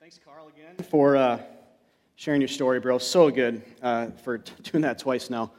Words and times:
Thanks, 0.00 0.18
Carl, 0.24 0.48
again 0.48 0.82
for 0.86 1.14
uh, 1.14 1.42
sharing 2.16 2.40
your 2.40 2.48
story, 2.48 2.80
bro. 2.80 2.96
So 2.96 3.30
good 3.30 3.60
uh, 3.82 4.06
for 4.24 4.38
t- 4.38 4.54
doing 4.62 4.80
that 4.80 4.98
twice 4.98 5.28
now. 5.28 5.52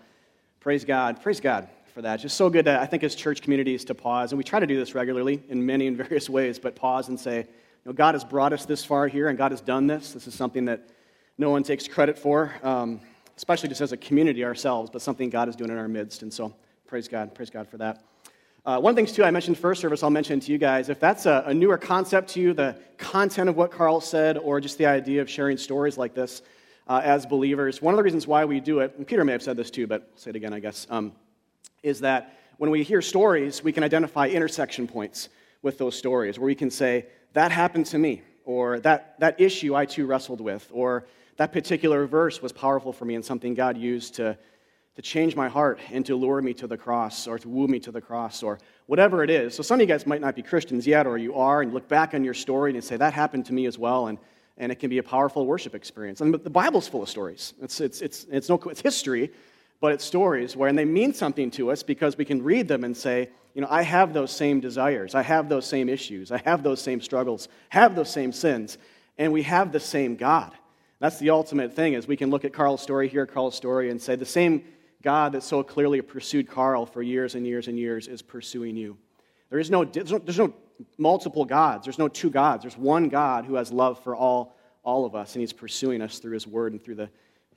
Praise 0.60 0.84
God. 0.84 1.22
Praise 1.22 1.40
God 1.40 1.70
for 1.94 2.02
that. 2.02 2.18
Just 2.18 2.38
so 2.38 2.50
good, 2.50 2.66
to, 2.66 2.82
I 2.82 2.88
think, 2.88 3.04
as 3.04 3.14
church 3.14 3.44
communities 3.44 3.86
to 3.86 3.94
pause. 3.94 4.32
And 4.32 4.40
we 4.40 4.44
try 4.44 4.60
to 4.60 4.66
do 4.66 4.76
this 4.76 4.96
regularly 4.96 5.44
in 5.50 5.64
many 5.64 5.86
and 5.86 5.96
various 6.06 6.28
ways, 6.28 6.58
but 6.58 6.76
pause 6.76 7.10
and 7.10 7.20
say, 7.20 7.38
you 7.38 7.46
know, 7.86 7.94
God 7.94 8.16
has 8.16 8.24
brought 8.24 8.52
us 8.52 8.66
this 8.66 8.84
far 8.84 9.08
here, 9.08 9.28
and 9.30 9.38
God 9.38 9.52
has 9.52 9.62
done 9.62 9.86
this. 9.86 10.12
This 10.12 10.28
is 10.28 10.34
something 10.34 10.66
that 10.66 10.90
no 11.38 11.52
one 11.52 11.62
takes 11.62 11.88
credit 11.88 12.18
for, 12.18 12.52
um, 12.64 13.00
especially 13.38 13.70
just 13.70 13.82
as 13.82 13.92
a 13.92 13.98
community 13.98 14.44
ourselves, 14.44 14.90
but 14.90 15.04
something 15.04 15.30
God 15.30 15.50
is 15.50 15.56
doing 15.56 15.70
in 15.70 15.78
our 15.78 15.88
midst. 15.88 16.24
And 16.24 16.34
so, 16.34 16.52
praise 16.88 17.08
God. 17.08 17.36
Praise 17.36 17.52
God 17.52 17.68
for 17.68 17.78
that. 17.78 18.04
Uh, 18.64 18.80
one 18.80 18.92
of 18.92 18.96
the 18.96 19.00
things, 19.00 19.12
too, 19.12 19.24
I 19.24 19.32
mentioned 19.32 19.58
first 19.58 19.82
service, 19.82 20.04
I'll 20.04 20.12
mention 20.12 20.40
to 20.40 20.52
you 20.52 20.60
guys. 20.60 20.90
If 20.90 21.00
that's 21.00 21.26
a, 21.26 21.44
a, 21.48 21.54
newer 21.54 21.80
concept 21.80 22.30
to 22.34 22.40
you, 22.40 22.54
the 22.54 22.78
content 23.00 23.50
of 23.50 23.56
what 23.56 23.72
Carl 23.72 24.00
said, 24.00 24.38
or 24.38 24.62
just 24.62 24.78
the 24.78 24.86
idea 24.86 25.20
of 25.20 25.28
sharing 25.28 25.58
stories 25.58 25.98
like 25.98 26.14
this 26.14 26.44
uh, 26.88 27.02
as 27.04 27.26
believers, 27.26 27.82
one 27.82 27.92
of 27.92 27.98
the 27.98 28.04
reasons 28.04 28.28
why 28.28 28.46
we 28.46 28.60
do 28.60 28.82
it, 28.82 28.94
and 28.98 29.08
Peter 29.08 29.26
may 29.26 29.32
have 29.32 29.42
said 29.42 29.58
this 29.58 29.72
too, 29.72 29.88
but 29.88 30.02
I'll 30.12 30.18
say 30.18 30.30
it 30.30 30.36
again, 30.36 30.54
I 30.54 30.60
guess, 30.60 30.86
um, 30.92 31.14
is 31.82 32.02
that 32.02 32.38
when 32.58 32.70
we 32.70 32.84
hear 32.84 33.02
stories, 33.02 33.64
we 33.64 33.72
can 33.72 33.84
identify 33.84 34.28
intersection 34.28 34.88
points 34.88 35.30
with 35.64 35.80
those 35.80 35.98
stories, 35.98 36.38
where 36.38 36.46
we 36.46 36.54
can 36.54 36.70
say, 36.70 37.08
that 37.34 37.52
happened 37.52 37.88
to 37.88 37.98
me, 37.98 38.22
or 38.46 38.80
that, 38.82 39.20
that 39.20 39.42
issue 39.42 39.74
I 39.74 39.88
too 39.88 40.06
wrestled 40.06 40.40
with, 40.40 40.70
or 40.72 41.08
that 41.38 41.52
particular 41.52 42.06
verse 42.06 42.44
was 42.44 42.52
powerful 42.52 42.94
for 42.94 43.06
me 43.06 43.16
and 43.16 43.26
something 43.26 43.56
God 43.56 43.76
used 43.76 44.14
to 44.16 44.38
to 44.96 45.02
change 45.02 45.36
my 45.36 45.48
heart 45.48 45.80
and 45.92 46.06
to 46.06 46.16
lure 46.16 46.42
me 46.42 46.54
to 46.54 46.68
the 46.68 46.78
cross 46.78 47.28
or 47.28 47.40
to 47.40 47.48
woo 47.48 47.68
me 47.68 47.80
to 47.80 47.92
the 47.92 48.02
cross 48.02 48.44
or 48.44 48.60
whatever 48.88 49.24
it 49.24 49.30
is. 49.30 49.56
So 49.56 49.64
some 49.64 49.76
of 49.76 49.82
you 49.82 49.88
guys 49.88 50.06
might 50.06 50.22
not 50.22 50.36
be 50.36 50.42
Christians 50.42 50.86
yet, 50.86 51.08
or 51.08 51.18
you 51.18 51.36
are, 51.36 51.62
and 51.62 51.74
look 51.74 51.88
back 51.88 52.14
on 52.14 52.24
your 52.24 52.34
story 52.34 52.74
and 52.74 52.84
say, 52.84 52.98
that 52.98 53.14
happened 53.14 53.46
to 53.46 53.54
me 53.54 53.66
as 53.66 53.78
well. 53.78 54.08
And, 54.08 54.18
and 54.58 54.72
it 54.72 54.80
can 54.80 54.90
be 54.90 54.98
a 54.98 55.04
powerful 55.04 55.46
worship 55.46 55.76
experience. 55.76 56.20
And 56.20 56.34
the 56.34 56.50
Bible's 56.50 56.88
full 56.88 57.04
of 57.04 57.10
stories. 57.10 57.54
It's, 57.62 57.80
it's, 57.80 58.02
it's, 58.02 58.26
it's, 58.30 58.50
no, 58.50 58.56
it's 58.66 58.82
history, 58.82 59.32
but 59.80 59.94
it's 59.94 60.04
stories 60.04 60.58
where, 60.58 60.68
and 60.68 60.78
they 60.78 60.86
mean 60.86 61.14
something 61.14 61.50
to 61.52 61.72
us 61.72 61.84
because 61.84 62.18
we 62.18 62.26
can 62.26 62.44
read 62.44 62.68
them 62.68 62.84
and 62.84 62.96
say, 62.96 63.30
you 63.54 63.62
know, 63.62 63.68
I 63.70 63.82
have 63.84 64.14
those 64.14 64.32
same 64.32 64.60
desires. 64.60 65.16
I 65.16 65.24
have 65.24 65.48
those 65.48 65.66
same 65.66 65.88
issues. 65.88 66.32
I 66.32 66.38
have 66.40 66.64
those 66.64 66.82
same 66.82 67.02
struggles, 67.02 67.48
have 67.70 67.96
those 67.96 68.10
same 68.10 68.32
sins, 68.34 68.78
and 69.18 69.32
we 69.32 69.44
have 69.44 69.72
the 69.72 69.80
same 69.80 70.16
God. 70.16 70.52
That's 71.00 71.18
the 71.18 71.32
ultimate 71.32 71.74
thing 71.74 71.94
is 71.94 72.08
we 72.08 72.16
can 72.18 72.30
look 72.30 72.46
at 72.46 72.54
Carl's 72.54 72.82
story, 72.82 73.08
hear 73.08 73.26
Carl's 73.26 73.56
story, 73.56 73.90
and 73.90 74.00
say 74.00 74.16
the 74.16 74.26
same 74.26 74.64
God 75.02 75.34
that 75.34 75.44
so 75.44 75.64
clearly 75.64 76.02
pursued 76.02 76.48
Carl 76.48 76.86
for 76.86 77.02
years 77.02 77.36
and 77.36 77.46
years 77.46 77.68
and 77.68 77.78
years 77.78 78.08
is 78.08 78.22
pursuing 78.22 78.76
you. 78.76 78.98
There 79.50 79.60
is 79.60 79.70
no, 79.70 79.84
there's 79.84 80.12
no, 80.12 80.18
there's 80.20 80.38
no 80.38 80.54
multiple 80.98 81.46
gods. 81.46 81.86
There's 81.86 82.00
no 82.00 82.08
two 82.08 82.30
gods. 82.30 82.64
There's 82.64 82.78
one 82.78 83.10
God 83.10 83.46
who 83.46 83.56
has 83.56 83.72
love 83.72 84.02
for 84.04 84.16
all, 84.16 84.56
all 84.84 85.06
of 85.06 85.16
us, 85.16 85.36
and 85.36 85.42
he's 85.42 85.54
pursuing 85.54 86.02
us 86.02 86.20
through 86.20 86.34
his 86.34 86.48
word 86.48 86.74
and 86.74 86.84
through 86.84 86.96
the, 86.96 87.10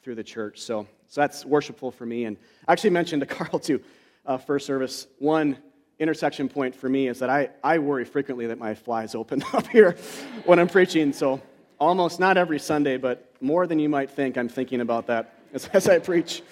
through 0.02 0.14
the 0.14 0.24
church. 0.24 0.60
So, 0.60 0.86
so 1.08 1.20
that's 1.20 1.44
worshipful 1.44 1.90
for 1.90 2.06
me. 2.06 2.24
And 2.24 2.36
I 2.66 2.72
actually 2.72 2.90
mentioned 2.90 3.20
to 3.20 3.26
Carl, 3.34 3.58
too, 3.58 3.80
uh, 4.26 4.38
first 4.38 4.66
service, 4.66 5.06
one 5.18 5.56
intersection 5.98 6.48
point 6.48 6.74
for 6.74 6.88
me 6.88 7.08
is 7.08 7.20
that 7.20 7.30
I, 7.30 7.50
I 7.62 7.78
worry 7.78 8.04
frequently 8.04 8.46
that 8.48 8.58
my 8.58 8.74
flies 8.74 9.14
open 9.14 9.44
up 9.52 9.66
here 9.68 9.96
when 10.44 10.58
I'm 10.58 10.68
preaching. 10.68 11.12
So 11.12 11.40
almost 11.78 12.20
not 12.20 12.36
every 12.36 12.58
Sunday, 12.58 12.96
but 12.96 13.32
more 13.40 13.66
than 13.66 13.78
you 13.78 13.88
might 13.88 14.10
think, 14.10 14.36
I'm 14.36 14.48
thinking 14.48 14.80
about 14.80 15.06
that 15.06 15.38
as, 15.52 15.66
as 15.68 15.88
I 15.88 15.98
preach. 15.98 16.42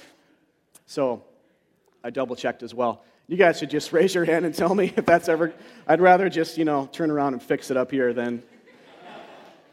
So 0.87 1.25
I 2.05 2.11
double 2.11 2.37
checked 2.37 2.63
as 2.63 2.75
well. 2.75 3.05
You 3.29 3.37
guys 3.37 3.59
should 3.59 3.71
just 3.71 3.93
raise 3.95 4.15
your 4.15 4.25
hand 4.25 4.45
and 4.45 4.55
tell 4.55 4.75
me 4.75 4.93
if 4.97 5.07
that's 5.07 5.29
ever. 5.29 5.53
I'd 5.87 6.01
rather 6.01 6.29
just, 6.29 6.59
you 6.59 6.65
know, 6.65 6.87
turn 6.93 7.11
around 7.11 7.35
and 7.35 7.43
fix 7.43 7.71
it 7.71 7.77
up 7.77 7.91
here 7.91 8.13
than 8.13 8.43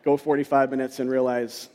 go 0.04 0.18
45 0.18 0.72
minutes 0.72 1.00
and 1.00 1.10
realize, 1.10 1.70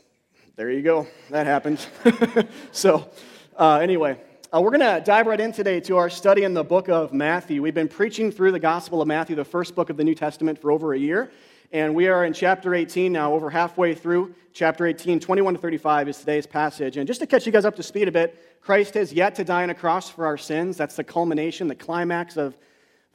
there 0.55 0.71
you 0.71 0.81
go, 0.81 1.07
that 1.29 1.45
happened. 1.45 1.85
so, 2.71 3.09
uh, 3.57 3.79
anyway, 3.81 4.19
uh, 4.53 4.61
we're 4.61 4.71
going 4.71 4.79
to 4.79 5.01
dive 5.05 5.27
right 5.27 5.39
in 5.39 5.51
today 5.51 5.79
to 5.81 5.97
our 5.97 6.09
study 6.09 6.43
in 6.43 6.53
the 6.53 6.63
book 6.63 6.87
of 6.87 7.13
Matthew. 7.13 7.61
We've 7.61 7.73
been 7.73 7.87
preaching 7.87 8.31
through 8.31 8.51
the 8.51 8.59
Gospel 8.59 9.01
of 9.01 9.07
Matthew, 9.07 9.35
the 9.35 9.45
first 9.45 9.75
book 9.75 9.89
of 9.89 9.97
the 9.97 10.03
New 10.03 10.15
Testament, 10.15 10.59
for 10.59 10.71
over 10.71 10.93
a 10.93 10.97
year. 10.97 11.31
And 11.71 11.93
we 11.93 12.07
are 12.07 12.23
in 12.25 12.33
chapter 12.33 12.73
18 12.73 13.11
now, 13.11 13.33
over 13.33 13.49
halfway 13.49 13.95
through. 13.95 14.33
Chapter 14.55 14.85
18, 14.85 15.19
21 15.19 15.55
to 15.55 15.59
35 15.59 16.07
is 16.07 16.17
today's 16.17 16.47
passage. 16.47 16.95
And 16.95 17.05
just 17.05 17.19
to 17.19 17.27
catch 17.27 17.45
you 17.45 17.51
guys 17.51 17.65
up 17.65 17.75
to 17.75 17.83
speed 17.83 18.07
a 18.07 18.11
bit, 18.11 18.61
Christ 18.61 18.93
has 18.93 19.11
yet 19.11 19.35
to 19.35 19.43
die 19.43 19.63
on 19.63 19.69
a 19.69 19.75
cross 19.75 20.09
for 20.09 20.25
our 20.25 20.37
sins. 20.37 20.77
That's 20.77 20.95
the 20.95 21.03
culmination, 21.03 21.67
the 21.67 21.75
climax 21.75 22.37
of 22.37 22.57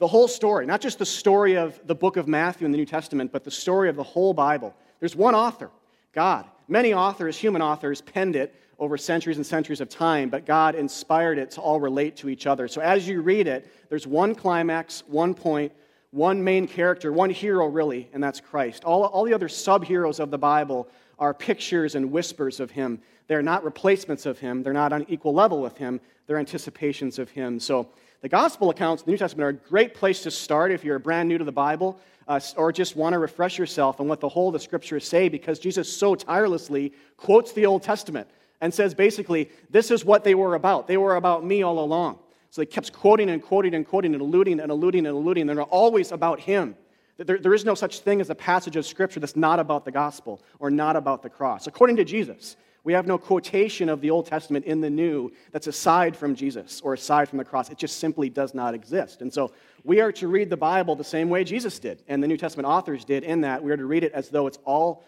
the 0.00 0.06
whole 0.06 0.28
story. 0.28 0.66
Not 0.66 0.82
just 0.82 0.98
the 0.98 1.06
story 1.06 1.56
of 1.56 1.80
the 1.86 1.94
book 1.94 2.18
of 2.18 2.28
Matthew 2.28 2.66
in 2.66 2.72
the 2.72 2.76
New 2.76 2.84
Testament, 2.84 3.32
but 3.32 3.42
the 3.42 3.50
story 3.50 3.88
of 3.88 3.96
the 3.96 4.02
whole 4.02 4.34
Bible. 4.34 4.74
There's 4.98 5.16
one 5.16 5.34
author, 5.34 5.70
God. 6.12 6.44
Many 6.68 6.92
authors, 6.92 7.38
human 7.38 7.62
authors, 7.62 8.02
penned 8.02 8.36
it 8.36 8.54
over 8.78 8.98
centuries 8.98 9.38
and 9.38 9.46
centuries 9.46 9.80
of 9.80 9.88
time, 9.88 10.28
but 10.28 10.44
God 10.44 10.74
inspired 10.74 11.38
it 11.38 11.52
to 11.52 11.62
all 11.62 11.80
relate 11.80 12.16
to 12.16 12.28
each 12.28 12.46
other. 12.46 12.68
So 12.68 12.82
as 12.82 13.08
you 13.08 13.22
read 13.22 13.46
it, 13.46 13.66
there's 13.88 14.06
one 14.06 14.34
climax, 14.34 15.04
one 15.06 15.32
point, 15.32 15.72
one 16.10 16.44
main 16.44 16.66
character, 16.66 17.12
one 17.14 17.30
hero, 17.30 17.66
really, 17.66 18.10
and 18.12 18.22
that's 18.22 18.40
Christ. 18.40 18.84
All, 18.84 19.04
all 19.04 19.24
the 19.24 19.32
other 19.32 19.48
sub 19.48 19.86
heroes 19.86 20.20
of 20.20 20.30
the 20.30 20.38
Bible 20.38 20.86
are 21.20 21.32
pictures 21.32 21.94
and 21.94 22.10
whispers 22.10 22.58
of 22.58 22.72
him. 22.72 23.00
They're 23.28 23.42
not 23.42 23.62
replacements 23.62 24.26
of 24.26 24.40
him, 24.40 24.62
they're 24.62 24.72
not 24.72 24.92
on 24.92 25.06
equal 25.08 25.32
level 25.32 25.62
with 25.62 25.76
him, 25.76 26.00
they're 26.26 26.38
anticipations 26.38 27.18
of 27.18 27.30
him. 27.30 27.60
So, 27.60 27.88
the 28.22 28.28
gospel 28.28 28.68
accounts, 28.68 29.02
in 29.02 29.06
the 29.06 29.12
New 29.12 29.18
Testament, 29.18 29.46
are 29.46 29.48
a 29.48 29.68
great 29.68 29.94
place 29.94 30.22
to 30.24 30.30
start 30.30 30.72
if 30.72 30.84
you're 30.84 30.98
brand 30.98 31.28
new 31.28 31.38
to 31.38 31.44
the 31.44 31.52
Bible 31.52 31.98
uh, 32.28 32.38
or 32.56 32.70
just 32.70 32.94
want 32.94 33.14
to 33.14 33.18
refresh 33.18 33.58
yourself 33.58 33.98
on 33.98 34.08
what 34.08 34.20
the 34.20 34.28
whole 34.28 34.48
of 34.48 34.52
the 34.52 34.60
scriptures 34.60 35.08
say 35.08 35.28
because 35.28 35.58
Jesus 35.58 35.94
so 35.94 36.14
tirelessly 36.14 36.92
quotes 37.16 37.52
the 37.52 37.64
Old 37.64 37.82
Testament 37.82 38.28
and 38.60 38.72
says 38.72 38.94
basically, 38.94 39.50
this 39.70 39.90
is 39.90 40.04
what 40.04 40.22
they 40.22 40.34
were 40.34 40.54
about. 40.54 40.86
They 40.86 40.96
were 40.96 41.16
about 41.16 41.44
me 41.44 41.62
all 41.62 41.78
along. 41.82 42.18
So 42.50 42.60
they 42.60 42.66
kept 42.66 42.92
quoting 42.92 43.30
and 43.30 43.42
quoting 43.42 43.74
and 43.74 43.86
quoting 43.86 44.12
and 44.12 44.22
alluding 44.22 44.60
and 44.60 44.70
alluding 44.70 45.06
and 45.06 45.16
alluding. 45.16 45.46
They're 45.46 45.62
always 45.62 46.12
about 46.12 46.40
him. 46.40 46.76
There, 47.24 47.38
there 47.38 47.54
is 47.54 47.66
no 47.66 47.74
such 47.74 48.00
thing 48.00 48.20
as 48.20 48.30
a 48.30 48.34
passage 48.34 48.76
of 48.76 48.86
Scripture 48.86 49.20
that's 49.20 49.36
not 49.36 49.60
about 49.60 49.84
the 49.84 49.90
gospel 49.90 50.40
or 50.58 50.70
not 50.70 50.96
about 50.96 51.22
the 51.22 51.28
cross. 51.28 51.66
According 51.66 51.96
to 51.96 52.04
Jesus, 52.04 52.56
we 52.82 52.94
have 52.94 53.06
no 53.06 53.18
quotation 53.18 53.90
of 53.90 54.00
the 54.00 54.10
Old 54.10 54.24
Testament 54.24 54.64
in 54.64 54.80
the 54.80 54.88
New 54.88 55.30
that's 55.52 55.66
aside 55.66 56.16
from 56.16 56.34
Jesus 56.34 56.80
or 56.80 56.94
aside 56.94 57.28
from 57.28 57.36
the 57.36 57.44
cross. 57.44 57.68
It 57.68 57.76
just 57.76 57.98
simply 57.98 58.30
does 58.30 58.54
not 58.54 58.74
exist. 58.74 59.20
And 59.20 59.30
so 59.30 59.52
we 59.84 60.00
are 60.00 60.12
to 60.12 60.28
read 60.28 60.48
the 60.48 60.56
Bible 60.56 60.96
the 60.96 61.04
same 61.04 61.28
way 61.28 61.44
Jesus 61.44 61.78
did 61.78 62.02
and 62.08 62.22
the 62.22 62.26
New 62.26 62.38
Testament 62.38 62.66
authors 62.66 63.04
did, 63.04 63.22
in 63.22 63.42
that 63.42 63.62
we 63.62 63.70
are 63.70 63.76
to 63.76 63.84
read 63.84 64.02
it 64.02 64.12
as 64.12 64.30
though 64.30 64.46
it's 64.46 64.58
all 64.64 65.04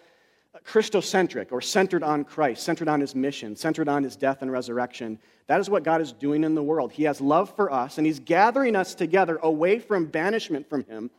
Christocentric 0.67 1.51
or 1.51 1.63
centered 1.63 2.03
on 2.03 2.25
Christ, 2.25 2.63
centered 2.63 2.89
on 2.89 3.01
his 3.01 3.15
mission, 3.15 3.57
centered 3.57 3.89
on 3.89 4.03
his 4.03 4.17
death 4.17 4.43
and 4.43 4.53
resurrection. 4.53 5.19
That 5.47 5.61
is 5.61 5.71
what 5.71 5.83
God 5.83 6.03
is 6.03 6.13
doing 6.13 6.45
in 6.45 6.55
the 6.55 6.63
world. 6.63 6.93
He 6.93 7.05
has 7.05 7.23
love 7.23 7.57
for 7.57 7.73
us, 7.73 7.97
and 7.97 8.07
he's 8.07 8.21
gathering 8.21 8.77
us 8.77 8.95
together 8.95 9.39
away 9.43 9.79
from 9.79 10.07
banishment 10.07 10.69
from 10.69 10.85
him, 10.85 11.11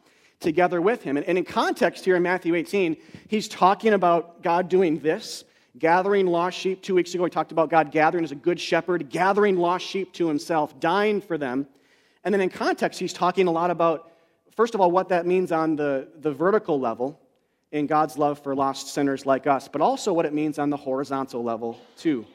together 0.44 0.81
with 0.81 1.02
him. 1.02 1.18
And, 1.18 1.26
in 1.26 1.44
context 1.44 2.06
here 2.06 2.16
in 2.16 2.24
Matthew 2.24 2.54
18, 2.54 2.96
he's 3.28 3.48
talking 3.48 3.94
about 3.94 4.44
God 4.44 4.70
doing 4.70 5.00
this, 5.00 5.44
gathering 5.80 6.28
lost 6.28 6.58
sheep. 6.58 6.84
Two 6.84 6.94
weeks 6.94 7.14
ago, 7.16 7.24
we 7.24 7.30
talked 7.30 7.52
about 7.52 7.70
God 7.70 7.92
gathering 7.92 8.24
as 8.24 8.31
a 8.31 8.36
good 8.36 8.59
shepherd, 8.59 9.09
gathering 9.09 9.58
lost 9.58 9.86
sheep 9.86 10.14
to 10.14 10.28
himself, 10.28 10.80
dying 10.80 11.22
for 11.22 11.38
them. 11.38 11.66
And 12.24 12.34
then 12.34 12.42
in 12.42 12.50
context, 12.50 13.00
he's 13.00 13.14
talking 13.14 13.48
a 13.48 13.52
lot 13.52 13.72
about, 13.72 14.12
first 14.56 14.76
of 14.76 14.81
all, 14.81 14.92
what 14.92 15.09
that 15.09 15.26
means 15.26 15.52
on 15.52 15.76
the, 15.76 16.08
the 16.20 16.31
vertical 16.31 16.80
level 16.80 17.20
in 17.72 17.88
God's 17.88 18.18
love 18.18 18.40
for 18.40 18.54
lost 18.56 18.94
sinners 18.94 19.25
like 19.25 19.48
us, 19.48 19.68
but 19.68 19.81
also 19.81 20.14
what 20.14 20.25
it 20.25 20.34
means 20.34 20.60
on 20.60 20.70
the 20.70 20.78
horizontal 20.78 21.44
level, 21.44 21.80
too. 21.98 22.25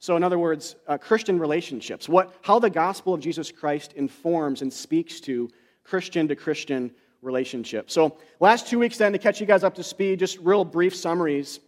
So, 0.00 0.16
in 0.16 0.24
other 0.24 0.38
words, 0.38 0.76
uh, 0.88 0.96
Christian 0.98 1.38
relationships, 1.38 2.08
what, 2.08 2.34
how 2.40 2.58
the 2.58 2.70
gospel 2.70 3.14
of 3.14 3.20
Jesus 3.20 3.52
Christ 3.52 3.92
informs 3.92 4.62
and 4.62 4.72
speaks 4.72 5.20
to 5.20 5.50
Christian 5.84 6.26
to 6.28 6.34
Christian 6.34 6.90
relationships. 7.22 7.92
So, 7.92 8.16
last 8.38 8.66
two 8.66 8.78
weeks, 8.78 8.98
then, 8.98 9.12
to 9.12 9.18
catch 9.18 9.40
you 9.40 9.46
guys 9.46 9.64
up 9.64 9.74
to 9.76 9.82
speed, 9.82 10.18
just 10.18 10.38
real 10.38 10.64
brief 10.64 10.94
summaries. 10.94 11.60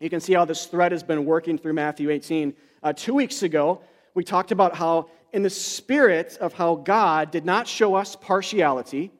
You 0.00 0.10
can 0.10 0.20
see 0.20 0.34
how 0.34 0.44
this 0.44 0.66
thread 0.66 0.92
has 0.92 1.02
been 1.02 1.24
working 1.24 1.58
through 1.58 1.72
Matthew 1.72 2.10
18. 2.10 2.54
Uh, 2.82 2.92
two 2.92 3.14
weeks 3.14 3.42
ago, 3.42 3.80
we 4.14 4.24
talked 4.24 4.52
about 4.52 4.74
how, 4.76 5.08
in 5.32 5.42
the 5.42 5.50
spirit 5.50 6.36
of 6.40 6.52
how 6.52 6.76
God 6.76 7.30
did 7.30 7.44
not 7.44 7.66
show 7.66 7.94
us 7.94 8.14
partiality, 8.16 9.10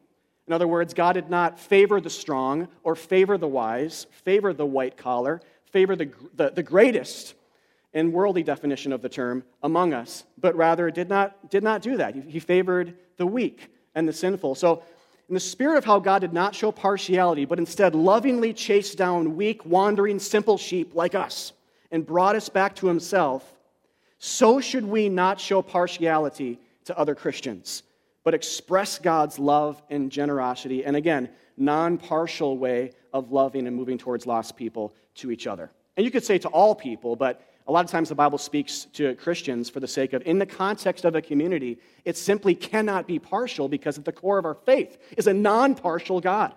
in 0.46 0.52
other 0.52 0.68
words, 0.68 0.94
God 0.94 1.14
did 1.14 1.28
not 1.28 1.58
favor 1.58 2.00
the 2.00 2.10
strong 2.10 2.68
or 2.84 2.94
favor 2.94 3.36
the 3.36 3.48
wise, 3.48 4.06
favor 4.24 4.52
the 4.52 4.66
white 4.66 4.96
collar, 4.96 5.40
favor 5.72 5.96
the, 5.96 6.10
the, 6.34 6.50
the 6.50 6.62
greatest 6.62 7.34
in 7.92 8.12
worldly 8.12 8.42
definition 8.42 8.92
of 8.92 9.02
the 9.02 9.08
term 9.08 9.42
among 9.62 9.92
us, 9.92 10.24
but 10.38 10.54
rather 10.54 10.90
did 10.90 11.08
not, 11.08 11.50
did 11.50 11.64
not 11.64 11.82
do 11.82 11.96
that. 11.96 12.14
He, 12.14 12.20
he 12.20 12.38
favored 12.38 12.94
the 13.16 13.26
weak 13.26 13.70
and 13.94 14.06
the 14.06 14.12
sinful. 14.12 14.54
So, 14.54 14.82
in 15.28 15.34
the 15.34 15.40
spirit 15.40 15.76
of 15.76 15.84
how 15.84 15.98
God 15.98 16.20
did 16.20 16.32
not 16.32 16.54
show 16.54 16.70
partiality, 16.70 17.44
but 17.44 17.58
instead 17.58 17.94
lovingly 17.94 18.52
chased 18.52 18.96
down 18.96 19.36
weak, 19.36 19.64
wandering, 19.66 20.18
simple 20.18 20.58
sheep 20.58 20.94
like 20.94 21.14
us 21.14 21.52
and 21.90 22.06
brought 22.06 22.36
us 22.36 22.48
back 22.48 22.74
to 22.76 22.86
himself, 22.86 23.54
so 24.18 24.60
should 24.60 24.84
we 24.84 25.08
not 25.08 25.40
show 25.40 25.62
partiality 25.62 26.58
to 26.84 26.96
other 26.98 27.14
Christians 27.14 27.82
but 28.26 28.34
express 28.34 28.98
God's 28.98 29.38
love 29.38 29.80
and 29.88 30.10
generosity, 30.10 30.84
and 30.84 30.96
again, 30.96 31.28
non 31.56 31.96
partial 31.96 32.58
way 32.58 32.90
of 33.12 33.30
loving 33.30 33.68
and 33.68 33.76
moving 33.76 33.98
towards 33.98 34.26
lost 34.26 34.56
people 34.56 34.92
to 35.14 35.30
each 35.30 35.46
other. 35.46 35.70
And 35.96 36.04
you 36.04 36.10
could 36.10 36.24
say 36.24 36.36
to 36.38 36.48
all 36.48 36.74
people, 36.74 37.14
but 37.14 37.40
a 37.68 37.72
lot 37.72 37.84
of 37.84 37.90
times 37.90 38.08
the 38.08 38.14
Bible 38.14 38.38
speaks 38.38 38.86
to 38.92 39.14
Christians 39.16 39.68
for 39.68 39.80
the 39.80 39.88
sake 39.88 40.12
of, 40.12 40.22
in 40.24 40.38
the 40.38 40.46
context 40.46 41.04
of 41.04 41.14
a 41.16 41.22
community, 41.22 41.78
it 42.04 42.16
simply 42.16 42.54
cannot 42.54 43.06
be 43.06 43.18
partial 43.18 43.68
because 43.68 43.98
at 43.98 44.04
the 44.04 44.12
core 44.12 44.38
of 44.38 44.44
our 44.44 44.54
faith 44.54 44.98
is 45.16 45.26
a 45.26 45.34
non 45.34 45.74
partial 45.74 46.20
God. 46.20 46.54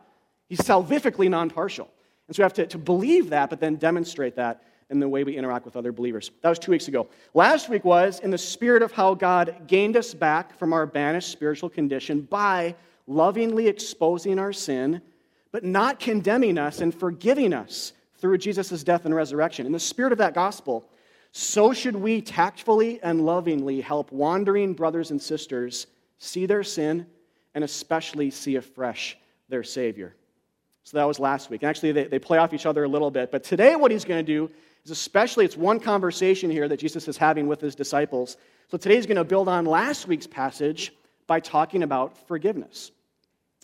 He's 0.48 0.60
salvifically 0.60 1.30
non 1.30 1.50
partial. 1.50 1.90
And 2.28 2.36
so 2.36 2.42
we 2.42 2.44
have 2.44 2.54
to, 2.54 2.68
to 2.68 2.78
believe 2.78 3.32
that, 3.32 3.50
but 3.50 3.60
then 3.60 3.76
demonstrate 3.76 4.36
that 4.36 4.64
in 4.92 5.00
the 5.00 5.10
way 5.10 5.24
we 5.24 5.36
interact 5.36 5.66
with 5.66 5.76
other 5.76 5.92
believers. 5.92 6.32
That 6.42 6.50
was 6.50 6.60
two 6.60 6.72
weeks 6.72 6.88
ago. 6.88 7.08
Last 7.34 7.70
week 7.70 7.84
was 7.84 8.20
in 8.20 8.32
the 8.32 8.38
spirit 8.38 8.82
of 8.82 8.92
how 8.92 9.14
God 9.16 9.68
gained 9.68 9.98
us 9.98 10.14
back 10.14 10.58
from 10.58 10.74
our 10.74 10.86
banished 10.86 11.32
spiritual 11.32 11.70
condition 11.70 12.22
by 12.22 12.76
lovingly 13.08 13.68
exposing 13.68 14.38
our 14.38 14.54
sin, 14.54 15.02
but 15.52 15.64
not 15.64 16.00
condemning 16.00 16.58
us 16.58 16.82
and 16.82 16.94
forgiving 16.94 17.54
us 17.54 17.94
through 18.18 18.38
Jesus' 18.38 18.84
death 18.84 19.06
and 19.06 19.16
resurrection. 19.16 19.66
In 19.66 19.72
the 19.72 19.80
spirit 19.80 20.12
of 20.12 20.18
that 20.20 20.34
gospel, 20.34 20.88
so 21.32 21.74
should 21.74 21.96
we 21.96 22.22
tactfully 22.22 23.00
and 23.02 23.26
lovingly 23.26 23.82
help 23.82 24.12
wandering 24.12 24.74
brothers 24.74 25.12
and 25.12 25.22
sisters 25.22 25.88
see 26.18 26.46
their 26.46 26.64
sin 26.64 27.06
and 27.54 27.64
especially 27.64 28.32
see 28.32 28.56
afresh 28.56 29.18
their 29.48 29.64
Savior. 29.64 30.16
So 30.84 30.98
that 30.98 31.06
was 31.06 31.20
last 31.20 31.50
week. 31.50 31.62
And 31.62 31.70
actually, 31.70 31.92
they, 31.92 32.06
they 32.06 32.20
play 32.20 32.38
off 32.38 32.54
each 32.54 32.66
other 32.66 32.84
a 32.84 32.88
little 32.88 33.12
bit. 33.12 33.32
But 33.32 33.44
today, 33.44 33.76
what 33.76 33.92
he's 33.92 34.06
going 34.06 34.26
to 34.26 34.32
do 34.32 34.52
is 34.84 34.92
especially, 34.92 35.46
it's 35.46 35.58
one 35.58 35.80
conversation 35.80 36.50
here 36.50 36.68
that 36.68 36.80
Jesus 36.80 37.08
is 37.08 37.18
having 37.18 37.48
with 37.48 37.62
his 37.62 37.76
disciples. 37.76 38.38
So 38.70 38.78
today, 38.78 38.96
he's 38.96 39.06
going 39.06 39.18
to 39.18 39.24
build 39.24 39.48
on 39.48 39.66
last 39.66 40.08
week's 40.08 40.28
passage 40.28 40.94
by 41.28 41.40
talking 41.40 41.84
about 41.84 42.18
forgiveness. 42.28 42.92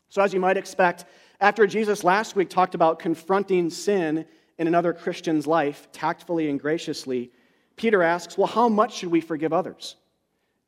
So, 0.09 0.21
as 0.21 0.33
you 0.33 0.39
might 0.39 0.57
expect, 0.57 1.05
after 1.41 1.65
Jesus 1.65 2.03
last 2.03 2.35
week 2.35 2.49
talked 2.49 2.75
about 2.75 2.99
confronting 2.99 3.69
sin 3.69 4.25
in 4.57 4.67
another 4.67 4.93
Christian's 4.93 5.47
life 5.47 5.87
tactfully 5.91 6.49
and 6.49 6.59
graciously, 6.59 7.31
Peter 7.75 8.03
asks, 8.03 8.37
Well, 8.37 8.47
how 8.47 8.69
much 8.69 8.95
should 8.95 9.09
we 9.09 9.21
forgive 9.21 9.53
others? 9.53 9.95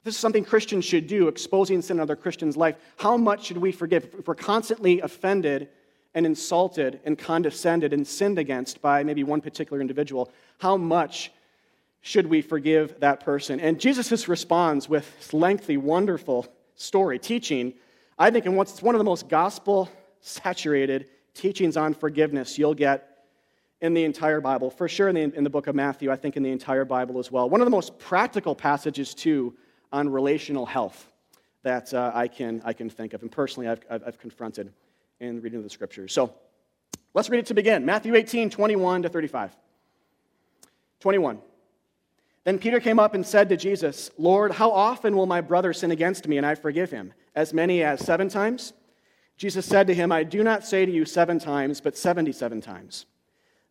This 0.03 0.15
is 0.15 0.19
something 0.19 0.45
Christians 0.45 0.85
should 0.85 1.07
do, 1.07 1.27
exposing 1.27 1.81
sin 1.81 1.97
in 1.97 2.01
other 2.01 2.15
Christian's 2.15 2.55
life. 2.55 2.77
How 2.95 3.17
much 3.17 3.45
should 3.45 3.57
we 3.57 3.71
forgive? 3.71 4.05
If 4.17 4.27
we're 4.27 4.35
constantly 4.35 5.01
offended 5.01 5.69
and 6.13 6.25
insulted 6.25 7.01
and 7.03 7.17
condescended 7.17 7.93
and 7.93 8.07
sinned 8.07 8.39
against 8.39 8.81
by 8.81 9.03
maybe 9.03 9.23
one 9.23 9.41
particular 9.41 9.81
individual, 9.81 10.31
how 10.59 10.77
much 10.77 11.31
should 12.01 12.27
we 12.27 12.41
forgive 12.41 12.99
that 13.01 13.19
person? 13.19 13.59
And 13.59 13.79
Jesus 13.79 14.27
responds 14.29 14.87
with 14.87 15.13
this 15.17 15.33
lengthy, 15.33 15.75
wonderful 15.75 16.47
story, 16.75 17.19
teaching, 17.19 17.73
I 18.17 18.31
think, 18.31 18.45
in 18.45 18.55
what's 18.55 18.81
one 18.81 18.95
of 18.95 18.99
the 18.99 19.05
most 19.05 19.27
gospel 19.27 19.89
saturated 20.21 21.09
teachings 21.33 21.77
on 21.77 21.93
forgiveness 21.93 22.57
you'll 22.57 22.73
get 22.73 23.16
in 23.81 23.93
the 23.93 24.03
entire 24.03 24.41
Bible, 24.41 24.69
for 24.69 24.87
sure 24.87 25.07
in 25.07 25.15
the, 25.15 25.21
in 25.21 25.43
the 25.43 25.49
book 25.49 25.67
of 25.67 25.75
Matthew, 25.75 26.11
I 26.11 26.15
think 26.15 26.35
in 26.35 26.43
the 26.43 26.51
entire 26.51 26.85
Bible 26.85 27.19
as 27.19 27.31
well. 27.31 27.49
One 27.49 27.61
of 27.61 27.65
the 27.65 27.71
most 27.71 27.99
practical 27.99 28.55
passages, 28.55 29.13
too, 29.13 29.55
on 29.91 30.09
relational 30.09 30.65
health 30.65 31.11
that 31.63 31.93
uh, 31.93 32.11
I, 32.13 32.27
can, 32.27 32.61
I 32.65 32.73
can 32.73 32.89
think 32.89 33.13
of, 33.13 33.21
and 33.21 33.31
personally 33.31 33.67
I've, 33.67 33.81
I've, 33.89 34.19
confronted 34.19 34.71
in 35.19 35.41
reading 35.41 35.61
the 35.63 35.69
scriptures. 35.69 36.13
So 36.13 36.33
let's 37.13 37.29
read 37.29 37.39
it 37.39 37.45
to 37.47 37.53
begin 37.53 37.85
Matthew 37.85 38.15
18, 38.15 38.49
21 38.49 39.03
to 39.03 39.09
35. 39.09 39.55
21. 40.99 41.39
Then 42.43 42.57
Peter 42.57 42.79
came 42.79 42.99
up 42.99 43.13
and 43.13 43.25
said 43.25 43.49
to 43.49 43.57
Jesus, 43.57 44.09
Lord, 44.17 44.53
how 44.53 44.71
often 44.71 45.15
will 45.15 45.25
my 45.25 45.41
brother 45.41 45.73
sin 45.73 45.91
against 45.91 46.27
me 46.27 46.37
and 46.37 46.45
I 46.45 46.55
forgive 46.55 46.89
him? 46.89 47.13
As 47.35 47.53
many 47.53 47.83
as 47.83 47.99
seven 48.03 48.29
times? 48.29 48.73
Jesus 49.35 49.65
said 49.65 49.87
to 49.87 49.93
him, 49.93 50.11
I 50.11 50.23
do 50.23 50.43
not 50.43 50.65
say 50.65 50.85
to 50.85 50.91
you 50.91 51.05
seven 51.05 51.37
times, 51.37 51.81
but 51.81 51.97
77 51.97 52.61
times. 52.61 53.05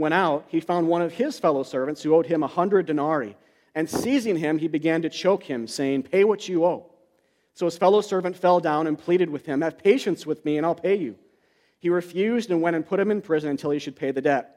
went 0.00 0.14
out, 0.14 0.46
he 0.48 0.60
found 0.60 0.88
one 0.88 1.02
of 1.02 1.12
his 1.12 1.38
fellow 1.38 1.62
servants 1.62 2.02
who 2.02 2.14
owed 2.14 2.26
him 2.26 2.42
a 2.42 2.48
hundred 2.48 2.86
denarii. 2.86 3.36
And 3.74 3.88
seizing 3.88 4.36
him, 4.36 4.58
he 4.58 4.66
began 4.66 5.02
to 5.02 5.08
choke 5.08 5.44
him, 5.44 5.68
saying, 5.68 6.02
Pay 6.04 6.24
what 6.24 6.48
you 6.48 6.64
owe. 6.64 6.86
So 7.54 7.66
his 7.66 7.78
fellow 7.78 8.00
servant 8.00 8.36
fell 8.36 8.58
down 8.58 8.86
and 8.86 8.98
pleaded 8.98 9.30
with 9.30 9.46
him, 9.46 9.60
Have 9.60 9.78
patience 9.78 10.26
with 10.26 10.44
me, 10.44 10.56
and 10.56 10.66
I'll 10.66 10.74
pay 10.74 10.96
you. 10.96 11.16
He 11.78 11.88
refused 11.88 12.50
and 12.50 12.60
went 12.60 12.76
and 12.76 12.86
put 12.86 12.98
him 13.00 13.10
in 13.10 13.22
prison 13.22 13.50
until 13.50 13.70
he 13.70 13.78
should 13.78 13.96
pay 13.96 14.10
the 14.10 14.20
debt. 14.20 14.56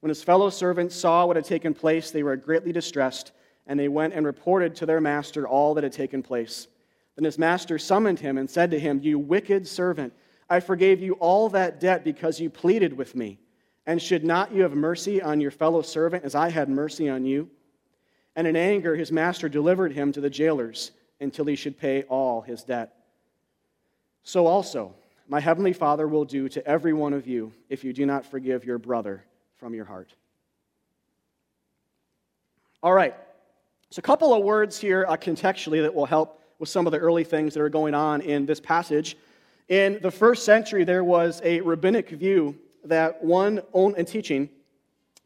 When 0.00 0.10
his 0.10 0.22
fellow 0.22 0.50
servants 0.50 0.94
saw 0.94 1.26
what 1.26 1.36
had 1.36 1.44
taken 1.44 1.74
place, 1.74 2.10
they 2.10 2.22
were 2.22 2.36
greatly 2.36 2.72
distressed, 2.72 3.32
and 3.66 3.78
they 3.78 3.88
went 3.88 4.14
and 4.14 4.26
reported 4.26 4.74
to 4.76 4.86
their 4.86 5.00
master 5.00 5.46
all 5.46 5.74
that 5.74 5.84
had 5.84 5.92
taken 5.92 6.22
place. 6.22 6.68
Then 7.16 7.24
his 7.24 7.38
master 7.38 7.78
summoned 7.78 8.18
him 8.18 8.38
and 8.38 8.50
said 8.50 8.70
to 8.72 8.80
him, 8.80 9.00
You 9.02 9.18
wicked 9.18 9.66
servant, 9.66 10.12
I 10.50 10.60
forgave 10.60 11.00
you 11.00 11.14
all 11.14 11.48
that 11.50 11.80
debt 11.80 12.04
because 12.04 12.40
you 12.40 12.50
pleaded 12.50 12.92
with 12.92 13.14
me. 13.14 13.38
And 13.86 14.00
should 14.00 14.24
not 14.24 14.52
you 14.52 14.62
have 14.62 14.74
mercy 14.74 15.20
on 15.20 15.40
your 15.40 15.50
fellow 15.50 15.82
servant 15.82 16.24
as 16.24 16.34
I 16.34 16.50
had 16.50 16.68
mercy 16.68 17.08
on 17.08 17.24
you? 17.24 17.50
And 18.36 18.46
in 18.46 18.56
anger, 18.56 18.94
his 18.94 19.12
master 19.12 19.48
delivered 19.48 19.92
him 19.92 20.12
to 20.12 20.20
the 20.20 20.30
jailers 20.30 20.92
until 21.20 21.44
he 21.44 21.56
should 21.56 21.78
pay 21.78 22.02
all 22.04 22.40
his 22.40 22.62
debt. 22.62 22.94
So 24.22 24.46
also, 24.46 24.94
my 25.28 25.40
heavenly 25.40 25.72
Father 25.72 26.06
will 26.06 26.24
do 26.24 26.48
to 26.50 26.66
every 26.66 26.92
one 26.92 27.12
of 27.12 27.26
you 27.26 27.52
if 27.68 27.84
you 27.84 27.92
do 27.92 28.06
not 28.06 28.24
forgive 28.24 28.64
your 28.64 28.78
brother 28.78 29.24
from 29.56 29.74
your 29.74 29.84
heart. 29.84 30.14
All 32.82 32.92
right, 32.92 33.14
so 33.90 34.00
a 34.00 34.02
couple 34.02 34.34
of 34.34 34.42
words 34.42 34.78
here 34.78 35.06
uh, 35.08 35.16
contextually 35.16 35.82
that 35.82 35.94
will 35.94 36.06
help 36.06 36.42
with 36.58 36.68
some 36.68 36.86
of 36.86 36.92
the 36.92 36.98
early 36.98 37.24
things 37.24 37.54
that 37.54 37.60
are 37.60 37.68
going 37.68 37.94
on 37.94 38.20
in 38.20 38.46
this 38.46 38.60
passage. 38.60 39.16
In 39.68 40.00
the 40.02 40.10
first 40.10 40.44
century, 40.44 40.82
there 40.82 41.04
was 41.04 41.40
a 41.44 41.60
rabbinic 41.60 42.10
view 42.10 42.56
that 42.84 43.22
one 43.22 43.62
and 43.74 44.06
teaching 44.06 44.48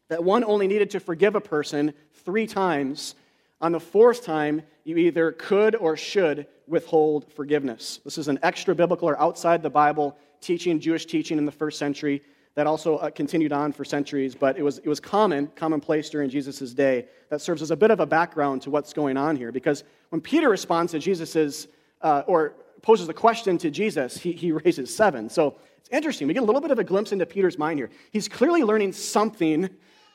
that 0.09 0.23
one 0.23 0.43
only 0.43 0.67
needed 0.67 0.89
to 0.91 0.99
forgive 0.99 1.35
a 1.35 1.41
person 1.41 1.93
three 2.23 2.47
times. 2.47 3.15
On 3.59 3.71
the 3.71 3.79
fourth 3.79 4.23
time, 4.23 4.61
you 4.83 4.97
either 4.97 5.31
could 5.33 5.75
or 5.75 5.97
should 5.97 6.47
withhold 6.67 7.31
forgiveness. 7.33 7.99
This 8.05 8.17
is 8.17 8.27
an 8.27 8.39
extra 8.43 8.75
biblical 8.75 9.09
or 9.09 9.19
outside 9.19 9.61
the 9.61 9.69
Bible 9.69 10.17
teaching, 10.39 10.79
Jewish 10.79 11.05
teaching 11.05 11.37
in 11.37 11.45
the 11.45 11.51
first 11.51 11.79
century 11.79 12.21
that 12.55 12.67
also 12.67 12.97
uh, 12.97 13.09
continued 13.09 13.53
on 13.53 13.71
for 13.71 13.85
centuries, 13.85 14.33
but 14.33 14.57
it 14.57 14.63
was, 14.63 14.79
it 14.79 14.87
was 14.87 14.99
common, 14.99 15.47
commonplace 15.55 16.09
during 16.09 16.29
Jesus' 16.29 16.73
day. 16.73 17.05
That 17.29 17.39
serves 17.39 17.61
as 17.61 17.71
a 17.71 17.75
bit 17.75 17.91
of 17.91 17.99
a 17.99 18.05
background 18.05 18.63
to 18.63 18.71
what's 18.71 18.93
going 18.93 19.15
on 19.15 19.35
here. 19.35 19.51
Because 19.51 19.83
when 20.09 20.21
Peter 20.21 20.49
responds 20.49 20.91
to 20.93 20.99
Jesus' 20.99 21.67
uh, 22.01 22.23
or 22.25 22.55
poses 22.81 23.07
the 23.07 23.13
question 23.13 23.57
to 23.59 23.69
Jesus, 23.69 24.17
he, 24.17 24.31
he 24.31 24.51
raises 24.51 24.95
seven. 24.95 25.29
So 25.29 25.57
it's 25.87 25.95
interesting. 25.95 26.27
We 26.27 26.33
get 26.33 26.43
a 26.43 26.45
little 26.45 26.59
bit 26.59 26.71
of 26.71 26.79
a 26.79 26.83
glimpse 26.83 27.13
into 27.13 27.25
Peter's 27.25 27.57
mind 27.57 27.79
here. 27.79 27.89
He's 28.11 28.27
clearly 28.27 28.61
learning 28.61 28.91
something, 28.91 29.69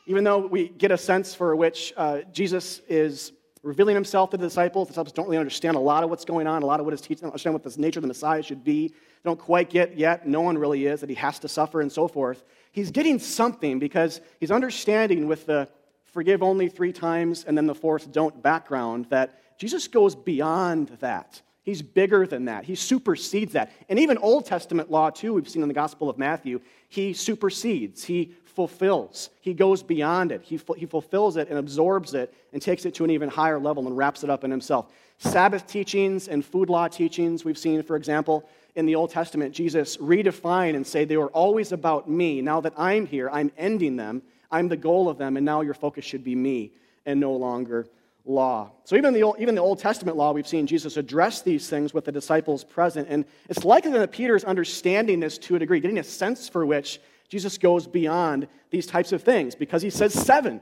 even 0.05 0.23
though 0.23 0.47
we 0.47 0.69
get 0.69 0.91
a 0.91 0.99
sense 0.99 1.35
for 1.35 1.57
which 1.57 1.95
uh, 1.97 2.21
Jesus 2.31 2.83
is 2.91 3.33
revealing 3.63 3.95
himself 3.95 4.29
to 4.31 4.37
the 4.37 4.45
disciples. 4.45 4.89
The 4.89 4.93
disciples 4.93 5.15
don't 5.15 5.25
really 5.25 5.39
understand 5.39 5.79
a 5.79 5.81
lot 5.81 6.05
of 6.05 6.11
what's 6.11 6.27
going 6.27 6.47
on, 6.47 6.63
a 6.63 6.67
lot 6.67 6.79
of 6.79 6.85
what 6.85 6.93
he's 6.93 7.01
teaching, 7.01 7.17
they 7.17 7.23
don't 7.23 7.31
understand 7.31 7.55
what 7.55 7.63
the 7.63 7.81
nature 7.81 8.01
of 8.01 8.03
the 8.03 8.09
Messiah 8.09 8.43
should 8.43 8.63
be. 8.63 8.89
They 8.89 8.95
don't 9.25 9.39
quite 9.39 9.71
get 9.71 9.97
yet, 9.97 10.29
no 10.29 10.43
one 10.43 10.59
really 10.59 10.85
is, 10.85 11.01
that 11.01 11.09
he 11.09 11.17
has 11.17 11.39
to 11.39 11.49
suffer 11.49 11.81
and 11.81 11.91
so 11.91 12.07
forth. 12.07 12.45
He's 12.73 12.91
getting 12.91 13.19
something 13.19 13.79
because 13.79 14.21
he's 14.41 14.51
understanding 14.51 15.27
with 15.27 15.47
the 15.47 15.71
forgive 16.05 16.43
only 16.43 16.69
three 16.69 16.93
times 16.93 17.45
and 17.45 17.57
then 17.57 17.65
the 17.65 17.75
fourth 17.75 18.13
don't 18.13 18.43
background 18.43 19.07
that 19.09 19.41
Jesus 19.59 19.89
goes 19.89 20.15
beyond 20.15 20.89
that. 21.01 21.41
He's 21.63 21.81
bigger 21.81 22.27
than 22.27 22.47
that. 22.47 22.65
He 22.65 22.75
supersedes 22.75 23.53
that. 23.53 23.71
And 23.89 23.99
even 23.99 24.19
Old 24.19 24.47
Testament 24.47 24.91
law, 24.91 25.11
too, 25.11 25.35
we've 25.35 25.49
seen 25.49 25.63
in 25.63 25.69
the 25.69 25.75
Gospel 25.75 26.11
of 26.11 26.19
Matthew, 26.19 26.61
he 26.89 27.13
supersedes, 27.13 28.05
he 28.05 28.35
fulfills, 28.45 29.31
he 29.41 29.55
goes 29.55 29.83
beyond 29.83 30.33
it. 30.33 30.43
He, 30.43 30.61
he 30.77 30.87
fulfills 30.87 31.37
it 31.37 31.49
and 31.49 31.59
absorbs 31.59 32.15
it 32.15 32.35
and 32.53 32.61
takes 32.61 32.85
it 32.85 32.95
to 32.95 33.05
an 33.05 33.11
even 33.11 33.29
higher 33.29 33.59
level 33.59 33.87
and 33.87 33.97
wraps 33.97 34.25
it 34.25 34.31
up 34.31 34.45
in 34.45 34.51
himself. 34.51 34.93
Sabbath 35.19 35.67
teachings 35.67 36.29
and 36.29 36.45
food 36.45 36.69
law 36.69 36.89
teachings, 36.89 37.45
we've 37.45 37.57
seen, 37.57 37.83
for 37.83 37.97
example, 37.97 38.49
in 38.75 38.85
the 38.85 38.95
Old 38.97 39.11
Testament, 39.11 39.55
Jesus 39.55 39.97
redefine 39.99 40.75
and 40.75 40.87
say 40.87 41.05
they 41.05 41.17
were 41.17 41.31
always 41.31 41.73
about 41.73 42.11
me. 42.11 42.43
Now 42.43 42.61
that 42.61 42.73
I'm 42.77 43.07
here, 43.07 43.31
I'm 43.31 43.53
ending 43.57 43.97
them, 43.97 44.23
I'm 44.51 44.69
the 44.69 44.77
goal 44.77 45.09
of 45.09 45.17
them, 45.17 45.37
and 45.37 45.47
now 45.47 45.61
your 45.61 45.75
focus 45.75 46.05
should 46.05 46.25
be 46.25 46.35
me 46.35 46.73
and 47.07 47.21
no 47.21 47.33
longer 47.33 47.87
law. 48.25 48.71
So 48.85 48.97
even 48.97 49.15
the, 49.15 49.23
Old, 49.23 49.37
even 49.41 49.55
the 49.55 49.61
Old 49.61 49.79
Testament 49.79 50.17
law, 50.17 50.33
we've 50.33 50.47
seen 50.47 50.67
Jesus 50.67 50.97
address 50.97 51.43
these 51.43 51.69
things 51.69 51.93
with 51.93 52.05
the 52.05 52.13
disciples 52.13 52.65
present. 52.65 53.09
And 53.09 53.25
it's 53.49 53.65
likely 53.65 53.93
that 53.93 54.13
Peter's 54.13 54.45
understanding 54.45 55.21
this 55.21 55.39
to 55.39 55.57
a 55.57 55.59
degree, 55.59 55.81
getting 55.81 55.99
a 55.99 56.05
sense 56.05 56.49
for 56.49 56.65
which 56.65 57.01
Jesus 57.29 57.59
goes 57.59 57.87
beyond 57.87 58.47
these 58.71 58.87
types 58.87 59.13
of 59.13 59.23
things 59.23 59.55
because 59.55 59.83
he 59.83 59.91
says 59.91 60.13
seven. 60.13 60.61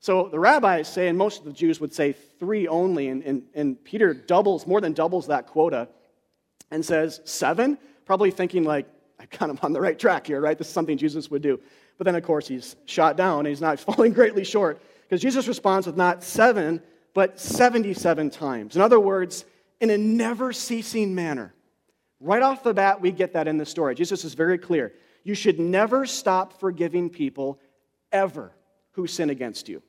So 0.00 0.28
the 0.28 0.38
rabbis 0.38 0.88
say, 0.88 1.08
and 1.08 1.16
most 1.16 1.40
of 1.40 1.46
the 1.46 1.52
Jews 1.52 1.80
would 1.80 1.94
say 1.94 2.12
three 2.12 2.68
only, 2.68 3.08
and, 3.08 3.22
and, 3.22 3.42
and 3.54 3.82
Peter 3.82 4.12
doubles, 4.12 4.66
more 4.66 4.80
than 4.80 4.92
doubles 4.92 5.28
that 5.28 5.46
quota, 5.46 5.88
and 6.70 6.84
says 6.84 7.20
seven, 7.24 7.78
probably 8.04 8.30
thinking 8.30 8.64
like, 8.64 8.86
I 9.18 9.24
kind 9.26 9.50
of 9.50 9.64
on 9.64 9.72
the 9.72 9.80
right 9.80 9.98
track 9.98 10.26
here, 10.26 10.40
right? 10.40 10.58
This 10.58 10.68
is 10.68 10.72
something 10.74 10.98
Jesus 10.98 11.30
would 11.30 11.40
do. 11.40 11.58
But 11.96 12.04
then, 12.04 12.14
of 12.14 12.22
course, 12.22 12.46
he's 12.46 12.76
shot 12.84 13.16
down 13.16 13.40
and 13.40 13.48
he's 13.48 13.62
not 13.62 13.80
falling 13.80 14.12
greatly 14.12 14.44
short 14.44 14.80
because 15.08 15.22
Jesus 15.22 15.46
responds 15.46 15.86
with 15.86 15.96
not 15.96 16.22
seven, 16.22 16.82
but 17.14 17.38
77 17.38 18.30
times. 18.30 18.76
In 18.76 18.82
other 18.82 19.00
words, 19.00 19.44
in 19.80 19.90
a 19.90 19.98
never 19.98 20.52
ceasing 20.52 21.14
manner. 21.14 21.54
Right 22.20 22.42
off 22.42 22.62
the 22.62 22.74
bat, 22.74 23.00
we 23.00 23.12
get 23.12 23.34
that 23.34 23.46
in 23.46 23.58
the 23.58 23.66
story. 23.66 23.94
Jesus 23.94 24.24
is 24.24 24.34
very 24.34 24.58
clear. 24.58 24.92
You 25.22 25.34
should 25.34 25.58
never 25.58 26.06
stop 26.06 26.58
forgiving 26.58 27.10
people 27.10 27.60
ever 28.10 28.52
who 28.92 29.06
sin 29.06 29.30
against 29.30 29.68
you. 29.68 29.82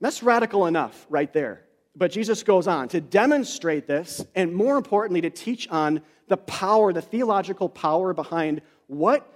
That's 0.00 0.22
radical 0.22 0.66
enough 0.66 1.06
right 1.08 1.32
there. 1.32 1.62
But 1.94 2.12
Jesus 2.12 2.42
goes 2.42 2.66
on 2.66 2.88
to 2.88 3.00
demonstrate 3.00 3.86
this, 3.86 4.24
and 4.34 4.54
more 4.54 4.76
importantly, 4.76 5.20
to 5.22 5.30
teach 5.30 5.68
on 5.68 6.02
the 6.28 6.36
power, 6.36 6.92
the 6.92 7.02
theological 7.02 7.68
power 7.68 8.14
behind 8.14 8.62
what 8.86 9.26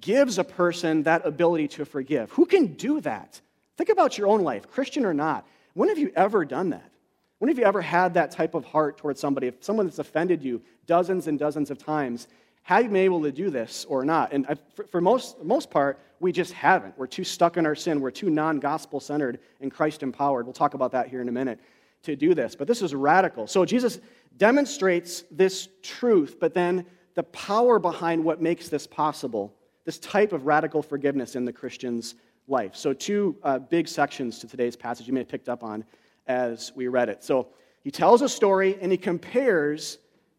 gives 0.00 0.38
a 0.38 0.44
person 0.44 1.02
that 1.04 1.26
ability 1.26 1.68
to 1.68 1.84
forgive. 1.84 2.30
Who 2.32 2.46
can 2.46 2.74
do 2.74 3.00
that? 3.02 3.40
Think 3.76 3.90
about 3.90 4.16
your 4.18 4.28
own 4.28 4.42
life, 4.42 4.70
Christian 4.70 5.04
or 5.04 5.14
not. 5.14 5.46
When 5.74 5.88
have 5.88 5.98
you 5.98 6.12
ever 6.14 6.44
done 6.44 6.70
that? 6.70 6.90
When 7.38 7.48
have 7.48 7.58
you 7.58 7.64
ever 7.64 7.82
had 7.82 8.14
that 8.14 8.30
type 8.30 8.54
of 8.54 8.64
heart 8.64 8.96
towards 8.96 9.20
somebody? 9.20 9.48
If 9.48 9.62
someone 9.62 9.86
that's 9.86 9.98
offended 9.98 10.42
you 10.42 10.62
dozens 10.86 11.26
and 11.26 11.38
dozens 11.38 11.70
of 11.70 11.78
times, 11.78 12.28
have 12.62 12.84
you 12.84 12.88
been 12.88 12.98
able 12.98 13.22
to 13.22 13.32
do 13.32 13.50
this 13.50 13.84
or 13.88 14.04
not? 14.04 14.32
And 14.32 14.58
for, 14.74 14.86
for 14.86 15.00
most, 15.00 15.42
most 15.42 15.70
part, 15.70 15.98
we 16.20 16.32
just 16.32 16.52
haven't. 16.52 16.96
We're 16.96 17.06
too 17.06 17.24
stuck 17.24 17.56
in 17.56 17.66
our 17.66 17.74
sin. 17.74 18.00
We're 18.00 18.10
too 18.10 18.30
non 18.30 18.60
gospel 18.60 19.00
centered 19.00 19.40
and 19.60 19.70
Christ 19.70 20.02
empowered. 20.02 20.46
We'll 20.46 20.54
talk 20.54 20.74
about 20.74 20.92
that 20.92 21.08
here 21.08 21.20
in 21.20 21.28
a 21.28 21.32
minute 21.32 21.60
to 22.04 22.16
do 22.16 22.34
this. 22.34 22.54
But 22.54 22.68
this 22.68 22.80
is 22.80 22.94
radical. 22.94 23.46
So 23.46 23.64
Jesus 23.64 23.98
demonstrates 24.38 25.24
this 25.30 25.68
truth, 25.82 26.36
but 26.40 26.54
then 26.54 26.86
the 27.14 27.24
power 27.24 27.78
behind 27.78 28.24
what 28.24 28.40
makes 28.40 28.68
this 28.68 28.86
possible, 28.86 29.54
this 29.84 29.98
type 29.98 30.32
of 30.32 30.46
radical 30.46 30.82
forgiveness 30.82 31.36
in 31.36 31.44
the 31.44 31.52
Christian's 31.52 32.14
life. 32.46 32.74
So, 32.76 32.92
two 32.92 33.36
uh, 33.42 33.58
big 33.58 33.88
sections 33.88 34.38
to 34.40 34.46
today's 34.46 34.76
passage 34.76 35.06
you 35.06 35.12
may 35.12 35.20
have 35.20 35.28
picked 35.28 35.48
up 35.48 35.62
on 35.62 35.84
as 36.26 36.72
we 36.74 36.88
read 36.88 37.08
it. 37.08 37.24
So, 37.24 37.48
he 37.82 37.90
tells 37.90 38.22
a 38.22 38.28
story 38.28 38.78
and 38.80 38.90
he 38.90 38.98
compares 38.98 39.98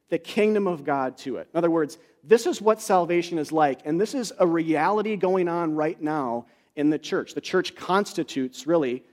the 0.10 0.18
kingdom 0.18 0.68
of 0.68 0.84
God 0.84 1.18
to 1.20 1.38
it. 1.38 1.48
In 1.54 1.58
other 1.58 1.72
words, 1.72 1.98
this 2.24 2.48
is 2.48 2.62
what 2.62 2.82
salvation 2.82 3.38
is 3.38 3.52
like, 3.52 3.82
and 3.86 4.02
this 4.02 4.14
is 4.16 4.34
a 4.40 4.48
reality 4.48 5.16
going 5.16 5.48
on 5.48 5.76
right 5.76 6.00
now 6.02 6.46
in 6.76 6.90
the 6.90 7.00
church. 7.00 7.34
The 7.34 7.42
church 7.42 7.76
constitutes, 7.76 8.66
really, 8.66 9.04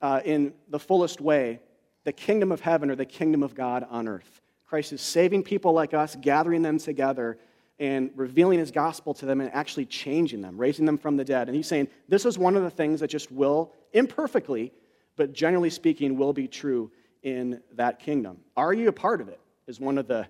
uh, 0.00 0.20
in 0.24 0.52
the 0.68 0.78
fullest 0.78 1.20
way, 1.20 1.60
the 2.04 2.12
kingdom 2.12 2.50
of 2.52 2.60
heaven 2.60 2.90
or 2.90 2.96
the 2.96 3.04
kingdom 3.04 3.42
of 3.42 3.54
God 3.54 3.86
on 3.90 4.08
earth. 4.08 4.40
Christ 4.66 4.92
is 4.92 5.02
saving 5.02 5.42
people 5.42 5.72
like 5.72 5.92
us, 5.92 6.16
gathering 6.20 6.62
them 6.62 6.78
together, 6.78 7.38
and 7.82 8.12
revealing 8.14 8.60
his 8.60 8.70
gospel 8.70 9.12
to 9.12 9.26
them 9.26 9.40
and 9.40 9.52
actually 9.52 9.84
changing 9.84 10.40
them, 10.40 10.56
raising 10.56 10.86
them 10.86 10.96
from 10.96 11.16
the 11.16 11.24
dead. 11.24 11.48
And 11.48 11.56
he's 11.56 11.66
saying 11.66 11.88
this 12.08 12.24
is 12.24 12.38
one 12.38 12.54
of 12.54 12.62
the 12.62 12.70
things 12.70 13.00
that 13.00 13.08
just 13.08 13.32
will, 13.32 13.72
imperfectly, 13.92 14.72
but 15.16 15.32
generally 15.32 15.68
speaking, 15.68 16.16
will 16.16 16.32
be 16.32 16.46
true 16.46 16.92
in 17.24 17.60
that 17.72 17.98
kingdom. 17.98 18.38
Are 18.56 18.72
you 18.72 18.86
a 18.86 18.92
part 18.92 19.20
of 19.20 19.28
it? 19.28 19.40
Is 19.66 19.80
one 19.80 19.98
of 19.98 20.06
the 20.06 20.28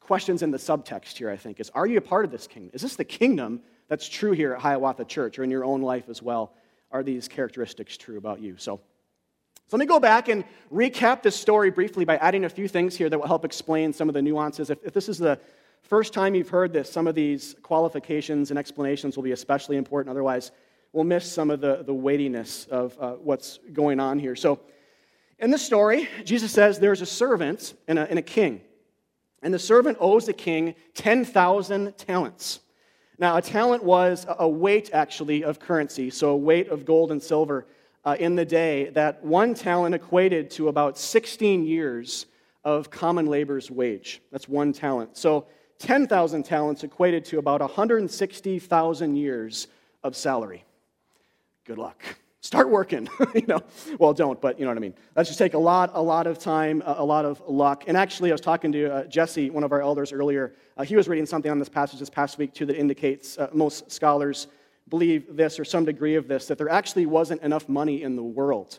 questions 0.00 0.42
in 0.42 0.50
the 0.50 0.56
subtext 0.56 1.18
here, 1.18 1.28
I 1.28 1.36
think, 1.36 1.60
is 1.60 1.68
are 1.74 1.86
you 1.86 1.98
a 1.98 2.00
part 2.00 2.24
of 2.24 2.30
this 2.30 2.46
kingdom? 2.46 2.70
Is 2.72 2.80
this 2.80 2.96
the 2.96 3.04
kingdom 3.04 3.60
that's 3.88 4.08
true 4.08 4.32
here 4.32 4.54
at 4.54 4.60
Hiawatha 4.62 5.04
Church 5.04 5.38
or 5.38 5.44
in 5.44 5.50
your 5.50 5.66
own 5.66 5.82
life 5.82 6.08
as 6.08 6.22
well? 6.22 6.54
Are 6.90 7.02
these 7.02 7.28
characteristics 7.28 7.98
true 7.98 8.16
about 8.16 8.40
you? 8.40 8.54
So, 8.56 8.80
so 9.68 9.76
let 9.76 9.80
me 9.80 9.86
go 9.86 10.00
back 10.00 10.28
and 10.28 10.44
recap 10.72 11.22
this 11.22 11.36
story 11.36 11.70
briefly 11.70 12.06
by 12.06 12.16
adding 12.16 12.46
a 12.46 12.48
few 12.48 12.68
things 12.68 12.96
here 12.96 13.10
that 13.10 13.18
will 13.18 13.26
help 13.26 13.44
explain 13.44 13.92
some 13.92 14.08
of 14.08 14.14
the 14.14 14.22
nuances. 14.22 14.70
If, 14.70 14.78
if 14.82 14.94
this 14.94 15.10
is 15.10 15.18
the 15.18 15.38
first 15.86 16.12
time 16.12 16.34
you've 16.34 16.48
heard 16.48 16.72
this, 16.72 16.90
some 16.90 17.06
of 17.06 17.14
these 17.14 17.54
qualifications 17.62 18.50
and 18.50 18.58
explanations 18.58 19.16
will 19.16 19.22
be 19.22 19.32
especially 19.32 19.76
important. 19.76 20.10
Otherwise, 20.10 20.50
we'll 20.92 21.04
miss 21.04 21.30
some 21.30 21.50
of 21.50 21.60
the, 21.60 21.82
the 21.84 21.94
weightiness 21.94 22.66
of 22.66 22.96
uh, 23.00 23.12
what's 23.12 23.58
going 23.72 24.00
on 24.00 24.18
here. 24.18 24.34
So, 24.34 24.60
in 25.38 25.50
this 25.50 25.64
story, 25.64 26.08
Jesus 26.24 26.50
says 26.50 26.78
there's 26.78 27.02
a 27.02 27.06
servant 27.06 27.74
and 27.86 27.98
a, 27.98 28.08
and 28.08 28.18
a 28.18 28.22
king. 28.22 28.62
And 29.42 29.52
the 29.52 29.58
servant 29.58 29.98
owes 30.00 30.26
the 30.26 30.32
king 30.32 30.74
10,000 30.94 31.96
talents. 31.98 32.60
Now, 33.18 33.36
a 33.36 33.42
talent 33.42 33.84
was 33.84 34.26
a 34.28 34.48
weight, 34.48 34.90
actually, 34.92 35.44
of 35.44 35.60
currency, 35.60 36.10
so 36.10 36.30
a 36.30 36.36
weight 36.36 36.68
of 36.68 36.84
gold 36.84 37.12
and 37.12 37.22
silver 37.22 37.66
uh, 38.04 38.16
in 38.18 38.34
the 38.34 38.44
day. 38.44 38.90
That 38.90 39.22
one 39.22 39.54
talent 39.54 39.94
equated 39.94 40.50
to 40.52 40.68
about 40.68 40.98
16 40.98 41.64
years 41.64 42.26
of 42.64 42.90
common 42.90 43.26
labor's 43.26 43.70
wage. 43.70 44.22
That's 44.32 44.48
one 44.48 44.72
talent. 44.72 45.16
So 45.16 45.46
10,000 45.78 46.42
talents 46.42 46.84
equated 46.84 47.24
to 47.26 47.38
about 47.38 47.60
160,000 47.60 49.16
years 49.16 49.68
of 50.02 50.16
salary. 50.16 50.64
Good 51.64 51.78
luck. 51.78 52.02
Start 52.40 52.70
working 52.70 53.08
you 53.34 53.46
know. 53.48 53.60
Well 53.98 54.14
don't 54.14 54.40
but 54.40 54.58
you 54.58 54.64
know 54.64 54.70
what 54.70 54.76
i 54.76 54.80
mean. 54.80 54.94
That 55.14 55.26
just 55.26 55.38
take 55.38 55.54
a 55.54 55.58
lot 55.58 55.90
a 55.94 56.02
lot 56.02 56.28
of 56.28 56.38
time 56.38 56.82
a, 56.86 57.04
lot 57.04 57.24
of 57.24 57.42
luck. 57.48 57.84
And 57.88 57.96
actually 57.96 58.30
i 58.30 58.34
was 58.34 58.40
talking 58.40 58.70
to 58.72 58.92
uh, 58.92 59.04
jesse 59.06 59.50
one 59.50 59.64
of 59.64 59.72
our 59.72 59.82
elders 59.82 60.12
earlier. 60.12 60.54
Uh, 60.76 60.84
he 60.84 60.94
was 60.94 61.08
reading 61.08 61.26
something 61.26 61.50
on 61.50 61.58
this 61.58 61.68
passage 61.68 61.98
this 61.98 62.10
past 62.10 62.38
week 62.38 62.54
too 62.54 62.64
that 62.66 62.78
indicates 62.78 63.36
uh, 63.36 63.48
most 63.52 63.90
scholars 63.90 64.46
believe 64.88 65.34
this 65.34 65.58
or 65.58 65.64
some 65.64 65.84
degree 65.84 66.14
of 66.14 66.28
this 66.28 66.46
that 66.46 66.56
there 66.56 66.68
actually 66.68 67.06
wasn't 67.06 67.42
enough 67.42 67.68
money 67.68 68.02
in 68.02 68.14
the 68.14 68.22
world 68.22 68.78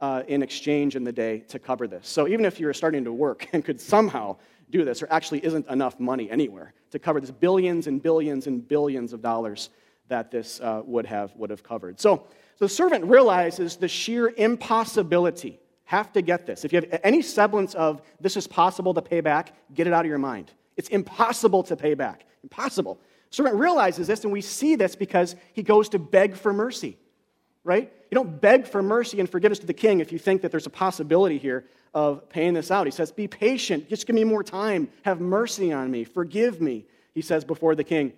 uh, 0.00 0.22
in 0.28 0.42
exchange 0.42 0.96
in 0.96 1.04
the 1.04 1.12
day 1.12 1.40
to 1.48 1.58
cover 1.58 1.86
this. 1.86 2.06
So 2.06 2.28
even 2.28 2.44
if 2.44 2.60
you 2.60 2.66
were 2.66 2.74
starting 2.74 3.04
to 3.04 3.12
work 3.12 3.48
and 3.52 3.64
could 3.64 3.80
somehow 3.80 4.36
do 4.70 4.84
this 4.84 5.00
there 5.00 5.12
actually 5.12 5.44
isn't 5.44 5.66
enough 5.68 5.98
money 6.00 6.30
anywhere 6.30 6.72
to 6.90 6.98
cover 6.98 7.20
this 7.20 7.30
billions 7.30 7.86
and 7.86 8.02
billions 8.02 8.46
and 8.46 8.66
billions 8.66 9.12
of 9.12 9.22
dollars 9.22 9.70
that 10.08 10.30
this 10.30 10.60
uh, 10.60 10.82
would 10.84 11.06
have 11.06 11.34
would 11.36 11.50
have 11.50 11.62
covered 11.62 12.00
so 12.00 12.26
so 12.58 12.64
the 12.64 12.70
servant 12.70 13.04
realizes 13.04 13.76
the 13.76 13.88
sheer 13.88 14.32
impossibility. 14.36 15.60
Have 15.84 16.12
to 16.14 16.22
get 16.22 16.46
this. 16.46 16.64
If 16.64 16.72
you 16.72 16.80
have 16.80 17.00
any 17.04 17.22
semblance 17.22 17.74
of 17.74 18.02
this 18.20 18.36
is 18.36 18.46
possible 18.46 18.94
to 18.94 19.02
pay 19.02 19.20
back, 19.20 19.54
get 19.74 19.86
it 19.86 19.92
out 19.92 20.04
of 20.04 20.08
your 20.08 20.18
mind. 20.18 20.50
It's 20.76 20.88
impossible 20.88 21.62
to 21.64 21.76
pay 21.76 21.94
back. 21.94 22.24
Impossible. 22.42 22.98
Servant 23.30 23.56
realizes 23.56 24.06
this, 24.06 24.24
and 24.24 24.32
we 24.32 24.40
see 24.40 24.74
this 24.74 24.96
because 24.96 25.36
he 25.52 25.62
goes 25.62 25.90
to 25.90 25.98
beg 25.98 26.34
for 26.34 26.52
mercy, 26.52 26.96
right? 27.62 27.92
You 28.10 28.14
don't 28.14 28.40
beg 28.40 28.66
for 28.66 28.82
mercy 28.82 29.20
and 29.20 29.28
forgiveness 29.28 29.58
to 29.60 29.66
the 29.66 29.74
king 29.74 30.00
if 30.00 30.10
you 30.10 30.18
think 30.18 30.42
that 30.42 30.50
there's 30.50 30.66
a 30.66 30.70
possibility 30.70 31.38
here 31.38 31.66
of 31.96 32.28
paying 32.28 32.52
this 32.52 32.70
out. 32.70 32.86
He 32.86 32.90
says, 32.90 33.10
Be 33.10 33.26
patient, 33.26 33.88
just 33.88 34.06
give 34.06 34.14
me 34.14 34.22
more 34.22 34.44
time, 34.44 34.90
have 35.02 35.18
mercy 35.18 35.72
on 35.72 35.90
me, 35.90 36.04
forgive 36.04 36.60
me, 36.60 36.84
he 37.14 37.22
says 37.22 37.42
before 37.42 37.74
the 37.74 37.84
king. 37.84 38.12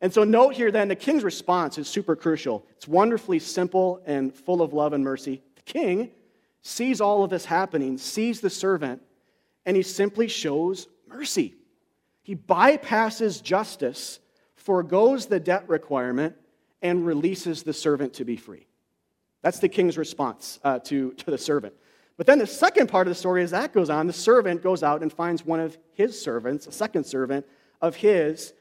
And 0.00 0.14
so, 0.14 0.22
note 0.22 0.54
here 0.54 0.70
then, 0.70 0.86
the 0.86 0.94
king's 0.94 1.24
response 1.24 1.76
is 1.76 1.88
super 1.88 2.14
crucial. 2.14 2.64
It's 2.76 2.86
wonderfully 2.86 3.40
simple 3.40 4.00
and 4.06 4.32
full 4.32 4.62
of 4.62 4.72
love 4.72 4.92
and 4.92 5.02
mercy. 5.02 5.42
The 5.56 5.62
king 5.62 6.10
sees 6.62 7.00
all 7.00 7.24
of 7.24 7.30
this 7.30 7.44
happening, 7.44 7.98
sees 7.98 8.40
the 8.40 8.50
servant, 8.50 9.02
and 9.64 9.76
he 9.76 9.82
simply 9.82 10.28
shows 10.28 10.86
mercy. 11.08 11.56
He 12.22 12.36
bypasses 12.36 13.42
justice, 13.42 14.20
foregoes 14.54 15.26
the 15.26 15.40
debt 15.40 15.68
requirement, 15.68 16.36
and 16.80 17.04
releases 17.04 17.64
the 17.64 17.72
servant 17.72 18.14
to 18.14 18.24
be 18.24 18.36
free. 18.36 18.68
That's 19.42 19.58
the 19.58 19.68
king's 19.68 19.98
response 19.98 20.60
uh, 20.62 20.78
to, 20.80 21.12
to 21.14 21.30
the 21.32 21.38
servant. 21.38 21.74
But 22.16 22.26
then 22.26 22.38
the 22.38 22.46
second 22.46 22.88
part 22.88 23.06
of 23.06 23.10
the 23.10 23.14
story, 23.14 23.42
as 23.42 23.50
that 23.50 23.72
goes 23.72 23.90
on, 23.90 24.06
the 24.06 24.12
servant 24.12 24.62
goes 24.62 24.82
out 24.82 25.02
and 25.02 25.12
finds 25.12 25.44
one 25.44 25.60
of 25.60 25.76
his 25.92 26.20
servants, 26.20 26.66
a 26.66 26.72
second 26.72 27.04
servant 27.04 27.46
of 27.82 27.96
his, 27.96 28.54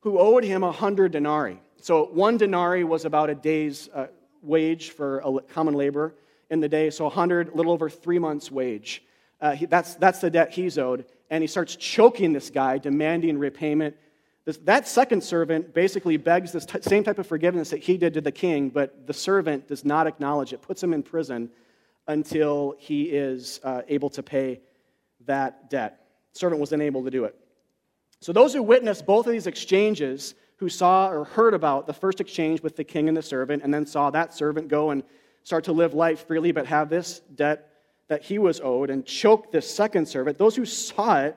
who 0.00 0.18
owed 0.18 0.44
him 0.44 0.62
a 0.62 0.72
hundred 0.72 1.12
denarii. 1.12 1.60
So 1.80 2.04
one 2.06 2.36
denarii 2.36 2.84
was 2.84 3.04
about 3.04 3.30
a 3.30 3.34
day's 3.34 3.88
uh, 3.94 4.08
wage 4.42 4.90
for 4.90 5.20
a 5.20 5.40
common 5.40 5.74
labor 5.74 6.14
in 6.50 6.60
the 6.60 6.68
day. 6.68 6.90
So 6.90 7.06
a 7.06 7.10
hundred, 7.10 7.48
a 7.48 7.54
little 7.54 7.72
over 7.72 7.88
three 7.88 8.18
months' 8.18 8.50
wage. 8.50 9.02
Uh, 9.40 9.52
he, 9.52 9.66
that's, 9.66 9.94
that's 9.94 10.20
the 10.20 10.30
debt 10.30 10.52
he's 10.52 10.76
owed. 10.76 11.06
And 11.30 11.42
he 11.42 11.46
starts 11.46 11.76
choking 11.76 12.32
this 12.32 12.50
guy, 12.50 12.78
demanding 12.78 13.38
repayment. 13.38 13.96
This, 14.44 14.58
that 14.58 14.86
second 14.88 15.22
servant 15.22 15.72
basically 15.72 16.16
begs 16.16 16.52
the 16.52 16.60
t- 16.60 16.80
same 16.82 17.04
type 17.04 17.18
of 17.18 17.26
forgiveness 17.26 17.70
that 17.70 17.80
he 17.80 17.96
did 17.96 18.14
to 18.14 18.20
the 18.20 18.32
king, 18.32 18.70
but 18.70 19.06
the 19.06 19.14
servant 19.14 19.68
does 19.68 19.84
not 19.84 20.06
acknowledge 20.06 20.52
it, 20.52 20.62
puts 20.62 20.82
him 20.82 20.92
in 20.92 21.02
prison 21.02 21.50
until 22.08 22.74
he 22.78 23.04
is 23.04 23.60
uh, 23.62 23.82
able 23.86 24.10
to 24.10 24.22
pay 24.22 24.60
that 25.26 25.70
debt. 25.70 26.06
The 26.32 26.38
servant 26.38 26.60
was 26.60 26.72
unable 26.72 27.04
to 27.04 27.10
do 27.10 27.24
it. 27.24 27.36
So, 28.20 28.32
those 28.32 28.52
who 28.52 28.62
witnessed 28.62 29.06
both 29.06 29.26
of 29.26 29.32
these 29.32 29.46
exchanges, 29.46 30.34
who 30.56 30.68
saw 30.68 31.10
or 31.10 31.24
heard 31.24 31.54
about 31.54 31.86
the 31.86 31.92
first 31.92 32.20
exchange 32.20 32.62
with 32.62 32.74
the 32.74 32.82
king 32.82 33.06
and 33.06 33.16
the 33.16 33.22
servant, 33.22 33.62
and 33.62 33.72
then 33.72 33.86
saw 33.86 34.10
that 34.10 34.34
servant 34.34 34.68
go 34.68 34.90
and 34.90 35.04
start 35.44 35.64
to 35.64 35.72
live 35.72 35.94
life 35.94 36.26
freely, 36.26 36.50
but 36.50 36.66
have 36.66 36.88
this 36.88 37.20
debt 37.36 37.70
that 38.08 38.22
he 38.22 38.38
was 38.38 38.60
owed 38.60 38.90
and 38.90 39.04
choke 39.06 39.52
this 39.52 39.70
second 39.70 40.08
servant, 40.08 40.38
those 40.38 40.56
who 40.56 40.64
saw 40.64 41.20
it 41.20 41.36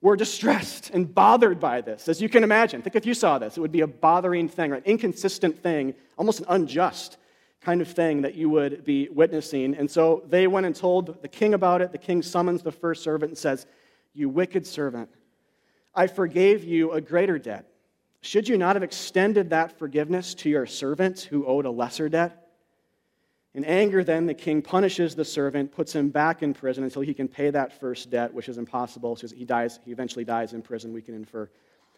were 0.00 0.16
distressed 0.16 0.90
and 0.90 1.12
bothered 1.12 1.58
by 1.58 1.80
this. 1.80 2.08
As 2.08 2.22
you 2.22 2.28
can 2.28 2.44
imagine, 2.44 2.82
think 2.82 2.96
if 2.96 3.04
you 3.04 3.14
saw 3.14 3.38
this, 3.38 3.56
it 3.56 3.60
would 3.60 3.72
be 3.72 3.80
a 3.80 3.86
bothering 3.86 4.48
thing, 4.48 4.72
an 4.72 4.82
inconsistent 4.84 5.60
thing, 5.60 5.94
almost 6.16 6.40
an 6.40 6.46
unjust 6.48 7.17
kind 7.60 7.80
of 7.80 7.88
thing 7.88 8.22
that 8.22 8.34
you 8.34 8.48
would 8.50 8.84
be 8.84 9.08
witnessing. 9.08 9.74
And 9.74 9.90
so 9.90 10.22
they 10.28 10.46
went 10.46 10.66
and 10.66 10.74
told 10.74 11.20
the 11.22 11.28
king 11.28 11.54
about 11.54 11.82
it. 11.82 11.92
The 11.92 11.98
king 11.98 12.22
summons 12.22 12.62
the 12.62 12.72
first 12.72 13.02
servant 13.02 13.30
and 13.30 13.38
says, 13.38 13.66
You 14.14 14.28
wicked 14.28 14.66
servant, 14.66 15.10
I 15.94 16.06
forgave 16.06 16.64
you 16.64 16.92
a 16.92 17.00
greater 17.00 17.38
debt. 17.38 17.66
Should 18.20 18.48
you 18.48 18.58
not 18.58 18.76
have 18.76 18.82
extended 18.82 19.50
that 19.50 19.78
forgiveness 19.78 20.34
to 20.36 20.50
your 20.50 20.66
servant 20.66 21.20
who 21.20 21.46
owed 21.46 21.66
a 21.66 21.70
lesser 21.70 22.08
debt? 22.08 22.48
In 23.54 23.64
anger, 23.64 24.04
then, 24.04 24.26
the 24.26 24.34
king 24.34 24.60
punishes 24.60 25.14
the 25.14 25.24
servant, 25.24 25.72
puts 25.72 25.92
him 25.94 26.10
back 26.10 26.42
in 26.42 26.52
prison 26.52 26.84
until 26.84 27.02
he 27.02 27.14
can 27.14 27.26
pay 27.26 27.50
that 27.50 27.80
first 27.80 28.10
debt, 28.10 28.32
which 28.32 28.48
is 28.48 28.58
impossible. 28.58 29.16
So 29.16 29.26
he 29.28 29.44
dies, 29.44 29.80
he 29.84 29.90
eventually 29.90 30.24
dies 30.24 30.52
in 30.52 30.62
prison, 30.62 30.92
we 30.92 31.02
can 31.02 31.14
infer. 31.14 31.50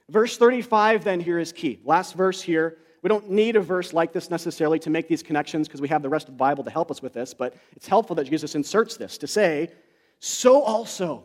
Verse 0.08 0.36
35, 0.38 1.04
then, 1.04 1.20
here 1.20 1.38
is 1.38 1.52
key. 1.52 1.80
Last 1.84 2.14
verse 2.14 2.40
here. 2.40 2.78
We 3.02 3.08
don't 3.08 3.30
need 3.30 3.56
a 3.56 3.60
verse 3.60 3.92
like 3.92 4.12
this 4.12 4.30
necessarily 4.30 4.78
to 4.80 4.90
make 4.90 5.08
these 5.08 5.22
connections 5.22 5.66
because 5.66 5.80
we 5.80 5.88
have 5.88 6.02
the 6.02 6.08
rest 6.08 6.28
of 6.28 6.34
the 6.34 6.38
Bible 6.38 6.64
to 6.64 6.70
help 6.70 6.90
us 6.90 7.00
with 7.00 7.14
this, 7.14 7.32
but 7.32 7.54
it's 7.74 7.88
helpful 7.88 8.16
that 8.16 8.24
Jesus 8.24 8.54
inserts 8.54 8.96
this 8.96 9.16
to 9.18 9.26
say, 9.26 9.70
So 10.18 10.62
also, 10.62 11.24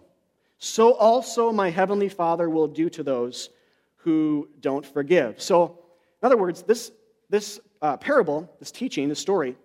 so 0.57 0.93
also 0.93 1.51
my 1.51 1.69
heavenly 1.69 2.09
Father 2.09 2.49
will 2.49 2.67
do 2.67 2.89
to 2.91 3.03
those 3.03 3.49
who 3.97 4.47
don't 4.61 4.85
forgive. 4.85 5.41
So, 5.41 5.79
in 6.21 6.25
other 6.25 6.37
words, 6.37 6.61
this, 6.61 6.91
this 7.29 7.59
uh, 7.81 7.97
parable, 7.97 8.49
this 8.59 8.71
teaching, 8.71 9.09
this 9.09 9.19
story, 9.19 9.55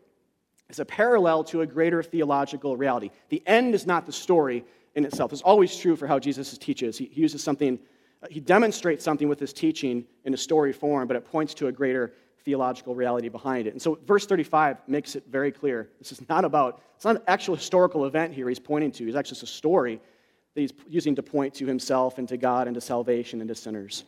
is 0.71 0.79
a 0.79 0.85
parallel 0.85 1.45
to 1.45 1.61
a 1.61 1.67
greater 1.67 2.02
theological 2.02 2.76
reality. 2.76 3.11
The 3.29 3.43
end 3.47 3.75
is 3.75 3.87
not 3.87 4.07
the 4.07 4.12
story 4.12 4.64
in 4.95 5.05
itself. 5.05 5.33
It's 5.33 5.43
always 5.43 5.76
true 5.76 5.97
for 5.97 6.07
how 6.07 6.19
Jesus 6.19 6.57
teaches. 6.59 6.97
He, 6.99 7.11
uses 7.14 7.43
something, 7.43 7.79
he 8.28 8.40
demonstrates 8.40 9.04
something 9.04 9.28
with 9.28 9.40
his 9.40 9.52
teaching 9.52 10.04
in 10.24 10.34
a 10.34 10.36
story 10.36 10.72
form, 10.72 11.08
but 11.08 11.16
it 11.16 11.24
points 11.24 11.54
to 11.54 11.68
a 11.68 11.72
greater 11.72 12.12
theological 12.44 12.94
reality 12.94 13.28
behind 13.28 13.66
it. 13.66 13.72
And 13.72 13.80
so 13.80 13.98
verse 14.06 14.26
35 14.26 14.78
makes 14.86 15.14
it 15.14 15.24
very 15.28 15.52
clear. 15.52 15.88
This 15.98 16.12
is 16.12 16.26
not 16.28 16.44
about, 16.44 16.82
it's 16.96 17.04
not 17.04 17.16
an 17.16 17.22
actual 17.26 17.54
historical 17.54 18.06
event 18.06 18.34
here 18.34 18.48
he's 18.48 18.58
pointing 18.58 18.92
to. 18.92 19.06
It's 19.06 19.16
actually 19.16 19.36
just 19.36 19.42
a 19.44 19.46
story 19.46 20.00
that 20.54 20.60
he's 20.60 20.72
using 20.88 21.14
to 21.14 21.22
point 21.22 21.54
to 21.54 21.66
himself 21.66 22.18
and 22.18 22.28
to 22.28 22.36
God 22.36 22.66
and 22.66 22.74
to 22.74 22.80
salvation 22.80 23.40
and 23.40 23.48
to 23.48 23.54
sinners. 23.54 24.04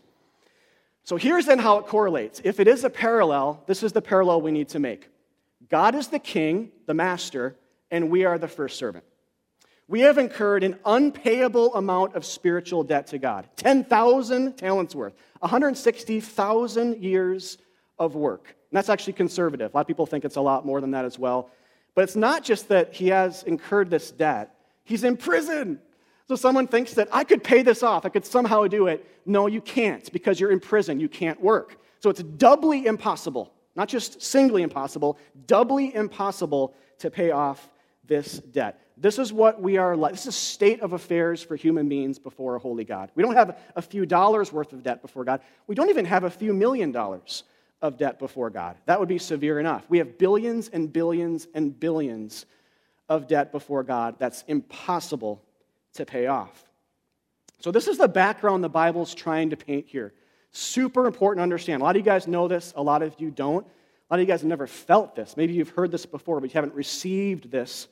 So 1.04 1.16
here's 1.16 1.46
then 1.46 1.58
how 1.58 1.78
it 1.78 1.86
correlates. 1.86 2.40
If 2.44 2.60
it 2.60 2.68
is 2.68 2.84
a 2.84 2.90
parallel, 2.90 3.62
this 3.66 3.82
is 3.82 3.92
the 3.92 4.02
parallel 4.02 4.40
we 4.40 4.50
need 4.50 4.68
to 4.70 4.78
make. 4.78 5.08
God 5.68 5.94
is 5.94 6.08
the 6.08 6.18
king, 6.18 6.70
the 6.86 6.94
master, 6.94 7.56
and 7.90 8.10
we 8.10 8.24
are 8.24 8.38
the 8.38 8.48
first 8.48 8.78
servant. 8.78 9.04
We 9.92 10.00
have 10.00 10.16
incurred 10.16 10.64
an 10.64 10.78
unpayable 10.86 11.74
amount 11.74 12.14
of 12.14 12.24
spiritual 12.24 12.82
debt 12.82 13.08
to 13.08 13.18
God 13.18 13.46
10,000 13.56 14.56
talents 14.56 14.94
worth, 14.94 15.12
160,000 15.40 17.04
years 17.04 17.58
of 17.98 18.14
work. 18.14 18.46
And 18.46 18.78
that's 18.78 18.88
actually 18.88 19.12
conservative. 19.12 19.70
A 19.70 19.76
lot 19.76 19.82
of 19.82 19.86
people 19.86 20.06
think 20.06 20.24
it's 20.24 20.36
a 20.36 20.40
lot 20.40 20.64
more 20.64 20.80
than 20.80 20.92
that 20.92 21.04
as 21.04 21.18
well. 21.18 21.50
But 21.94 22.04
it's 22.04 22.16
not 22.16 22.42
just 22.42 22.68
that 22.68 22.94
he 22.94 23.08
has 23.08 23.42
incurred 23.42 23.90
this 23.90 24.10
debt, 24.10 24.54
he's 24.84 25.04
in 25.04 25.14
prison. 25.14 25.78
So 26.26 26.36
someone 26.36 26.68
thinks 26.68 26.94
that 26.94 27.08
I 27.12 27.22
could 27.22 27.44
pay 27.44 27.60
this 27.60 27.82
off, 27.82 28.06
I 28.06 28.08
could 28.08 28.24
somehow 28.24 28.66
do 28.68 28.86
it. 28.86 29.06
No, 29.26 29.46
you 29.46 29.60
can't 29.60 30.10
because 30.10 30.40
you're 30.40 30.52
in 30.52 30.60
prison, 30.60 31.00
you 31.00 31.08
can't 31.10 31.38
work. 31.38 31.76
So 32.00 32.08
it's 32.08 32.22
doubly 32.22 32.86
impossible, 32.86 33.52
not 33.76 33.88
just 33.88 34.22
singly 34.22 34.62
impossible, 34.62 35.18
doubly 35.46 35.94
impossible 35.94 36.72
to 37.00 37.10
pay 37.10 37.30
off 37.30 37.68
this 38.06 38.38
debt. 38.38 38.80
This 39.02 39.18
is 39.18 39.32
what 39.32 39.60
we 39.60 39.78
are 39.78 39.96
like. 39.96 40.12
This 40.12 40.22
is 40.22 40.28
a 40.28 40.32
state 40.32 40.80
of 40.80 40.92
affairs 40.92 41.42
for 41.42 41.56
human 41.56 41.88
beings 41.88 42.20
before 42.20 42.54
a 42.54 42.60
holy 42.60 42.84
God. 42.84 43.10
We 43.16 43.24
don't 43.24 43.34
have 43.34 43.58
a 43.74 43.82
few 43.82 44.06
dollars 44.06 44.52
worth 44.52 44.72
of 44.72 44.84
debt 44.84 45.02
before 45.02 45.24
God. 45.24 45.40
We 45.66 45.74
don't 45.74 45.90
even 45.90 46.04
have 46.04 46.22
a 46.22 46.30
few 46.30 46.54
million 46.54 46.92
dollars 46.92 47.42
of 47.82 47.98
debt 47.98 48.20
before 48.20 48.48
God. 48.48 48.76
That 48.86 49.00
would 49.00 49.08
be 49.08 49.18
severe 49.18 49.58
enough. 49.58 49.84
We 49.88 49.98
have 49.98 50.18
billions 50.18 50.68
and 50.68 50.92
billions 50.92 51.48
and 51.52 51.78
billions 51.78 52.46
of 53.08 53.26
debt 53.26 53.50
before 53.50 53.82
God 53.82 54.14
that's 54.20 54.44
impossible 54.46 55.42
to 55.94 56.06
pay 56.06 56.28
off. 56.28 56.70
So, 57.58 57.72
this 57.72 57.88
is 57.88 57.98
the 57.98 58.06
background 58.06 58.62
the 58.62 58.68
Bible's 58.68 59.16
trying 59.16 59.50
to 59.50 59.56
paint 59.56 59.88
here. 59.88 60.12
Super 60.52 61.06
important 61.06 61.40
to 61.40 61.42
understand. 61.42 61.82
A 61.82 61.84
lot 61.84 61.96
of 61.96 62.00
you 62.00 62.04
guys 62.04 62.28
know 62.28 62.46
this, 62.46 62.72
a 62.76 62.82
lot 62.82 63.02
of 63.02 63.16
you 63.18 63.32
don't. 63.32 63.66
A 63.66 64.14
lot 64.14 64.20
of 64.20 64.20
you 64.20 64.26
guys 64.26 64.42
have 64.42 64.48
never 64.48 64.68
felt 64.68 65.16
this. 65.16 65.36
Maybe 65.36 65.54
you've 65.54 65.70
heard 65.70 65.90
this 65.90 66.06
before, 66.06 66.40
but 66.40 66.50
you 66.50 66.54
haven't 66.54 66.74
received 66.74 67.50
this 67.50 67.88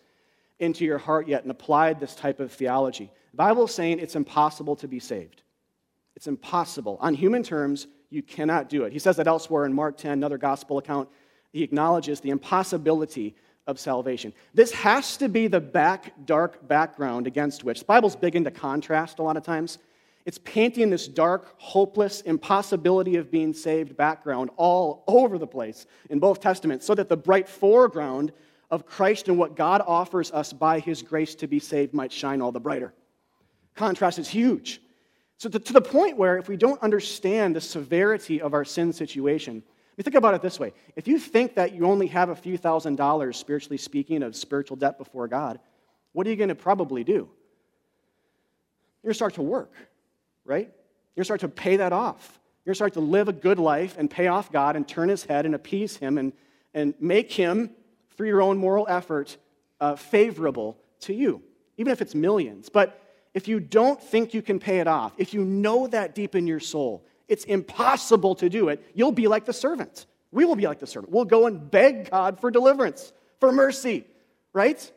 into 0.61 0.85
your 0.85 0.99
heart 0.99 1.29
yet 1.29 1.43
and 1.43 1.51
applied 1.51 2.01
this 2.01 2.15
type 2.15 2.41
of 2.41 2.53
theology. 2.53 3.11
The 3.33 3.37
Bible 3.37 3.65
is 3.65 3.75
saying 3.75 3.99
it's 3.99 4.17
impossible 4.17 4.77
to 4.77 4.89
be 4.89 5.01
saved. 5.01 5.43
It's 6.17 6.27
impossible. 6.27 6.99
On 7.01 7.15
human 7.15 7.43
terms, 7.43 7.87
you 8.11 8.23
cannot 8.23 8.69
do 8.69 8.85
it. 8.85 8.93
He 8.93 8.99
says 8.99 9.17
that 9.17 9.27
elsewhere 9.27 9.65
in 9.65 9.73
Mark 9.73 9.97
10, 9.97 10.13
another 10.13 10.39
gospel 10.39 10.79
account. 10.79 11.09
He 11.53 11.63
acknowledges 11.63 12.21
the 12.21 12.31
impossibility 12.31 13.35
of 13.67 13.79
salvation. 13.79 14.33
This 14.53 14.73
has 14.73 15.17
to 15.19 15.29
be 15.29 15.47
the 15.47 15.61
back, 15.61 16.13
dark 16.27 16.67
background 16.67 17.27
against 17.27 17.65
which 17.65 17.81
the 17.81 17.85
Bible's 17.85 18.17
big 18.17 18.37
into 18.37 18.51
contrast 18.51 19.19
a 19.19 19.23
lot 19.23 19.37
of 19.37 19.45
times. 19.45 19.79
It's 20.27 20.39
painting 20.39 20.91
this 20.91 21.09
dark, 21.09 21.55
hopeless 21.57 22.21
impossibility 22.23 23.17
of 23.17 23.31
being 23.31 23.53
saved 23.53 23.97
background 23.97 24.51
all 24.57 25.05
over 25.07 25.39
the 25.39 25.47
place 25.47 25.87
in 26.11 26.19
both 26.19 26.41
Testaments, 26.41 26.85
so 26.85 26.95
that 26.95 27.09
the 27.09 27.17
bright 27.17 27.49
foreground 27.49 28.33
of 28.71 28.87
Christ 28.87 29.29
and 29.29 29.39
what 29.39 29.57
God 29.57 29.83
offers 29.87 30.31
us 30.33 30.53
by 30.53 30.79
his 30.81 31.03
grace 31.03 31.35
to 31.37 31.47
be 31.47 31.59
saved 31.59 31.93
might 31.93 32.13
shine 32.13 32.41
all 32.41 32.53
the 32.53 32.61
brighter. 32.61 32.93
Contrast 33.75 34.19
is 34.19 34.29
huge. 34.29 34.81
So, 35.39 35.49
to, 35.49 35.59
to 35.59 35.73
the 35.73 35.81
point 35.81 36.17
where 36.17 36.37
if 36.37 36.49
we 36.49 36.57
don't 36.57 36.83
understand 36.83 37.57
the 37.57 37.61
severity 37.61 38.41
of 38.41 38.53
our 38.53 38.65
sin 38.65 38.93
situation, 38.93 39.63
you 39.97 40.03
think 40.03 40.17
about 40.17 40.33
it 40.33 40.41
this 40.41 40.59
way 40.59 40.73
if 40.97 41.07
you 41.07 41.19
think 41.19 41.55
that 41.57 41.75
you 41.75 41.85
only 41.85 42.07
have 42.07 42.31
a 42.31 42.35
few 42.35 42.57
thousand 42.57 42.97
dollars, 42.97 43.37
spiritually 43.37 43.77
speaking, 43.77 44.23
of 44.23 44.35
spiritual 44.35 44.77
debt 44.77 44.97
before 44.97 45.29
God, 45.29 45.61
what 46.13 46.27
are 46.27 46.31
you 46.31 46.37
going 46.37 46.49
to 46.49 46.55
probably 46.55 47.05
do? 47.05 47.13
You're 49.03 49.09
going 49.09 49.11
to 49.11 49.15
start 49.15 49.35
to 49.35 49.43
work, 49.43 49.73
right? 50.45 50.69
You're 51.15 51.17
going 51.17 51.23
to 51.23 51.25
start 51.25 51.41
to 51.41 51.49
pay 51.49 51.77
that 51.77 51.93
off. 51.93 52.39
You're 52.65 52.71
going 52.71 52.75
to 52.75 52.77
start 52.77 52.93
to 52.95 53.01
live 53.01 53.29
a 53.29 53.33
good 53.33 53.59
life 53.59 53.97
and 53.99 54.11
pay 54.11 54.27
off 54.27 54.51
God 54.51 54.77
and 54.77 54.87
turn 54.87 55.09
his 55.09 55.25
head 55.25 55.47
and 55.47 55.55
appease 55.55 55.97
him 55.97 56.19
and, 56.19 56.33
and 56.73 56.95
make 57.01 57.33
him, 57.33 57.71
through 58.21 58.29
your 58.29 58.43
own 58.43 58.59
moral 58.59 58.85
effort, 58.87 59.39
uh, 59.81 59.97
favorable 59.97 60.77
to 61.01 61.15
you, 61.15 61.41
even 61.79 61.91
if 61.91 62.03
it's 62.03 62.15
millions. 62.15 62.69
But 62.69 63.03
if 63.33 63.49
you 63.49 63.61
don't 63.61 63.99
think 63.99 64.35
you 64.35 64.43
can 64.43 64.59
pay 64.59 64.81
it 64.81 64.87
off, 64.87 65.15
if 65.17 65.33
you 65.33 65.43
know 65.43 65.87
that 65.87 66.15
deep 66.15 66.35
in 66.35 66.47
your 66.47 66.61
soul, 66.61 67.03
it's 67.29 67.45
impossible 67.45 68.35
to 68.35 68.51
do 68.51 68.69
it, 68.69 68.85
you'll 68.93 69.11
be 69.11 69.27
like 69.27 69.47
the 69.47 69.55
servant. 69.55 70.05
We 70.33 70.45
will 70.45 70.55
be 70.55 70.67
like 70.67 70.81
the 70.81 70.87
servant. 70.87 71.15
We'll 71.15 71.25
go 71.25 71.47
and 71.47 71.71
beg 71.71 72.11
God 72.11 72.39
for 72.39 72.51
deliverance, 72.51 73.11
for 73.39 73.53
mercy, 73.53 74.05
right? 74.53 74.93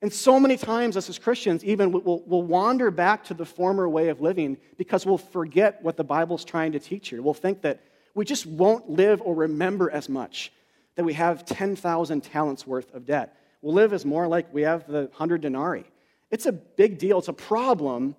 And 0.00 0.12
so 0.12 0.38
many 0.38 0.56
times, 0.56 0.96
us 0.96 1.08
as 1.08 1.18
Christians, 1.18 1.64
even 1.64 1.90
we'll, 1.90 2.22
we'll, 2.24 2.42
wander 2.44 2.92
back 2.92 3.24
to 3.24 3.34
the 3.34 3.44
former 3.44 3.88
way 3.88 4.06
of 4.06 4.20
living 4.20 4.56
because 4.76 5.04
we'll 5.04 5.18
forget 5.18 5.82
what 5.82 5.96
the 5.96 6.04
Bible's 6.04 6.44
trying 6.44 6.70
to 6.70 6.78
teach 6.78 7.08
here. 7.08 7.22
We'll 7.22 7.34
think 7.34 7.62
that 7.62 7.80
we 8.14 8.24
just 8.24 8.46
won't 8.46 8.88
live 8.88 9.20
or 9.20 9.34
remember 9.34 9.90
as 9.90 10.08
much, 10.08 10.52
that 10.94 11.04
we 11.04 11.14
have 11.14 11.44
10,000 11.44 12.20
talents 12.22 12.66
worth 12.66 12.92
of 12.94 13.06
debt. 13.06 13.36
We'll 13.60 13.74
live 13.74 13.92
as 13.92 14.04
more 14.04 14.26
like 14.26 14.52
we 14.52 14.62
have 14.62 14.86
the 14.86 15.02
100 15.02 15.40
denarii. 15.40 15.84
It's 16.30 16.46
a 16.46 16.52
big 16.52 16.98
deal, 16.98 17.18
it's 17.18 17.28
a 17.28 17.32
problem, 17.32 18.16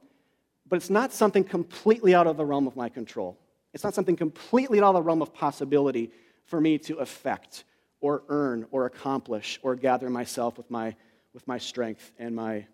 but 0.67 0.77
it's 0.77 0.89
not 0.89 1.13
something 1.13 1.43
completely 1.43 2.15
out 2.15 2.27
of 2.27 2.37
the 2.37 2.45
realm 2.45 2.67
of 2.67 2.75
my 2.75 2.89
control. 2.89 3.37
It's 3.73 3.83
not 3.83 3.93
something 3.93 4.15
completely 4.15 4.79
out 4.79 4.89
of 4.89 4.93
the 4.95 5.01
realm 5.01 5.21
of 5.21 5.33
possibility 5.33 6.11
for 6.45 6.61
me 6.61 6.77
to 6.79 6.97
affect 6.97 7.63
or 8.01 8.23
earn 8.29 8.67
or 8.71 8.85
accomplish 8.85 9.59
or 9.63 9.75
gather 9.75 10.09
myself 10.09 10.57
with 10.57 10.69
my, 10.69 10.95
with 11.33 11.47
my 11.47 11.57
strength 11.57 12.11
and 12.19 12.35
my 12.35 12.65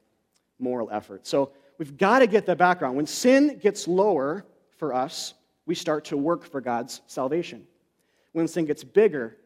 moral 0.60 0.90
effort. 0.92 1.26
So 1.26 1.52
we've 1.78 1.98
got 1.98 2.20
to 2.20 2.28
get 2.28 2.46
the 2.46 2.56
background. 2.56 2.98
When 2.98 3.08
sin 3.08 3.58
gets 3.60 3.88
lower 3.88 4.46
for 4.78 4.94
us, 4.94 5.34
we 5.66 5.76
start 5.76 6.06
to 6.06 6.18
work 6.18 6.46
for 6.46 6.62
God's 6.62 7.02
salvation. 7.08 7.66
When 8.34 8.48
sin 8.48 8.66
gets 8.66 8.84
bigger, 8.84 9.38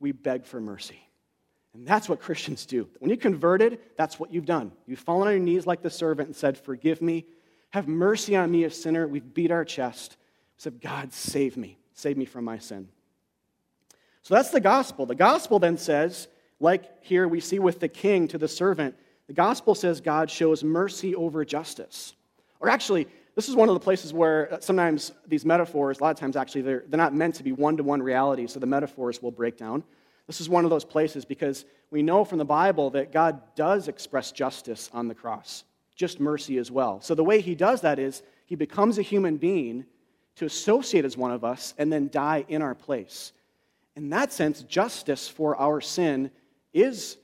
we 0.00 0.12
beg 0.12 0.44
for 0.44 0.60
mercy. 0.60 1.00
And 1.74 1.86
that's 1.86 2.08
what 2.08 2.20
Christians 2.20 2.64
do. 2.64 2.88
When 3.00 3.10
you 3.10 3.16
converted, 3.16 3.80
that's 3.96 4.18
what 4.18 4.32
you've 4.32 4.46
done. 4.46 4.72
You've 4.86 4.98
fallen 4.98 5.28
on 5.28 5.34
your 5.34 5.42
knees 5.42 5.66
like 5.66 5.82
the 5.82 5.90
servant 5.90 6.28
and 6.28 6.36
said, 6.36 6.56
Forgive 6.56 7.02
me. 7.02 7.26
Have 7.70 7.88
mercy 7.88 8.34
on 8.36 8.50
me, 8.50 8.64
a 8.64 8.70
sinner. 8.70 9.06
We've 9.06 9.34
beat 9.34 9.50
our 9.50 9.64
chest 9.64 10.16
We 10.56 10.62
said, 10.62 10.80
God, 10.80 11.12
save 11.12 11.56
me. 11.56 11.78
Save 11.92 12.16
me 12.16 12.24
from 12.24 12.44
my 12.44 12.58
sin. 12.58 12.88
So 14.22 14.34
that's 14.34 14.50
the 14.50 14.60
gospel. 14.60 15.06
The 15.06 15.14
gospel 15.14 15.58
then 15.58 15.76
says, 15.76 16.28
like 16.58 17.04
here 17.04 17.28
we 17.28 17.40
see 17.40 17.58
with 17.58 17.80
the 17.80 17.88
king 17.88 18.28
to 18.28 18.38
the 18.38 18.48
servant, 18.48 18.96
the 19.26 19.32
gospel 19.32 19.74
says 19.74 20.00
God 20.00 20.30
shows 20.30 20.64
mercy 20.64 21.14
over 21.14 21.44
justice. 21.44 22.14
Or 22.60 22.68
actually, 22.68 23.08
this 23.36 23.50
is 23.50 23.54
one 23.54 23.68
of 23.68 23.74
the 23.74 23.80
places 23.80 24.14
where 24.14 24.54
uh, 24.54 24.60
sometimes 24.60 25.12
these 25.28 25.44
metaphors, 25.44 26.00
a 26.00 26.02
lot 26.02 26.10
of 26.10 26.16
times 26.16 26.36
actually, 26.36 26.62
they're, 26.62 26.84
they're 26.88 26.98
not 26.98 27.14
meant 27.14 27.34
to 27.36 27.42
be 27.42 27.52
one 27.52 27.76
to 27.76 27.82
one 27.82 28.02
reality, 28.02 28.46
so 28.46 28.58
the 28.58 28.66
metaphors 28.66 29.22
will 29.22 29.30
break 29.30 29.58
down. 29.58 29.84
This 30.26 30.40
is 30.40 30.48
one 30.48 30.64
of 30.64 30.70
those 30.70 30.84
places 30.84 31.24
because 31.24 31.66
we 31.90 32.02
know 32.02 32.24
from 32.24 32.38
the 32.38 32.44
Bible 32.44 32.90
that 32.90 33.12
God 33.12 33.40
does 33.54 33.88
express 33.88 34.32
justice 34.32 34.90
on 34.92 35.06
the 35.06 35.14
cross, 35.14 35.64
just 35.94 36.18
mercy 36.18 36.58
as 36.58 36.70
well. 36.70 37.00
So 37.02 37.14
the 37.14 37.22
way 37.22 37.40
he 37.40 37.54
does 37.54 37.82
that 37.82 37.98
is 37.98 38.22
He 38.46 38.56
becomes 38.56 38.98
a 38.98 39.02
human 39.02 39.36
being 39.36 39.84
to 40.36 40.46
associate 40.46 41.04
as 41.04 41.16
one 41.16 41.30
of 41.30 41.44
us 41.44 41.74
and 41.78 41.92
then 41.92 42.08
die 42.10 42.44
in 42.48 42.62
our 42.62 42.74
place. 42.74 43.32
In 43.94 44.10
that 44.10 44.32
sense, 44.32 44.62
justice 44.62 45.28
for 45.28 45.56
our 45.56 45.80
sin 45.80 46.30
is 46.72 47.18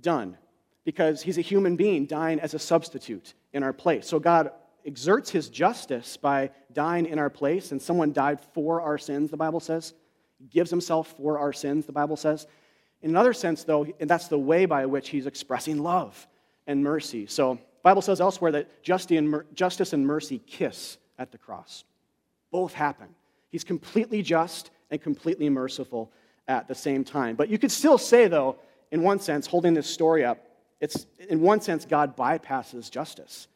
done 0.00 0.36
because 0.84 1.22
he's 1.22 1.38
a 1.38 1.42
human 1.42 1.74
being 1.74 2.06
dying 2.06 2.38
as 2.38 2.54
a 2.54 2.58
substitute 2.58 3.34
in 3.52 3.62
our 3.62 3.72
place. 3.72 4.06
So 4.06 4.20
God 4.20 4.52
exerts 4.86 5.30
his 5.30 5.48
justice 5.48 6.16
by 6.16 6.50
dying 6.72 7.06
in 7.06 7.18
our 7.18 7.28
place, 7.28 7.72
and 7.72 7.82
someone 7.82 8.12
died 8.12 8.40
for 8.54 8.80
our 8.80 8.96
sins, 8.96 9.30
the 9.30 9.36
Bible 9.36 9.60
says. 9.60 9.92
Gives 10.50 10.70
himself 10.70 11.14
for 11.16 11.38
our 11.38 11.52
sins, 11.52 11.86
the 11.86 11.92
Bible 11.92 12.16
says. 12.16 12.46
In 13.02 13.10
another 13.10 13.32
sense, 13.32 13.64
though, 13.64 13.86
and 14.00 14.08
that's 14.08 14.28
the 14.28 14.38
way 14.38 14.64
by 14.66 14.86
which 14.86 15.08
he's 15.08 15.26
expressing 15.26 15.82
love 15.82 16.26
and 16.66 16.82
mercy. 16.82 17.26
So, 17.26 17.58
Bible 17.82 18.02
says 18.02 18.20
elsewhere 18.20 18.52
that 18.52 18.82
justice 18.82 19.92
and 19.92 20.06
mercy 20.06 20.38
kiss 20.46 20.98
at 21.18 21.30
the 21.30 21.38
cross. 21.38 21.84
Both 22.50 22.72
happen. 22.72 23.08
He's 23.48 23.64
completely 23.64 24.22
just 24.22 24.70
and 24.90 25.00
completely 25.00 25.48
merciful 25.48 26.10
at 26.48 26.66
the 26.66 26.74
same 26.74 27.04
time. 27.04 27.36
But 27.36 27.48
you 27.48 27.58
could 27.58 27.70
still 27.70 27.98
say, 27.98 28.26
though, 28.26 28.56
in 28.90 29.02
one 29.02 29.20
sense, 29.20 29.46
holding 29.46 29.74
this 29.74 29.88
story 29.88 30.24
up, 30.24 30.38
it's 30.80 31.06
in 31.28 31.40
one 31.40 31.60
sense, 31.60 31.84
God 31.84 32.16
bypasses 32.16 32.90
justice 32.90 33.48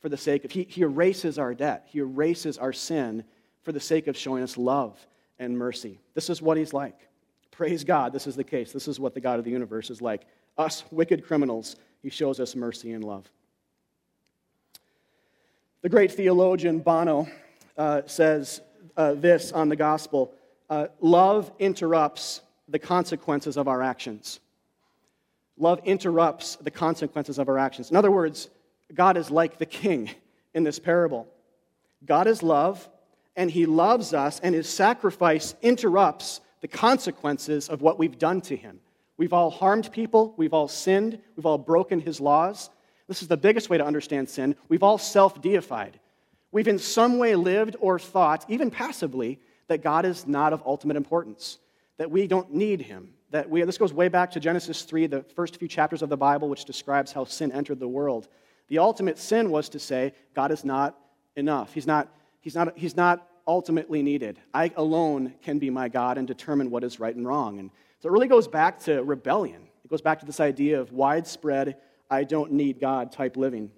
for 0.00 0.08
the 0.08 0.16
sake 0.16 0.44
of, 0.44 0.50
he, 0.50 0.64
he 0.64 0.82
erases 0.82 1.38
our 1.38 1.54
debt, 1.54 1.86
He 1.88 1.98
erases 1.98 2.58
our 2.58 2.72
sin 2.72 3.24
for 3.62 3.72
the 3.72 3.80
sake 3.80 4.06
of 4.06 4.16
showing 4.16 4.42
us 4.42 4.56
love 4.56 4.98
and 5.38 5.56
mercy. 5.56 5.98
This 6.14 6.30
is 6.30 6.40
what 6.40 6.56
He's 6.56 6.72
like. 6.72 7.08
Praise 7.50 7.84
God, 7.84 8.12
this 8.12 8.26
is 8.26 8.36
the 8.36 8.44
case. 8.44 8.72
This 8.72 8.86
is 8.86 9.00
what 9.00 9.14
the 9.14 9.20
God 9.20 9.38
of 9.38 9.44
the 9.44 9.50
universe 9.50 9.90
is 9.90 10.02
like. 10.02 10.26
Us, 10.58 10.84
wicked 10.90 11.26
criminals, 11.26 11.76
He 12.02 12.10
shows 12.10 12.38
us 12.40 12.54
mercy 12.54 12.92
and 12.92 13.02
love. 13.02 13.30
The 15.82 15.88
great 15.88 16.12
theologian 16.12 16.80
Bono 16.80 17.28
uh, 17.76 18.02
says 18.06 18.60
uh, 18.96 19.14
this 19.14 19.52
on 19.52 19.68
the 19.68 19.76
gospel 19.76 20.32
uh, 20.68 20.88
Love 21.00 21.52
interrupts 21.58 22.40
the 22.68 22.78
consequences 22.78 23.56
of 23.56 23.68
our 23.68 23.82
actions. 23.82 24.40
Love 25.58 25.80
interrupts 25.84 26.56
the 26.56 26.70
consequences 26.70 27.38
of 27.38 27.48
our 27.48 27.58
actions. 27.58 27.90
In 27.90 27.96
other 27.96 28.10
words, 28.10 28.50
God 28.94 29.16
is 29.16 29.30
like 29.30 29.58
the 29.58 29.66
king 29.66 30.10
in 30.54 30.64
this 30.64 30.78
parable. 30.78 31.26
God 32.04 32.26
is 32.26 32.42
love, 32.42 32.88
and 33.34 33.50
he 33.50 33.66
loves 33.66 34.14
us, 34.14 34.40
and 34.40 34.54
his 34.54 34.68
sacrifice 34.68 35.54
interrupts 35.62 36.40
the 36.60 36.68
consequences 36.68 37.68
of 37.68 37.82
what 37.82 37.98
we've 37.98 38.18
done 38.18 38.40
to 38.42 38.56
him. 38.56 38.80
We've 39.16 39.32
all 39.32 39.50
harmed 39.50 39.92
people, 39.92 40.34
we've 40.36 40.54
all 40.54 40.68
sinned, 40.68 41.18
we've 41.36 41.46
all 41.46 41.58
broken 41.58 42.00
his 42.00 42.20
laws. 42.20 42.70
This 43.08 43.22
is 43.22 43.28
the 43.28 43.36
biggest 43.36 43.70
way 43.70 43.78
to 43.78 43.84
understand 43.84 44.28
sin. 44.28 44.56
We've 44.68 44.82
all 44.82 44.98
self 44.98 45.40
deified. 45.40 45.98
We've 46.52 46.68
in 46.68 46.78
some 46.78 47.18
way 47.18 47.34
lived 47.34 47.76
or 47.80 47.98
thought, 47.98 48.44
even 48.48 48.70
passively, 48.70 49.40
that 49.68 49.82
God 49.82 50.04
is 50.04 50.26
not 50.26 50.52
of 50.52 50.62
ultimate 50.64 50.96
importance, 50.96 51.58
that 51.98 52.10
we 52.10 52.26
don't 52.26 52.52
need 52.54 52.80
him. 52.80 53.10
That 53.30 53.50
we, 53.50 53.62
this 53.62 53.78
goes 53.78 53.92
way 53.92 54.08
back 54.08 54.30
to 54.32 54.40
Genesis 54.40 54.82
3, 54.82 55.08
the 55.08 55.22
first 55.34 55.56
few 55.56 55.68
chapters 55.68 56.02
of 56.02 56.08
the 56.08 56.16
Bible, 56.16 56.48
which 56.48 56.64
describes 56.64 57.12
how 57.12 57.24
sin 57.24 57.50
entered 57.52 57.80
the 57.80 57.88
world. 57.88 58.28
The 58.68 58.78
ultimate 58.78 59.18
sin 59.18 59.50
was 59.50 59.68
to 59.70 59.78
say, 59.78 60.12
God 60.34 60.50
is 60.50 60.64
not 60.64 60.98
enough. 61.36 61.72
He's 61.72 61.86
not, 61.86 62.08
he's 62.40 62.54
not, 62.54 62.76
he's 62.76 62.96
not 62.96 63.26
ultimately 63.46 64.02
needed. 64.02 64.40
I 64.52 64.72
alone 64.76 65.34
can 65.42 65.58
be 65.58 65.70
my 65.70 65.88
God 65.88 66.18
and 66.18 66.26
determine 66.26 66.70
what 66.70 66.82
is 66.82 66.98
right 66.98 67.14
and 67.14 67.26
wrong. 67.26 67.58
And 67.60 67.70
so 68.00 68.08
it 68.08 68.12
really 68.12 68.28
goes 68.28 68.48
back 68.48 68.80
to 68.80 69.02
rebellion. 69.02 69.62
It 69.84 69.88
goes 69.88 70.00
back 70.00 70.18
to 70.20 70.26
this 70.26 70.40
idea 70.40 70.80
of 70.80 70.92
widespread, 70.92 71.76
I 72.10 72.24
don't 72.24 72.52
need 72.52 72.80
God 72.80 73.12
type 73.12 73.36
living, 73.36 73.70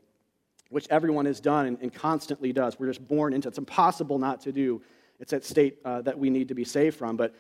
which 0.71 0.87
everyone 0.91 1.27
has 1.27 1.41
done 1.41 1.67
and, 1.67 1.79
and 1.81 1.93
constantly 1.93 2.53
does. 2.53 2.79
We're 2.79 2.89
just 2.89 3.07
born 3.07 3.33
into 3.33 3.49
it. 3.49 3.51
It's 3.51 3.59
impossible 3.59 4.19
not 4.19 4.41
to 4.43 4.53
do. 4.53 4.83
It's 5.21 5.33
that 5.33 5.45
state 5.45 5.79
uh, 5.85 6.03
that 6.03 6.19
we 6.19 6.31
need 6.31 6.49
to 6.49 6.55
be 6.55 6.65
saved 6.65 6.97
from. 6.97 7.17
But 7.17 7.35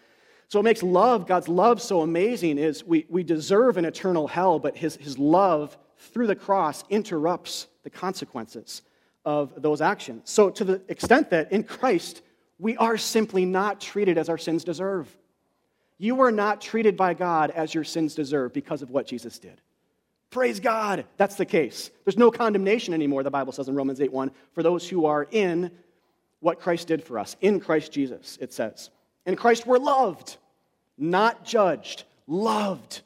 so 0.49 0.61
it 0.61 0.63
makes 0.63 0.83
love, 0.83 1.27
God's 1.27 1.49
love, 1.49 1.81
so 1.81 2.01
amazing 2.01 2.59
is 2.59 2.83
we, 2.85 3.07
we 3.09 3.23
deserve 3.23 3.77
an 3.77 3.85
eternal 3.85 4.27
hell, 4.27 4.59
but 4.59 4.77
his, 4.77 4.97
his 4.97 5.19
love 5.19 5.77
through 5.99 6.27
the 6.27 6.37
cross 6.37 6.85
interrupts 6.89 7.67
the 7.83 7.91
consequences 7.91 8.83
of 9.25 9.61
those 9.61 9.81
actions. 9.81 10.23
So, 10.31 10.51
to 10.51 10.65
the 10.65 10.81
extent 10.89 11.31
that 11.31 11.53
in 11.53 11.65
Christ, 11.65 12.23
we 12.59 12.77
are 12.77 12.97
simply 12.97 13.45
not 13.45 13.81
treated 13.81 14.19
as 14.19 14.29
our 14.29 14.39
sins 14.39 14.65
deserve. 14.65 15.15
You 15.99 16.21
are 16.23 16.33
not 16.33 16.61
treated 16.61 16.97
by 16.97 17.15
God 17.15 17.51
as 17.51 17.75
your 17.75 17.85
sins 17.85 18.15
deserve 18.15 18.53
because 18.53 18.83
of 18.83 18.91
what 18.91 19.07
Jesus 19.07 19.39
did. 19.39 19.61
Praise 20.31 20.61
God, 20.61 21.05
that's 21.17 21.37
the 21.37 21.47
case. 21.47 21.91
There's 22.05 22.19
no 22.19 22.31
condemnation 22.31 22.95
anymore, 22.95 23.23
the 23.23 23.31
Bible 23.31 23.53
says 23.53 23.69
in 23.69 23.75
Romans 23.75 24.01
8 24.01 24.13
1, 24.13 24.31
for 24.53 24.63
those 24.63 24.89
who 24.89 25.07
are 25.07 25.27
in 25.31 25.71
what 26.41 26.61
Christ 26.61 26.89
did 26.89 27.03
for 27.03 27.19
us. 27.19 27.37
In 27.41 27.61
Christ 27.61 27.93
Jesus, 27.93 28.39
it 28.41 28.53
says. 28.53 28.91
In 29.27 29.37
Christ, 29.37 29.67
we're 29.67 29.79
loved, 29.79 30.37
not 30.97 31.45
judged. 31.45 32.05
Loved, 32.27 33.01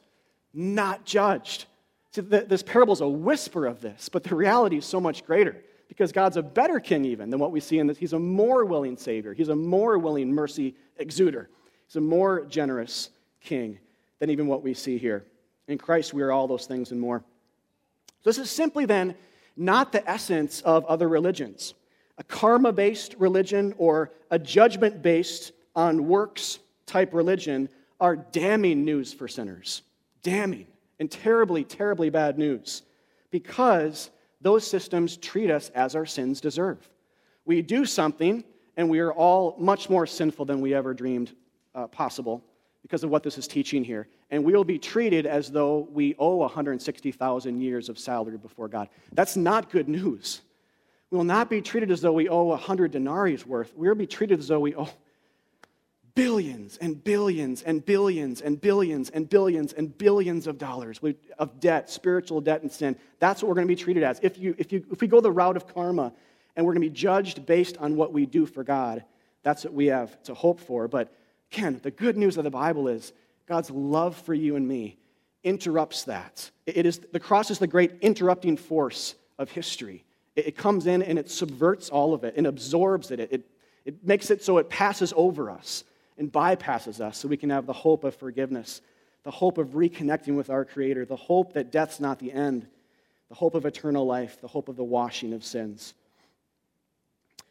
not 0.53 1.05
judged. 1.05 1.65
See, 2.13 2.21
this 2.21 2.61
parable 2.61 2.93
is 2.93 3.01
a 3.01 3.07
whisper 3.07 3.65
of 3.65 3.81
this, 3.81 4.07
but 4.07 4.23
the 4.23 4.35
reality 4.35 4.77
is 4.77 4.85
so 4.85 5.01
much 5.01 5.25
greater 5.25 5.63
because 5.87 6.11
God's 6.11 6.37
a 6.37 6.43
better 6.43 6.79
king, 6.79 7.05
even 7.05 7.31
than 7.31 7.39
what 7.39 7.51
we 7.51 7.59
see 7.59 7.79
in 7.79 7.87
this. 7.87 7.97
He's 7.97 8.13
a 8.13 8.19
more 8.19 8.65
willing 8.65 8.97
Savior, 8.97 9.33
He's 9.33 9.49
a 9.49 9.55
more 9.55 9.97
willing 9.97 10.31
mercy 10.31 10.75
exuder, 10.99 11.47
He's 11.87 11.95
a 11.95 12.01
more 12.01 12.45
generous 12.45 13.09
king 13.41 13.79
than 14.19 14.29
even 14.29 14.45
what 14.45 14.61
we 14.61 14.75
see 14.75 14.97
here. 14.97 15.25
In 15.67 15.77
Christ, 15.79 16.13
we 16.13 16.21
are 16.21 16.31
all 16.31 16.47
those 16.47 16.67
things 16.67 16.91
and 16.91 17.01
more. 17.01 17.23
This 18.23 18.37
is 18.37 18.51
simply 18.51 18.85
then 18.85 19.15
not 19.57 19.91
the 19.91 20.07
essence 20.07 20.61
of 20.61 20.85
other 20.85 21.09
religions. 21.09 21.73
A 22.19 22.23
karma 22.23 22.71
based 22.71 23.15
religion 23.17 23.73
or 23.79 24.11
a 24.29 24.37
judgment 24.37 25.01
based 25.01 25.51
on 25.75 26.07
works 26.07 26.59
type 26.85 27.13
religion 27.13 27.69
are 27.99 28.15
damning 28.15 28.85
news 28.85 29.13
for 29.13 29.27
sinners. 29.27 29.81
Damning 30.21 30.67
and 31.03 31.11
terribly, 31.11 31.65
terribly 31.65 32.09
bad 32.09 32.37
news 32.37 32.83
because 33.29 34.09
those 34.39 34.65
systems 34.65 35.17
treat 35.17 35.51
us 35.51 35.69
as 35.75 35.97
our 35.97 36.05
sins 36.05 36.39
deserve. 36.39 36.89
We 37.43 37.61
do 37.61 37.83
something, 37.83 38.45
and 38.77 38.89
we 38.89 38.99
are 38.99 39.11
all 39.11 39.57
much 39.59 39.89
more 39.89 40.07
sinful 40.07 40.45
than 40.45 40.61
we 40.61 40.73
ever 40.73 40.93
dreamed 40.93 41.35
uh, 41.75 41.87
possible 41.87 42.41
because 42.83 43.03
of 43.03 43.09
what 43.09 43.21
this 43.21 43.37
is 43.37 43.49
teaching 43.49 43.83
here. 43.83 44.07
And 44.31 44.45
we 44.45 44.53
will 44.53 44.63
be 44.63 44.79
treated 44.79 45.25
as 45.25 45.51
though 45.51 45.89
we 45.91 46.15
owe 46.19 46.37
160,000 46.37 47.59
years 47.59 47.89
of 47.89 47.99
salary 47.99 48.37
before 48.37 48.69
God. 48.69 48.87
That's 49.11 49.35
not 49.35 49.69
good 49.69 49.89
news. 49.89 50.39
We 51.11 51.17
will 51.17 51.25
not 51.25 51.49
be 51.49 51.61
treated 51.61 51.91
as 51.91 51.99
though 51.99 52.13
we 52.13 52.29
owe 52.29 52.43
100 52.43 52.93
denarii's 52.93 53.45
worth. 53.45 53.73
We 53.75 53.89
will 53.89 53.95
be 53.95 54.07
treated 54.07 54.39
as 54.39 54.47
though 54.47 54.61
we 54.61 54.73
owe 54.73 54.87
billions 56.15 56.77
and 56.77 57.03
billions 57.03 57.63
and 57.63 57.83
billions 57.85 58.41
and 58.41 58.59
billions 58.59 59.09
and 59.09 59.29
billions 59.29 59.73
and 59.73 59.97
billions 59.97 60.47
of 60.47 60.57
dollars 60.57 60.99
of 61.39 61.59
debt, 61.59 61.89
spiritual 61.89 62.41
debt 62.41 62.61
and 62.61 62.71
sin. 62.71 62.95
That's 63.19 63.41
what 63.41 63.49
we're 63.49 63.55
going 63.55 63.67
to 63.67 63.75
be 63.75 63.81
treated 63.81 64.03
as. 64.03 64.19
If, 64.21 64.37
you, 64.37 64.55
if, 64.57 64.71
you, 64.71 64.85
if 64.91 65.01
we 65.01 65.07
go 65.07 65.21
the 65.21 65.31
route 65.31 65.57
of 65.57 65.73
karma 65.73 66.13
and 66.55 66.65
we're 66.65 66.73
going 66.73 66.83
to 66.83 66.89
be 66.89 66.95
judged 66.95 67.45
based 67.45 67.77
on 67.77 67.95
what 67.95 68.13
we 68.13 68.25
do 68.25 68.45
for 68.45 68.63
God, 68.63 69.03
that's 69.41 69.63
what 69.63 69.73
we 69.73 69.87
have 69.87 70.21
to 70.23 70.33
hope 70.33 70.59
for. 70.59 70.87
But 70.87 71.11
again, 71.51 71.79
the 71.81 71.91
good 71.91 72.15
news 72.15 72.37
of 72.37 72.43
the 72.43 72.51
Bible 72.51 72.87
is 72.87 73.11
God's 73.47 73.71
love 73.71 74.15
for 74.15 74.33
you 74.33 74.55
and 74.55 74.67
me 74.67 74.97
interrupts 75.43 76.03
that. 76.03 76.49
It 76.65 76.85
is, 76.85 76.99
the 76.99 77.19
cross 77.19 77.51
is 77.51 77.59
the 77.59 77.67
great 77.67 77.91
interrupting 78.01 78.55
force 78.55 79.15
of 79.37 79.49
history. 79.51 80.05
It, 80.35 80.47
it 80.47 80.57
comes 80.57 80.85
in 80.85 81.01
and 81.01 81.17
it 81.17 81.29
subverts 81.29 81.89
all 81.89 82.13
of 82.13 82.23
it 82.23 82.35
and 82.37 82.45
absorbs 82.45 83.09
it. 83.09 83.19
It, 83.19 83.47
it 83.83 84.05
makes 84.05 84.29
it 84.29 84.43
so 84.43 84.59
it 84.59 84.69
passes 84.69 85.11
over 85.17 85.49
us 85.49 85.83
and 86.23 86.31
bypasses 86.31 87.01
us 87.01 87.17
so 87.17 87.27
we 87.27 87.35
can 87.35 87.49
have 87.49 87.65
the 87.65 87.73
hope 87.73 88.05
of 88.05 88.15
forgiveness, 88.15 88.81
the 89.23 89.31
hope 89.31 89.57
of 89.57 89.69
reconnecting 89.69 90.37
with 90.37 90.49
our 90.49 90.63
Creator, 90.63 91.05
the 91.05 91.17
hope 91.17 91.53
that 91.53 91.69
death's 91.69 91.99
not 91.99 92.17
the 92.17 92.31
end, 92.31 92.65
the 93.27 93.35
hope 93.35 93.55
of 93.55 93.65
eternal 93.65 94.05
life, 94.05 94.39
the 94.39 94.47
hope 94.47 94.69
of 94.69 94.77
the 94.77 94.83
washing 94.83 95.33
of 95.33 95.43
sins. 95.43 95.93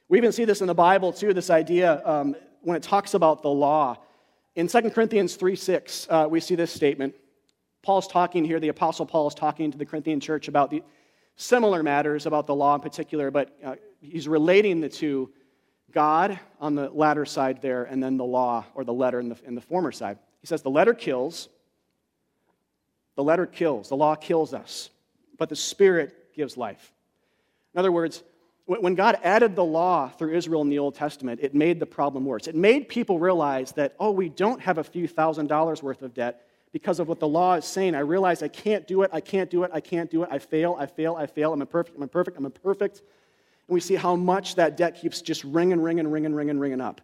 We 0.08 0.16
even 0.16 0.32
see 0.32 0.46
this 0.46 0.62
in 0.62 0.66
the 0.66 0.74
Bible, 0.74 1.12
too, 1.12 1.34
this 1.34 1.50
idea 1.50 2.02
um, 2.06 2.34
when 2.62 2.76
it 2.76 2.82
talks 2.82 3.12
about 3.12 3.42
the 3.42 3.50
law. 3.50 3.98
In 4.56 4.68
2 4.68 4.90
Corinthians 4.90 5.36
3 5.36 5.54
6, 5.54 6.06
uh, 6.08 6.26
we 6.30 6.40
see 6.40 6.54
this 6.54 6.70
statement. 6.70 7.14
Paul's 7.82 8.06
talking 8.06 8.42
here, 8.44 8.58
the 8.58 8.68
Apostle 8.68 9.04
Paul 9.04 9.28
is 9.28 9.34
talking 9.34 9.70
to 9.70 9.76
the 9.76 9.86
Corinthian 9.86 10.20
church 10.20 10.48
about 10.48 10.70
the 10.70 10.82
similar 11.36 11.82
matters, 11.82 12.24
about 12.24 12.46
the 12.46 12.54
law 12.54 12.74
in 12.74 12.80
particular, 12.80 13.30
but 13.30 13.54
uh, 13.62 13.74
he's 14.00 14.28
relating 14.28 14.80
the 14.80 14.88
two 14.88 15.30
God 15.92 16.38
on 16.60 16.74
the 16.74 16.90
latter 16.90 17.24
side 17.24 17.62
there, 17.62 17.84
and 17.84 18.02
then 18.02 18.16
the 18.16 18.24
law 18.24 18.64
or 18.74 18.84
the 18.84 18.92
letter 18.92 19.20
in 19.20 19.28
the, 19.28 19.36
in 19.44 19.54
the 19.54 19.60
former 19.60 19.92
side. 19.92 20.18
He 20.40 20.46
says 20.46 20.62
the 20.62 20.70
letter 20.70 20.94
kills, 20.94 21.48
the 23.16 23.22
letter 23.22 23.46
kills, 23.46 23.88
the 23.88 23.96
law 23.96 24.14
kills 24.14 24.54
us, 24.54 24.90
but 25.38 25.48
the 25.48 25.56
Spirit 25.56 26.34
gives 26.34 26.56
life. 26.56 26.92
In 27.74 27.78
other 27.78 27.92
words, 27.92 28.22
when 28.66 28.94
God 28.94 29.18
added 29.22 29.56
the 29.56 29.64
law 29.64 30.08
through 30.08 30.34
Israel 30.34 30.62
in 30.62 30.68
the 30.68 30.78
Old 30.78 30.94
Testament, 30.94 31.40
it 31.42 31.54
made 31.54 31.80
the 31.80 31.86
problem 31.86 32.24
worse. 32.24 32.46
It 32.46 32.54
made 32.54 32.88
people 32.88 33.18
realize 33.18 33.72
that, 33.72 33.94
oh, 33.98 34.12
we 34.12 34.28
don't 34.28 34.60
have 34.60 34.78
a 34.78 34.84
few 34.84 35.08
thousand 35.08 35.48
dollars 35.48 35.82
worth 35.82 36.02
of 36.02 36.14
debt 36.14 36.46
because 36.72 37.00
of 37.00 37.08
what 37.08 37.18
the 37.18 37.28
law 37.28 37.54
is 37.54 37.64
saying. 37.64 37.94
I 37.94 38.00
realize 38.00 38.42
I 38.42 38.48
can't 38.48 38.86
do 38.86 39.02
it, 39.02 39.10
I 39.12 39.20
can't 39.20 39.50
do 39.50 39.64
it, 39.64 39.70
I 39.74 39.80
can't 39.80 40.10
do 40.10 40.22
it, 40.22 40.28
I 40.32 40.38
fail, 40.38 40.76
I 40.78 40.86
fail, 40.86 41.16
I 41.16 41.26
fail, 41.26 41.52
I'm 41.52 41.60
imperfect, 41.60 41.96
I'm 41.96 42.02
imperfect, 42.02 42.38
I'm 42.38 42.46
imperfect. 42.46 43.02
And 43.68 43.74
we 43.74 43.80
see 43.80 43.94
how 43.94 44.16
much 44.16 44.56
that 44.56 44.76
debt 44.76 45.00
keeps 45.00 45.22
just 45.22 45.44
ringing, 45.44 45.80
ringing, 45.80 46.08
ringing, 46.08 46.34
ringing, 46.34 46.58
ringing 46.58 46.80
up. 46.80 47.00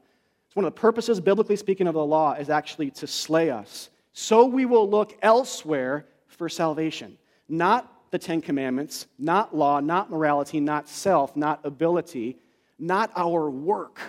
It's 0.46 0.56
one 0.56 0.64
of 0.64 0.74
the 0.74 0.80
purposes, 0.80 1.20
biblically 1.20 1.56
speaking, 1.56 1.86
of 1.86 1.94
the 1.94 2.04
law 2.04 2.32
is 2.34 2.50
actually 2.50 2.90
to 2.92 3.06
slay 3.06 3.50
us. 3.50 3.90
So 4.12 4.46
we 4.46 4.64
will 4.64 4.88
look 4.88 5.16
elsewhere 5.22 6.06
for 6.26 6.48
salvation. 6.48 7.18
Not 7.48 7.92
the 8.10 8.18
Ten 8.18 8.40
Commandments, 8.40 9.06
not 9.18 9.54
law, 9.54 9.80
not 9.80 10.10
morality, 10.10 10.60
not 10.60 10.88
self, 10.88 11.36
not 11.36 11.60
ability, 11.64 12.38
not 12.78 13.10
our 13.16 13.50
work, 13.50 14.00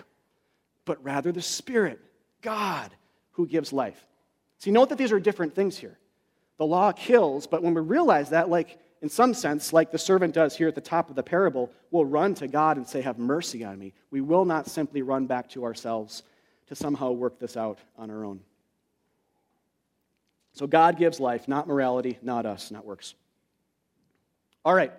but 0.85 1.03
rather 1.03 1.31
the 1.31 1.41
Spirit, 1.41 1.99
God, 2.41 2.91
who 3.31 3.45
gives 3.45 3.73
life. 3.73 4.05
See, 4.59 4.71
note 4.71 4.89
that 4.89 4.97
these 4.97 5.11
are 5.11 5.19
different 5.19 5.53
things 5.53 5.77
here. 5.77 5.97
The 6.57 6.65
law 6.65 6.91
kills, 6.91 7.47
but 7.47 7.63
when 7.63 7.73
we 7.73 7.81
realize 7.81 8.29
that, 8.31 8.49
like 8.49 8.77
in 9.01 9.09
some 9.09 9.33
sense, 9.33 9.71
like 9.71 9.91
the 9.91 9.97
servant 9.97 10.33
does 10.33 10.55
here 10.55 10.67
at 10.67 10.75
the 10.75 10.81
top 10.81 11.09
of 11.09 11.15
the 11.15 11.23
parable, 11.23 11.71
we'll 11.91 12.05
run 12.05 12.33
to 12.35 12.47
God 12.47 12.77
and 12.77 12.87
say, 12.87 13.01
Have 13.01 13.17
mercy 13.17 13.63
on 13.63 13.79
me. 13.79 13.93
We 14.11 14.21
will 14.21 14.45
not 14.45 14.67
simply 14.67 15.01
run 15.01 15.25
back 15.25 15.49
to 15.49 15.63
ourselves 15.63 16.23
to 16.67 16.75
somehow 16.75 17.11
work 17.11 17.39
this 17.39 17.55
out 17.55 17.79
on 17.97 18.11
our 18.11 18.25
own. 18.25 18.41
So 20.53 20.67
God 20.67 20.97
gives 20.97 21.19
life, 21.19 21.47
not 21.47 21.67
morality, 21.67 22.17
not 22.21 22.45
us, 22.45 22.71
not 22.71 22.85
works. 22.85 23.15
All 24.65 24.73
right. 24.73 24.91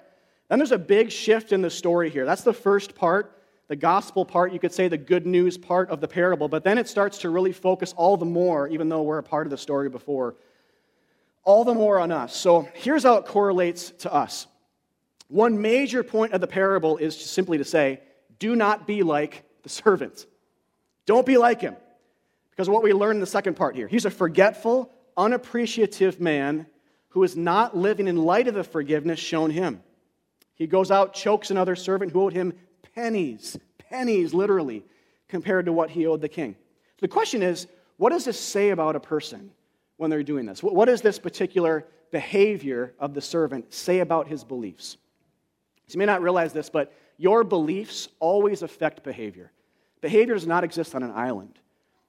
Then 0.48 0.58
there's 0.58 0.72
a 0.72 0.78
big 0.78 1.12
shift 1.12 1.52
in 1.52 1.62
the 1.62 1.70
story 1.70 2.10
here. 2.10 2.24
That's 2.24 2.42
the 2.42 2.52
first 2.52 2.94
part, 2.94 3.40
the 3.68 3.76
gospel 3.76 4.24
part, 4.24 4.52
you 4.52 4.58
could 4.58 4.72
say 4.72 4.88
the 4.88 4.98
good 4.98 5.26
news 5.26 5.56
part 5.56 5.90
of 5.90 6.00
the 6.00 6.08
parable. 6.08 6.48
But 6.48 6.64
then 6.64 6.76
it 6.76 6.88
starts 6.88 7.18
to 7.18 7.30
really 7.30 7.52
focus 7.52 7.94
all 7.96 8.16
the 8.16 8.24
more, 8.24 8.66
even 8.66 8.88
though 8.88 9.02
we're 9.02 9.18
a 9.18 9.22
part 9.22 9.46
of 9.46 9.50
the 9.50 9.58
story 9.58 9.88
before, 9.88 10.34
all 11.44 11.64
the 11.64 11.74
more 11.74 11.98
on 11.98 12.12
us. 12.12 12.34
So 12.34 12.68
here's 12.74 13.02
how 13.02 13.16
it 13.16 13.26
correlates 13.26 13.90
to 13.98 14.12
us. 14.12 14.46
One 15.28 15.62
major 15.62 16.02
point 16.02 16.32
of 16.32 16.40
the 16.40 16.46
parable 16.46 16.96
is 16.96 17.18
simply 17.18 17.58
to 17.58 17.64
say, 17.64 18.00
do 18.38 18.56
not 18.56 18.86
be 18.86 19.02
like 19.02 19.44
the 19.62 19.68
servant. 19.68 20.26
Don't 21.06 21.26
be 21.26 21.36
like 21.36 21.60
him. 21.60 21.76
Because 22.50 22.68
what 22.68 22.82
we 22.82 22.92
learn 22.92 23.16
in 23.16 23.20
the 23.20 23.26
second 23.26 23.54
part 23.54 23.74
here, 23.74 23.86
he's 23.86 24.04
a 24.04 24.10
forgetful, 24.10 24.90
unappreciative 25.16 26.20
man 26.20 26.66
who 27.10 27.22
is 27.22 27.36
not 27.36 27.76
living 27.76 28.08
in 28.08 28.16
light 28.16 28.48
of 28.48 28.54
the 28.54 28.64
forgiveness 28.64 29.18
shown 29.18 29.50
him. 29.50 29.82
He 30.54 30.66
goes 30.66 30.90
out, 30.90 31.14
chokes 31.14 31.50
another 31.50 31.74
servant 31.74 32.12
who 32.12 32.22
owed 32.22 32.32
him 32.32 32.52
pennies, 32.94 33.58
pennies 33.78 34.34
literally, 34.34 34.84
compared 35.28 35.66
to 35.66 35.72
what 35.72 35.90
he 35.90 36.06
owed 36.06 36.20
the 36.20 36.28
king. 36.28 36.56
The 36.98 37.08
question 37.08 37.42
is 37.42 37.66
what 37.96 38.10
does 38.10 38.24
this 38.24 38.38
say 38.38 38.70
about 38.70 38.96
a 38.96 39.00
person 39.00 39.50
when 40.00 40.08
they're 40.08 40.22
doing 40.22 40.46
this? 40.46 40.62
What 40.62 40.86
does 40.86 41.02
this 41.02 41.18
particular 41.18 41.86
behavior 42.10 42.94
of 42.98 43.12
the 43.12 43.20
servant 43.20 43.74
say 43.74 44.00
about 44.00 44.28
his 44.28 44.42
beliefs? 44.42 44.96
You 45.88 45.98
may 45.98 46.06
not 46.06 46.22
realize 46.22 46.54
this, 46.54 46.70
but 46.70 46.94
your 47.18 47.44
beliefs 47.44 48.08
always 48.18 48.62
affect 48.62 49.02
behavior. 49.02 49.52
Behavior 50.00 50.32
does 50.32 50.46
not 50.46 50.64
exist 50.64 50.94
on 50.94 51.02
an 51.02 51.10
island. 51.10 51.58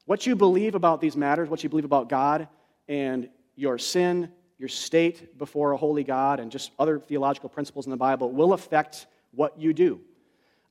What 0.06 0.26
you 0.26 0.38
believe 0.38 0.74
about 0.74 1.02
these 1.02 1.18
matters, 1.18 1.50
what 1.50 1.64
you 1.64 1.70
believe 1.70 1.84
about 1.84 2.08
God 2.08 2.48
and 2.88 3.28
your 3.58 3.78
sin, 3.78 4.32
your 4.58 4.70
state 4.70 5.38
before 5.38 5.74
a 5.74 5.78
holy 5.78 6.06
God, 6.06 6.40
and 6.40 6.50
just 6.50 6.72
other 6.80 6.98
theological 6.98 7.50
principles 7.50 7.88
in 7.88 7.92
the 7.92 7.98
Bible 7.98 8.32
will 8.32 8.54
affect 8.54 9.08
what 9.32 9.60
you 9.60 9.74
do 9.74 10.00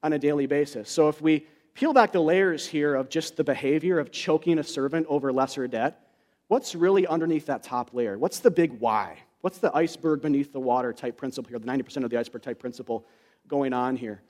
on 0.02 0.14
a 0.14 0.18
daily 0.18 0.46
basis. 0.46 0.88
So 0.88 1.10
if 1.10 1.20
we 1.20 1.46
peel 1.74 1.92
back 1.92 2.12
the 2.12 2.20
layers 2.20 2.66
here 2.66 2.94
of 2.94 3.10
just 3.10 3.36
the 3.36 3.44
behavior 3.44 3.98
of 3.98 4.10
choking 4.10 4.58
a 4.58 4.64
servant 4.64 5.06
over 5.10 5.30
lesser 5.34 5.68
debt, 5.68 6.06
what's 6.50 6.74
really 6.74 7.06
underneath 7.06 7.46
that 7.46 7.62
top 7.62 7.94
layer? 7.94 8.18
What's 8.18 8.40
the 8.40 8.50
big 8.50 8.80
why? 8.80 9.18
What's 9.40 9.58
the 9.58 9.74
iceberg 9.74 10.20
beneath 10.20 10.52
the 10.52 10.58
water 10.58 10.92
type 10.92 11.16
principle 11.16 11.48
here, 11.48 11.60
the 11.60 11.66
90% 11.66 12.02
of 12.02 12.10
the 12.10 12.18
iceberg 12.18 12.42
type 12.42 12.58
principle 12.58 13.06
going 13.46 13.72
on 13.72 13.94
here? 13.94 14.20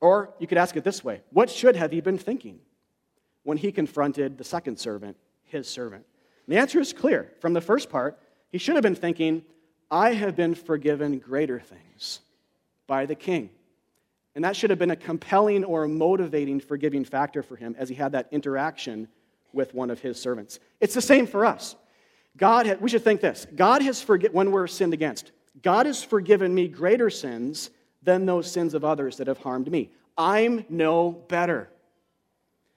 Or 0.00 0.32
you 0.38 0.46
could 0.46 0.56
ask 0.56 0.74
it 0.74 0.84
this 0.84 1.04
way 1.04 1.20
What 1.30 1.50
should 1.50 1.76
have 1.76 1.92
he 1.92 2.00
been 2.00 2.16
thinking 2.16 2.60
when 3.42 3.58
he 3.58 3.72
confronted 3.72 4.38
the 4.38 4.44
second 4.44 4.78
servant, 4.78 5.18
his 5.44 5.68
servant? 5.68 6.06
And 6.46 6.56
the 6.56 6.58
answer 6.58 6.80
is 6.80 6.94
clear. 6.94 7.30
From 7.40 7.52
the 7.52 7.60
first 7.60 7.90
part, 7.90 8.18
he 8.50 8.56
should 8.56 8.74
have 8.74 8.82
been 8.82 8.94
thinking, 8.94 9.44
I 9.90 10.14
have 10.14 10.34
been 10.34 10.54
forgiven 10.54 11.18
greater 11.18 11.60
things 11.60 12.20
by 12.86 13.04
the 13.04 13.14
king. 13.14 13.50
And 14.34 14.44
that 14.44 14.56
should 14.56 14.70
have 14.70 14.78
been 14.78 14.90
a 14.90 14.96
compelling 14.96 15.62
or 15.62 15.84
a 15.84 15.88
motivating 15.88 16.58
forgiving 16.58 17.04
factor 17.04 17.42
for 17.42 17.54
him 17.54 17.76
as 17.78 17.90
he 17.90 17.94
had 17.94 18.12
that 18.12 18.28
interaction 18.30 19.08
with 19.52 19.74
one 19.74 19.90
of 19.90 20.00
his 20.00 20.20
servants. 20.20 20.58
It's 20.80 20.94
the 20.94 21.02
same 21.02 21.26
for 21.26 21.44
us. 21.44 21.76
God, 22.36 22.78
we 22.80 22.88
should 22.88 23.04
think 23.04 23.20
this 23.20 23.46
God 23.54 23.82
has 23.82 24.00
forgiven, 24.00 24.34
when 24.34 24.50
we're 24.50 24.66
sinned 24.66 24.94
against, 24.94 25.32
God 25.62 25.86
has 25.86 26.02
forgiven 26.02 26.54
me 26.54 26.68
greater 26.68 27.10
sins 27.10 27.70
than 28.02 28.26
those 28.26 28.50
sins 28.50 28.74
of 28.74 28.84
others 28.84 29.18
that 29.18 29.26
have 29.26 29.38
harmed 29.38 29.70
me. 29.70 29.90
I'm 30.16 30.64
no 30.68 31.12
better. 31.28 31.68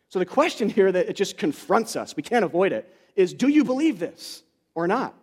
So 0.10 0.20
the 0.20 0.26
question 0.26 0.70
here 0.70 0.92
that 0.92 1.10
it 1.10 1.16
just 1.16 1.38
confronts 1.38 1.96
us, 1.96 2.16
we 2.16 2.24
can't 2.24 2.46
avoid 2.46 2.72
it, 2.72 2.94
is 3.16 3.34
do 3.34 3.48
you 3.48 3.64
believe 3.64 4.00
this 4.00 4.44
or 4.74 4.88
not? 4.88 5.14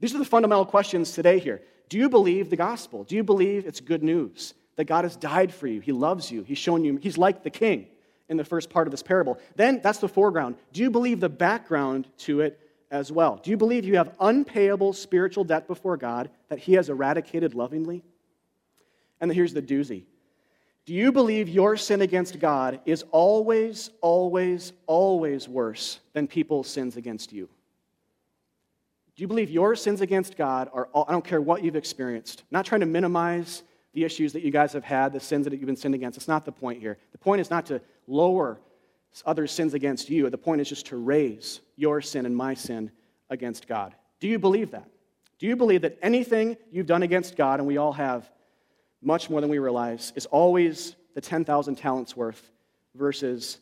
These 0.00 0.14
are 0.14 0.18
the 0.18 0.24
fundamental 0.24 0.64
questions 0.64 1.12
today 1.12 1.38
here. 1.38 1.62
Do 1.88 1.98
you 1.98 2.08
believe 2.08 2.48
the 2.48 2.56
gospel? 2.56 3.04
Do 3.04 3.16
you 3.16 3.22
believe 3.22 3.66
it's 3.66 3.80
good 3.80 4.02
news 4.02 4.54
that 4.76 4.84
God 4.84 5.04
has 5.04 5.16
died 5.16 5.52
for 5.52 5.66
you? 5.66 5.80
He 5.80 5.92
loves 5.92 6.30
you. 6.30 6.42
He's 6.42 6.58
shown 6.58 6.84
you, 6.84 6.96
He's 6.96 7.18
like 7.18 7.42
the 7.42 7.50
king 7.50 7.86
in 8.28 8.36
the 8.36 8.44
first 8.44 8.70
part 8.70 8.86
of 8.86 8.90
this 8.90 9.02
parable. 9.02 9.38
Then 9.56 9.80
that's 9.82 9.98
the 9.98 10.08
foreground. 10.08 10.56
Do 10.72 10.80
you 10.80 10.90
believe 10.90 11.20
the 11.20 11.28
background 11.28 12.08
to 12.18 12.40
it 12.40 12.58
as 12.90 13.10
well? 13.10 13.40
Do 13.42 13.50
you 13.50 13.56
believe 13.56 13.84
you 13.84 13.96
have 13.96 14.14
unpayable 14.20 14.92
spiritual 14.92 15.44
debt 15.44 15.66
before 15.66 15.96
God 15.96 16.30
that 16.48 16.58
He 16.58 16.74
has 16.74 16.88
eradicated 16.88 17.54
lovingly? 17.54 18.02
And 19.20 19.32
here's 19.32 19.54
the 19.54 19.62
doozy. 19.62 20.04
Do 20.84 20.94
you 20.94 21.12
believe 21.12 21.48
your 21.48 21.76
sin 21.76 22.02
against 22.02 22.40
God 22.40 22.80
is 22.84 23.04
always, 23.12 23.90
always, 24.00 24.72
always 24.86 25.48
worse 25.48 26.00
than 26.12 26.26
people's 26.26 26.68
sins 26.68 26.96
against 26.96 27.32
you? 27.32 27.48
Do 29.14 29.22
you 29.22 29.28
believe 29.28 29.50
your 29.50 29.76
sins 29.76 30.00
against 30.00 30.36
God 30.36 30.70
are, 30.72 30.88
all, 30.92 31.04
I 31.06 31.12
don't 31.12 31.24
care 31.24 31.40
what 31.40 31.62
you've 31.62 31.76
experienced, 31.76 32.42
not 32.50 32.64
trying 32.64 32.80
to 32.80 32.86
minimize 32.86 33.62
the 33.94 34.04
issues 34.04 34.32
that 34.32 34.42
you 34.42 34.50
guys 34.50 34.72
have 34.72 34.84
had, 34.84 35.12
the 35.12 35.20
sins 35.20 35.44
that 35.44 35.52
you've 35.52 35.66
been 35.66 35.76
sinned 35.76 35.94
against. 35.94 36.16
It's 36.16 36.28
not 36.28 36.44
the 36.44 36.52
point 36.52 36.80
here. 36.80 36.98
The 37.12 37.18
point 37.18 37.40
is 37.40 37.50
not 37.50 37.66
to 37.66 37.80
lower 38.06 38.58
other 39.26 39.46
sins 39.46 39.74
against 39.74 40.08
you. 40.08 40.28
The 40.30 40.38
point 40.38 40.60
is 40.60 40.68
just 40.68 40.86
to 40.86 40.96
raise 40.96 41.60
your 41.76 42.00
sin 42.00 42.24
and 42.24 42.34
my 42.34 42.54
sin 42.54 42.90
against 43.28 43.68
God. 43.68 43.94
Do 44.20 44.28
you 44.28 44.38
believe 44.38 44.70
that? 44.70 44.88
Do 45.38 45.46
you 45.46 45.56
believe 45.56 45.82
that 45.82 45.98
anything 46.00 46.56
you've 46.70 46.86
done 46.86 47.02
against 47.02 47.36
God, 47.36 47.58
and 47.58 47.66
we 47.66 47.76
all 47.76 47.92
have, 47.92 48.30
much 49.02 49.28
more 49.28 49.40
than 49.40 49.50
we 49.50 49.58
realize, 49.58 50.12
is 50.14 50.26
always 50.26 50.94
the 51.14 51.20
10,000 51.20 51.74
talents 51.74 52.16
worth 52.16 52.50
versus 52.94 53.58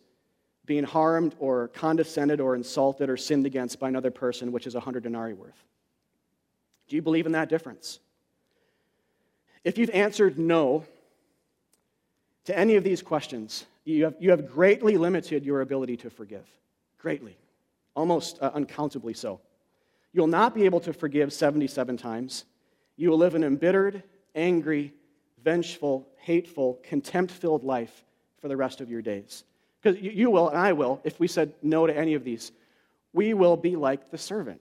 being 0.66 0.84
harmed 0.84 1.34
or 1.38 1.68
condescended 1.68 2.40
or 2.40 2.54
insulted 2.54 3.10
or 3.10 3.16
sinned 3.16 3.46
against 3.46 3.80
by 3.80 3.88
another 3.88 4.10
person, 4.10 4.52
which 4.52 4.66
is 4.66 4.74
100 4.74 5.02
denarii 5.02 5.32
worth? 5.32 5.64
Do 6.86 6.96
you 6.96 7.02
believe 7.02 7.26
in 7.26 7.32
that 7.32 7.48
difference? 7.48 7.98
If 9.64 9.78
you've 9.78 9.90
answered 9.90 10.38
no 10.38 10.84
to 12.44 12.58
any 12.58 12.76
of 12.76 12.84
these 12.84 13.02
questions, 13.02 13.66
you 13.84 14.04
have, 14.04 14.14
you 14.18 14.30
have 14.30 14.50
greatly 14.50 14.96
limited 14.96 15.44
your 15.44 15.60
ability 15.60 15.96
to 15.98 16.10
forgive. 16.10 16.46
Greatly. 16.98 17.36
Almost 17.94 18.38
uh, 18.40 18.50
uncountably 18.54 19.14
so. 19.14 19.40
You'll 20.12 20.26
not 20.26 20.54
be 20.54 20.64
able 20.64 20.80
to 20.80 20.92
forgive 20.92 21.32
77 21.32 21.96
times. 21.96 22.44
You 22.96 23.10
will 23.10 23.18
live 23.18 23.34
an 23.34 23.44
embittered, 23.44 24.02
angry, 24.34 24.92
vengeful, 25.42 26.08
hateful, 26.18 26.80
contempt 26.82 27.32
filled 27.32 27.64
life 27.64 28.04
for 28.40 28.48
the 28.48 28.56
rest 28.56 28.80
of 28.80 28.90
your 28.90 29.02
days. 29.02 29.44
Because 29.80 30.00
you 30.00 30.30
will, 30.30 30.48
and 30.48 30.58
I 30.58 30.72
will, 30.72 31.00
if 31.04 31.18
we 31.18 31.26
said 31.26 31.54
no 31.62 31.86
to 31.86 31.96
any 31.96 32.14
of 32.14 32.24
these, 32.24 32.52
we 33.12 33.34
will 33.34 33.56
be 33.56 33.76
like 33.76 34.10
the 34.10 34.18
servant. 34.18 34.60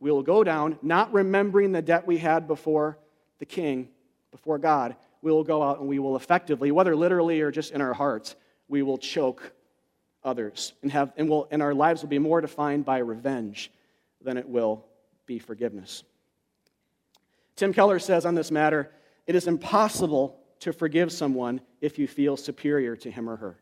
We 0.00 0.10
will 0.10 0.22
go 0.22 0.44
down, 0.44 0.78
not 0.82 1.12
remembering 1.12 1.72
the 1.72 1.82
debt 1.82 2.06
we 2.06 2.18
had 2.18 2.46
before 2.46 2.98
the 3.38 3.46
king, 3.46 3.88
before 4.30 4.58
God. 4.58 4.96
We 5.22 5.32
will 5.32 5.44
go 5.44 5.62
out 5.62 5.80
and 5.80 5.88
we 5.88 5.98
will 5.98 6.16
effectively, 6.16 6.70
whether 6.70 6.96
literally 6.96 7.40
or 7.40 7.50
just 7.50 7.72
in 7.72 7.80
our 7.80 7.92
hearts, 7.92 8.36
we 8.68 8.82
will 8.82 8.98
choke 8.98 9.52
others. 10.24 10.72
And, 10.82 10.90
have, 10.92 11.12
and, 11.16 11.28
will, 11.28 11.48
and 11.50 11.62
our 11.62 11.74
lives 11.74 12.02
will 12.02 12.08
be 12.08 12.18
more 12.18 12.40
defined 12.40 12.84
by 12.84 12.98
revenge 12.98 13.70
than 14.22 14.36
it 14.36 14.48
will 14.48 14.84
be 15.26 15.38
forgiveness. 15.38 16.04
Tim 17.56 17.72
Keller 17.72 17.98
says 17.98 18.24
on 18.24 18.34
this 18.34 18.50
matter 18.50 18.90
it 19.26 19.34
is 19.34 19.46
impossible 19.46 20.38
to 20.60 20.72
forgive 20.72 21.12
someone 21.12 21.60
if 21.80 21.98
you 21.98 22.06
feel 22.06 22.36
superior 22.36 22.96
to 22.96 23.10
him 23.10 23.28
or 23.28 23.36
her. 23.36 23.58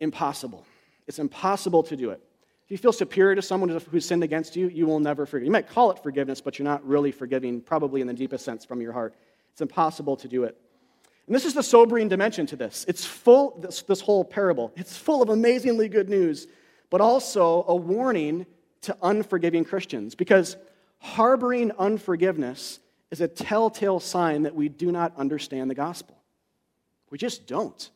Impossible. 0.00 0.66
It's 1.06 1.18
impossible 1.18 1.82
to 1.84 1.96
do 1.96 2.10
it. 2.10 2.22
If 2.64 2.70
you 2.70 2.78
feel 2.78 2.92
superior 2.92 3.34
to 3.34 3.42
someone 3.42 3.68
who's 3.68 4.06
sinned 4.06 4.24
against 4.24 4.56
you, 4.56 4.68
you 4.68 4.86
will 4.86 5.00
never 5.00 5.26
forgive. 5.26 5.44
You 5.44 5.52
might 5.52 5.68
call 5.68 5.90
it 5.90 6.02
forgiveness, 6.02 6.40
but 6.40 6.58
you're 6.58 6.64
not 6.64 6.86
really 6.86 7.12
forgiving, 7.12 7.60
probably 7.60 8.00
in 8.00 8.06
the 8.06 8.14
deepest 8.14 8.44
sense 8.44 8.64
from 8.64 8.80
your 8.80 8.92
heart. 8.92 9.14
It's 9.52 9.60
impossible 9.60 10.16
to 10.16 10.28
do 10.28 10.44
it. 10.44 10.56
And 11.26 11.34
this 11.34 11.44
is 11.44 11.54
the 11.54 11.62
sobering 11.62 12.08
dimension 12.08 12.46
to 12.46 12.56
this. 12.56 12.84
It's 12.88 13.04
full, 13.04 13.58
this, 13.60 13.82
this 13.82 14.00
whole 14.00 14.24
parable, 14.24 14.72
it's 14.76 14.96
full 14.96 15.22
of 15.22 15.28
amazingly 15.28 15.88
good 15.88 16.08
news, 16.08 16.46
but 16.90 17.00
also 17.00 17.64
a 17.68 17.76
warning 17.76 18.46
to 18.82 18.96
unforgiving 19.02 19.64
Christians 19.64 20.14
because 20.14 20.56
harboring 20.98 21.70
unforgiveness 21.78 22.80
is 23.10 23.20
a 23.20 23.28
telltale 23.28 24.00
sign 24.00 24.42
that 24.42 24.54
we 24.54 24.68
do 24.68 24.90
not 24.90 25.16
understand 25.16 25.70
the 25.70 25.74
gospel. 25.74 26.16
We 27.10 27.18
just 27.18 27.46
don't. 27.46 27.90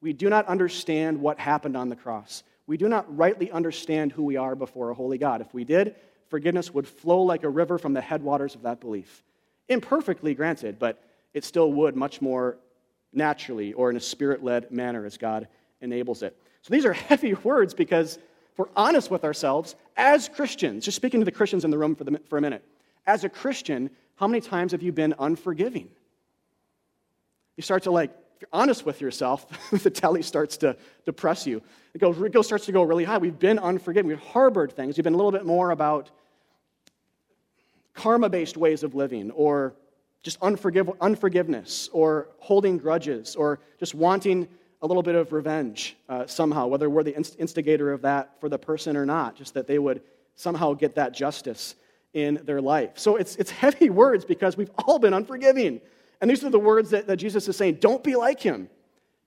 We 0.00 0.12
do 0.12 0.28
not 0.28 0.46
understand 0.46 1.20
what 1.20 1.38
happened 1.38 1.76
on 1.76 1.88
the 1.88 1.96
cross. 1.96 2.42
We 2.66 2.76
do 2.76 2.88
not 2.88 3.16
rightly 3.16 3.50
understand 3.50 4.12
who 4.12 4.24
we 4.24 4.36
are 4.36 4.54
before 4.54 4.90
a 4.90 4.94
holy 4.94 5.18
God. 5.18 5.40
If 5.40 5.52
we 5.52 5.64
did, 5.64 5.96
forgiveness 6.28 6.72
would 6.72 6.86
flow 6.86 7.22
like 7.22 7.42
a 7.42 7.48
river 7.48 7.78
from 7.78 7.92
the 7.92 8.00
headwaters 8.00 8.54
of 8.54 8.62
that 8.62 8.80
belief. 8.80 9.22
Imperfectly 9.68 10.34
granted, 10.34 10.78
but 10.78 11.02
it 11.34 11.44
still 11.44 11.72
would 11.72 11.96
much 11.96 12.20
more 12.20 12.58
naturally 13.12 13.72
or 13.72 13.90
in 13.90 13.96
a 13.96 14.00
spirit 14.00 14.42
led 14.42 14.70
manner 14.70 15.04
as 15.04 15.16
God 15.16 15.48
enables 15.80 16.22
it. 16.22 16.36
So 16.62 16.72
these 16.72 16.84
are 16.84 16.92
heavy 17.08 17.34
words 17.34 17.74
because 17.74 18.16
if 18.16 18.58
we're 18.58 18.66
honest 18.76 19.10
with 19.10 19.24
ourselves, 19.24 19.74
as 19.96 20.28
Christians, 20.28 20.84
just 20.84 20.96
speaking 20.96 21.20
to 21.20 21.24
the 21.24 21.32
Christians 21.32 21.64
in 21.64 21.70
the 21.70 21.78
room 21.78 21.94
for, 21.94 22.04
the, 22.04 22.20
for 22.28 22.38
a 22.38 22.40
minute, 22.40 22.64
as 23.06 23.24
a 23.24 23.28
Christian, 23.28 23.90
how 24.16 24.26
many 24.26 24.40
times 24.40 24.72
have 24.72 24.82
you 24.82 24.92
been 24.92 25.14
unforgiving? 25.18 25.88
You 27.56 27.62
start 27.62 27.82
to 27.84 27.90
like, 27.90 28.10
you're 28.42 28.48
honest 28.52 28.84
with 28.84 29.00
yourself, 29.00 29.46
the 29.70 29.88
tally 29.88 30.20
starts 30.20 30.56
to 30.58 30.76
depress 31.06 31.46
you. 31.46 31.62
It 31.94 31.98
goes, 31.98 32.20
it 32.20 32.32
goes, 32.32 32.46
starts 32.46 32.66
to 32.66 32.72
go 32.72 32.82
really 32.82 33.04
high. 33.04 33.18
We've 33.18 33.38
been 33.38 33.60
unforgiving. 33.60 34.08
We've 34.08 34.18
harbored 34.18 34.72
things. 34.72 34.96
We've 34.96 35.04
been 35.04 35.14
a 35.14 35.16
little 35.16 35.30
bit 35.30 35.46
more 35.46 35.70
about 35.70 36.10
karma 37.94 38.28
based 38.28 38.56
ways 38.56 38.82
of 38.82 38.96
living 38.96 39.30
or 39.30 39.76
just 40.24 40.40
unforgiv- 40.40 40.96
unforgiveness 41.00 41.88
or 41.92 42.30
holding 42.38 42.78
grudges 42.78 43.36
or 43.36 43.60
just 43.78 43.94
wanting 43.94 44.48
a 44.80 44.86
little 44.88 45.04
bit 45.04 45.14
of 45.14 45.32
revenge 45.32 45.96
uh, 46.08 46.26
somehow, 46.26 46.66
whether 46.66 46.90
we're 46.90 47.04
the 47.04 47.14
instigator 47.38 47.92
of 47.92 48.02
that 48.02 48.40
for 48.40 48.48
the 48.48 48.58
person 48.58 48.96
or 48.96 49.06
not, 49.06 49.36
just 49.36 49.54
that 49.54 49.68
they 49.68 49.78
would 49.78 50.02
somehow 50.34 50.72
get 50.74 50.96
that 50.96 51.14
justice 51.14 51.76
in 52.12 52.40
their 52.42 52.60
life. 52.60 52.90
So 52.96 53.14
it's, 53.14 53.36
it's 53.36 53.50
heavy 53.64 53.88
words 53.88 54.24
because 54.24 54.56
we've 54.56 54.70
all 54.84 54.98
been 54.98 55.14
unforgiving. 55.14 55.80
And 56.22 56.30
these 56.30 56.44
are 56.44 56.50
the 56.50 56.58
words 56.58 56.90
that, 56.90 57.08
that 57.08 57.16
Jesus 57.16 57.48
is 57.48 57.56
saying 57.56 57.74
don't 57.74 58.02
be 58.02 58.14
like 58.14 58.40
him, 58.40 58.70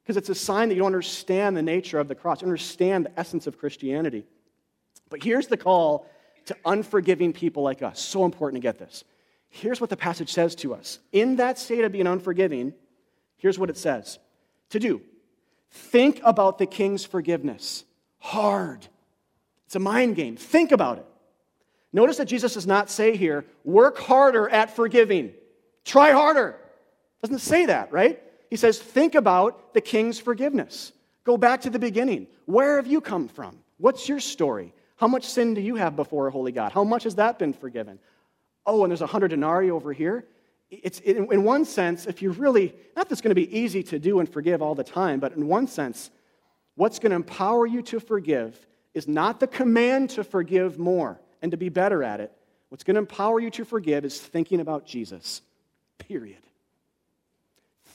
because 0.02 0.16
it's 0.16 0.30
a 0.30 0.36
sign 0.36 0.70
that 0.70 0.76
you 0.76 0.80
don't 0.80 0.88
understand 0.88 1.56
the 1.56 1.62
nature 1.62 2.00
of 2.00 2.08
the 2.08 2.16
cross, 2.16 2.42
understand 2.42 3.06
the 3.06 3.20
essence 3.20 3.46
of 3.46 3.60
Christianity. 3.60 4.26
But 5.10 5.22
here's 5.22 5.48
the 5.48 5.58
call 5.58 6.10
to 6.46 6.56
unforgiving 6.66 7.34
people 7.34 7.64
like 7.64 7.84
us. 7.84 8.00
So 8.00 8.24
important 8.24 8.62
to 8.62 8.66
get 8.66 8.80
this. 8.80 9.04
Here's 9.50 9.82
what 9.82 9.90
the 9.90 9.98
passage 9.98 10.32
says 10.32 10.56
to 10.56 10.74
us. 10.74 11.00
In 11.12 11.36
that 11.36 11.60
state 11.60 11.84
of 11.84 11.92
being 11.92 12.08
unforgiving, 12.08 12.74
here's 13.38 13.60
what 13.60 13.70
it 13.70 13.78
says 13.78 14.18
to 14.70 14.80
do 14.80 15.02
Think 15.70 16.22
about 16.24 16.58
the 16.58 16.66
king's 16.66 17.04
forgiveness. 17.04 17.84
Hard. 18.20 18.88
It's 19.66 19.76
a 19.76 19.80
mind 19.80 20.16
game. 20.16 20.38
Think 20.38 20.72
about 20.72 21.00
it. 21.00 21.06
Notice 21.92 22.18
that 22.18 22.26
Jesus 22.26 22.54
does 22.54 22.66
not 22.66 22.90
say 22.90 23.18
here, 23.18 23.46
work 23.66 23.98
harder 23.98 24.48
at 24.48 24.74
forgiving. 24.74 25.34
Try 25.84 26.12
harder. 26.12 26.58
Doesn't 27.26 27.40
say 27.40 27.66
that, 27.66 27.92
right? 27.92 28.22
He 28.50 28.56
says, 28.56 28.80
think 28.80 29.16
about 29.16 29.74
the 29.74 29.82
king's 29.82 30.20
forgiveness. 30.20 30.92
Go 31.24 31.38
back 31.38 31.62
to 31.62 31.70
the 31.70 31.80
beginning. 31.80 32.28
Where 32.46 32.76
have 32.76 32.88
you 32.88 33.02
come 33.02 33.28
from? 33.28 33.60
What's 33.78 34.08
your 34.08 34.20
story? 34.20 34.74
How 34.98 35.08
much 35.08 35.26
sin 35.26 35.54
do 35.54 35.62
you 35.62 35.76
have 35.76 35.96
before 35.96 36.28
a 36.28 36.32
holy 36.32 36.52
God? 36.52 36.72
How 36.72 36.84
much 36.84 37.04
has 37.04 37.16
that 37.16 37.40
been 37.40 37.54
forgiven? 37.54 38.00
Oh, 38.66 38.84
and 38.84 38.92
there's 38.92 39.02
a 39.02 39.08
hundred 39.08 39.30
denarii 39.30 39.72
over 39.72 39.92
here 39.92 40.26
it's 40.70 41.00
in, 41.00 41.44
one 41.44 41.66
sense, 41.66 42.06
if 42.06 42.22
you 42.22 42.32
really, 42.32 42.74
not 42.96 43.08
that's 43.10 43.22
going 43.22 43.30
to 43.30 43.36
be 43.36 43.58
easy 43.58 43.84
to 43.84 44.00
do 44.00 44.20
and 44.20 44.28
forgive 44.28 44.62
all 44.62 44.76
the 44.76 44.84
time, 44.84 45.20
but 45.20 45.34
in 45.34 45.48
one 45.48 45.68
sense, 45.68 46.10
what's 46.76 47.00
going 47.00 47.12
to 47.12 47.16
empower 47.16 47.66
you 47.66 47.82
to 47.84 48.00
forgive 48.00 48.58
is 48.94 49.08
not 49.08 49.40
the 49.40 49.48
command 49.48 50.10
to 50.12 50.24
forgive 50.24 50.80
more 50.80 51.20
and 51.42 51.52
to 51.52 51.58
be 51.58 51.70
better 51.70 52.04
at 52.04 52.20
it. 52.20 52.32
What's 52.70 52.84
going 52.84 52.96
to 52.96 53.00
empower 53.00 53.40
you 53.40 53.52
to 53.52 53.66
forgive 53.66 54.06
is 54.06 54.20
thinking 54.20 54.60
about 54.60 54.86
Jesus, 54.86 55.42
period. 55.98 56.38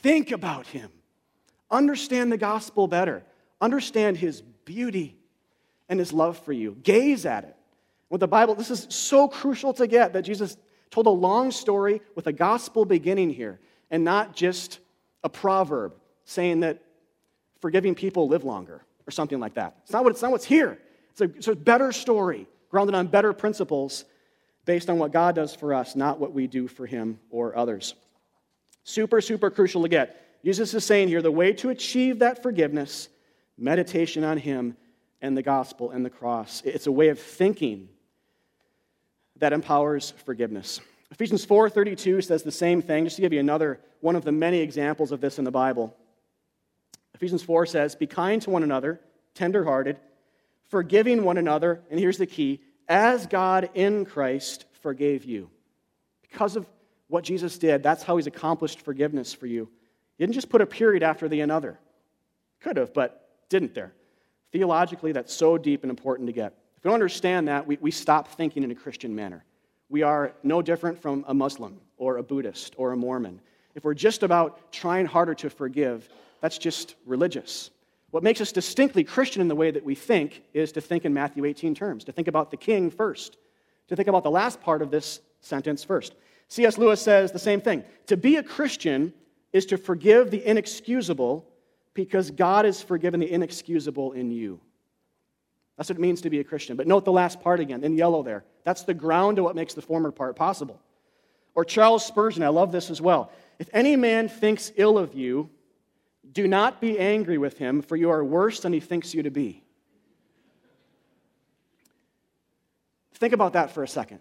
Think 0.02 0.30
about 0.30 0.66
him. 0.66 0.90
Understand 1.70 2.32
the 2.32 2.38
gospel 2.38 2.88
better. 2.88 3.22
Understand 3.60 4.16
his 4.16 4.42
beauty 4.64 5.16
and 5.88 5.98
his 5.98 6.12
love 6.12 6.38
for 6.38 6.52
you. 6.52 6.76
Gaze 6.82 7.26
at 7.26 7.44
it. 7.44 7.56
With 8.08 8.20
the 8.20 8.28
Bible, 8.28 8.54
this 8.54 8.70
is 8.70 8.86
so 8.88 9.28
crucial 9.28 9.72
to 9.74 9.86
get 9.86 10.14
that 10.14 10.22
Jesus 10.22 10.56
told 10.90 11.06
a 11.06 11.10
long 11.10 11.50
story 11.50 12.00
with 12.16 12.26
a 12.26 12.32
gospel 12.32 12.84
beginning 12.84 13.30
here, 13.30 13.60
and 13.90 14.02
not 14.02 14.34
just 14.34 14.80
a 15.22 15.28
proverb 15.28 15.94
saying 16.24 16.60
that 16.60 16.82
forgiving 17.60 17.94
people 17.94 18.26
live 18.26 18.44
longer 18.44 18.82
or 19.06 19.10
something 19.10 19.38
like 19.38 19.54
that. 19.54 19.76
It's 19.82 19.92
not, 19.92 20.02
what, 20.02 20.10
it's 20.10 20.22
not 20.22 20.32
what's 20.32 20.44
here. 20.44 20.78
It's 21.10 21.20
a, 21.20 21.24
it's 21.24 21.48
a 21.48 21.54
better 21.54 21.92
story, 21.92 22.48
grounded 22.70 22.94
on 22.94 23.06
better 23.06 23.32
principles 23.32 24.04
based 24.64 24.90
on 24.90 24.98
what 24.98 25.12
God 25.12 25.34
does 25.34 25.54
for 25.54 25.74
us, 25.74 25.94
not 25.94 26.18
what 26.18 26.32
we 26.32 26.46
do 26.46 26.66
for 26.66 26.86
Him 26.86 27.20
or 27.30 27.56
others. 27.56 27.94
Super, 28.84 29.20
super 29.20 29.50
crucial 29.50 29.82
to 29.82 29.88
get. 29.88 30.42
Jesus 30.44 30.72
is 30.74 30.84
saying 30.84 31.08
here 31.08 31.22
the 31.22 31.30
way 31.30 31.52
to 31.54 31.68
achieve 31.70 32.20
that 32.20 32.42
forgiveness, 32.42 33.08
meditation 33.58 34.24
on 34.24 34.38
Him 34.38 34.76
and 35.20 35.36
the 35.36 35.42
gospel 35.42 35.90
and 35.90 36.04
the 36.04 36.10
cross. 36.10 36.62
It's 36.64 36.86
a 36.86 36.92
way 36.92 37.08
of 37.08 37.18
thinking 37.18 37.88
that 39.36 39.52
empowers 39.52 40.12
forgiveness. 40.24 40.80
Ephesians 41.10 41.44
4:32 41.44 42.22
says 42.22 42.42
the 42.42 42.52
same 42.52 42.80
thing, 42.80 43.04
just 43.04 43.16
to 43.16 43.22
give 43.22 43.32
you 43.32 43.40
another 43.40 43.80
one 44.00 44.16
of 44.16 44.24
the 44.24 44.32
many 44.32 44.60
examples 44.60 45.12
of 45.12 45.20
this 45.20 45.38
in 45.38 45.44
the 45.44 45.50
Bible. 45.50 45.94
Ephesians 47.14 47.42
4 47.42 47.66
says, 47.66 47.94
"Be 47.94 48.06
kind 48.06 48.40
to 48.42 48.50
one 48.50 48.62
another, 48.62 49.00
tenderhearted, 49.34 49.98
forgiving 50.68 51.24
one 51.24 51.36
another, 51.36 51.82
and 51.90 52.00
here's 52.00 52.16
the 52.16 52.26
key, 52.26 52.60
as 52.88 53.26
God 53.26 53.68
in 53.74 54.06
Christ 54.06 54.64
forgave 54.80 55.24
you." 55.24 55.50
Because 56.22 56.56
of 56.56 56.66
what 57.10 57.24
Jesus 57.24 57.58
did, 57.58 57.82
that's 57.82 58.02
how 58.02 58.16
he's 58.16 58.26
accomplished 58.26 58.80
forgiveness 58.80 59.34
for 59.34 59.46
you. 59.46 59.68
He 60.16 60.24
didn't 60.24 60.34
just 60.34 60.48
put 60.48 60.60
a 60.60 60.66
period 60.66 61.02
after 61.02 61.28
the 61.28 61.40
another. 61.40 61.78
Could 62.60 62.76
have, 62.76 62.94
but 62.94 63.28
didn't 63.48 63.74
there. 63.74 63.92
Theologically, 64.52 65.12
that's 65.12 65.34
so 65.34 65.58
deep 65.58 65.82
and 65.82 65.90
important 65.90 66.28
to 66.28 66.32
get. 66.32 66.54
If 66.76 66.84
we 66.84 66.88
don't 66.88 66.94
understand 66.94 67.48
that, 67.48 67.66
we, 67.66 67.78
we 67.80 67.90
stop 67.90 68.28
thinking 68.28 68.62
in 68.62 68.70
a 68.70 68.74
Christian 68.74 69.14
manner. 69.14 69.44
We 69.88 70.02
are 70.02 70.32
no 70.42 70.62
different 70.62 71.00
from 71.00 71.24
a 71.26 71.34
Muslim 71.34 71.80
or 71.96 72.18
a 72.18 72.22
Buddhist 72.22 72.74
or 72.78 72.92
a 72.92 72.96
Mormon. 72.96 73.40
If 73.74 73.84
we're 73.84 73.94
just 73.94 74.22
about 74.22 74.72
trying 74.72 75.06
harder 75.06 75.34
to 75.34 75.50
forgive, 75.50 76.08
that's 76.40 76.58
just 76.58 76.94
religious. 77.06 77.70
What 78.10 78.22
makes 78.22 78.40
us 78.40 78.52
distinctly 78.52 79.04
Christian 79.04 79.42
in 79.42 79.48
the 79.48 79.54
way 79.54 79.70
that 79.70 79.84
we 79.84 79.94
think 79.94 80.42
is 80.54 80.72
to 80.72 80.80
think 80.80 81.04
in 81.04 81.12
Matthew 81.12 81.44
18 81.44 81.74
terms, 81.74 82.04
to 82.04 82.12
think 82.12 82.28
about 82.28 82.50
the 82.50 82.56
king 82.56 82.90
first, 82.90 83.36
to 83.88 83.96
think 83.96 84.08
about 84.08 84.22
the 84.22 84.30
last 84.30 84.60
part 84.60 84.82
of 84.82 84.90
this 84.90 85.20
sentence 85.40 85.84
first. 85.84 86.14
C.S. 86.50 86.78
Lewis 86.78 87.00
says 87.00 87.32
the 87.32 87.38
same 87.38 87.60
thing. 87.60 87.84
To 88.08 88.16
be 88.16 88.36
a 88.36 88.42
Christian 88.42 89.14
is 89.52 89.66
to 89.66 89.78
forgive 89.78 90.30
the 90.30 90.44
inexcusable 90.44 91.46
because 91.94 92.30
God 92.30 92.64
has 92.64 92.82
forgiven 92.82 93.20
the 93.20 93.32
inexcusable 93.32 94.12
in 94.12 94.30
you. 94.30 94.60
That's 95.76 95.88
what 95.88 95.98
it 95.98 96.00
means 96.00 96.20
to 96.22 96.30
be 96.30 96.40
a 96.40 96.44
Christian. 96.44 96.76
But 96.76 96.86
note 96.86 97.04
the 97.04 97.12
last 97.12 97.40
part 97.40 97.60
again, 97.60 97.84
in 97.84 97.96
yellow 97.96 98.22
there. 98.22 98.44
That's 98.64 98.82
the 98.82 98.94
ground 98.94 99.38
of 99.38 99.44
what 99.44 99.54
makes 99.54 99.74
the 99.74 99.80
former 99.80 100.10
part 100.10 100.36
possible. 100.36 100.80
Or 101.54 101.64
Charles 101.64 102.04
Spurgeon, 102.04 102.42
I 102.42 102.48
love 102.48 102.72
this 102.72 102.90
as 102.90 103.00
well. 103.00 103.32
If 103.58 103.70
any 103.72 103.96
man 103.96 104.28
thinks 104.28 104.72
ill 104.76 104.98
of 104.98 105.14
you, 105.14 105.50
do 106.32 106.48
not 106.48 106.80
be 106.80 106.98
angry 106.98 107.38
with 107.38 107.58
him, 107.58 107.80
for 107.80 107.96
you 107.96 108.10
are 108.10 108.24
worse 108.24 108.60
than 108.60 108.72
he 108.72 108.80
thinks 108.80 109.14
you 109.14 109.22
to 109.22 109.30
be. 109.30 109.62
Think 113.14 113.34
about 113.34 113.52
that 113.52 113.72
for 113.72 113.82
a 113.82 113.88
second. 113.88 114.20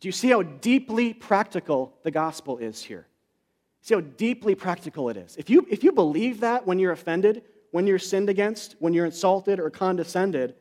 Do 0.00 0.08
you 0.08 0.12
see 0.12 0.28
how 0.28 0.42
deeply 0.42 1.14
practical 1.14 1.94
the 2.02 2.10
gospel 2.10 2.58
is 2.58 2.82
here? 2.82 3.06
See 3.82 3.94
how 3.94 4.00
deeply 4.00 4.54
practical 4.54 5.08
it 5.08 5.16
is. 5.16 5.36
If 5.36 5.48
you, 5.48 5.66
if 5.70 5.84
you 5.84 5.92
believe 5.92 6.40
that 6.40 6.66
when 6.66 6.78
you're 6.78 6.92
offended, 6.92 7.42
when 7.70 7.86
you're 7.86 7.98
sinned 7.98 8.28
against, 8.28 8.76
when 8.78 8.92
you're 8.92 9.06
insulted 9.06 9.60
or 9.60 9.70
condescended, 9.70 10.54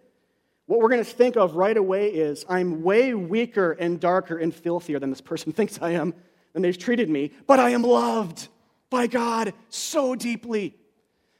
what 0.67 0.79
we're 0.79 0.89
going 0.89 1.03
to 1.03 1.09
think 1.09 1.35
of 1.35 1.55
right 1.55 1.75
away 1.75 2.09
is 2.09 2.45
I'm 2.49 2.81
way 2.81 3.13
weaker 3.13 3.73
and 3.73 3.99
darker 3.99 4.37
and 4.37 4.53
filthier 4.53 4.99
than 4.99 5.09
this 5.09 5.21
person 5.21 5.51
thinks 5.53 5.81
I 5.81 5.91
am, 5.91 6.13
than 6.53 6.61
they've 6.61 6.77
treated 6.77 7.09
me, 7.09 7.31
but 7.47 7.59
I 7.59 7.71
am 7.71 7.83
loved 7.83 8.47
by 8.89 9.07
God 9.07 9.53
so 9.69 10.15
deeply. 10.15 10.75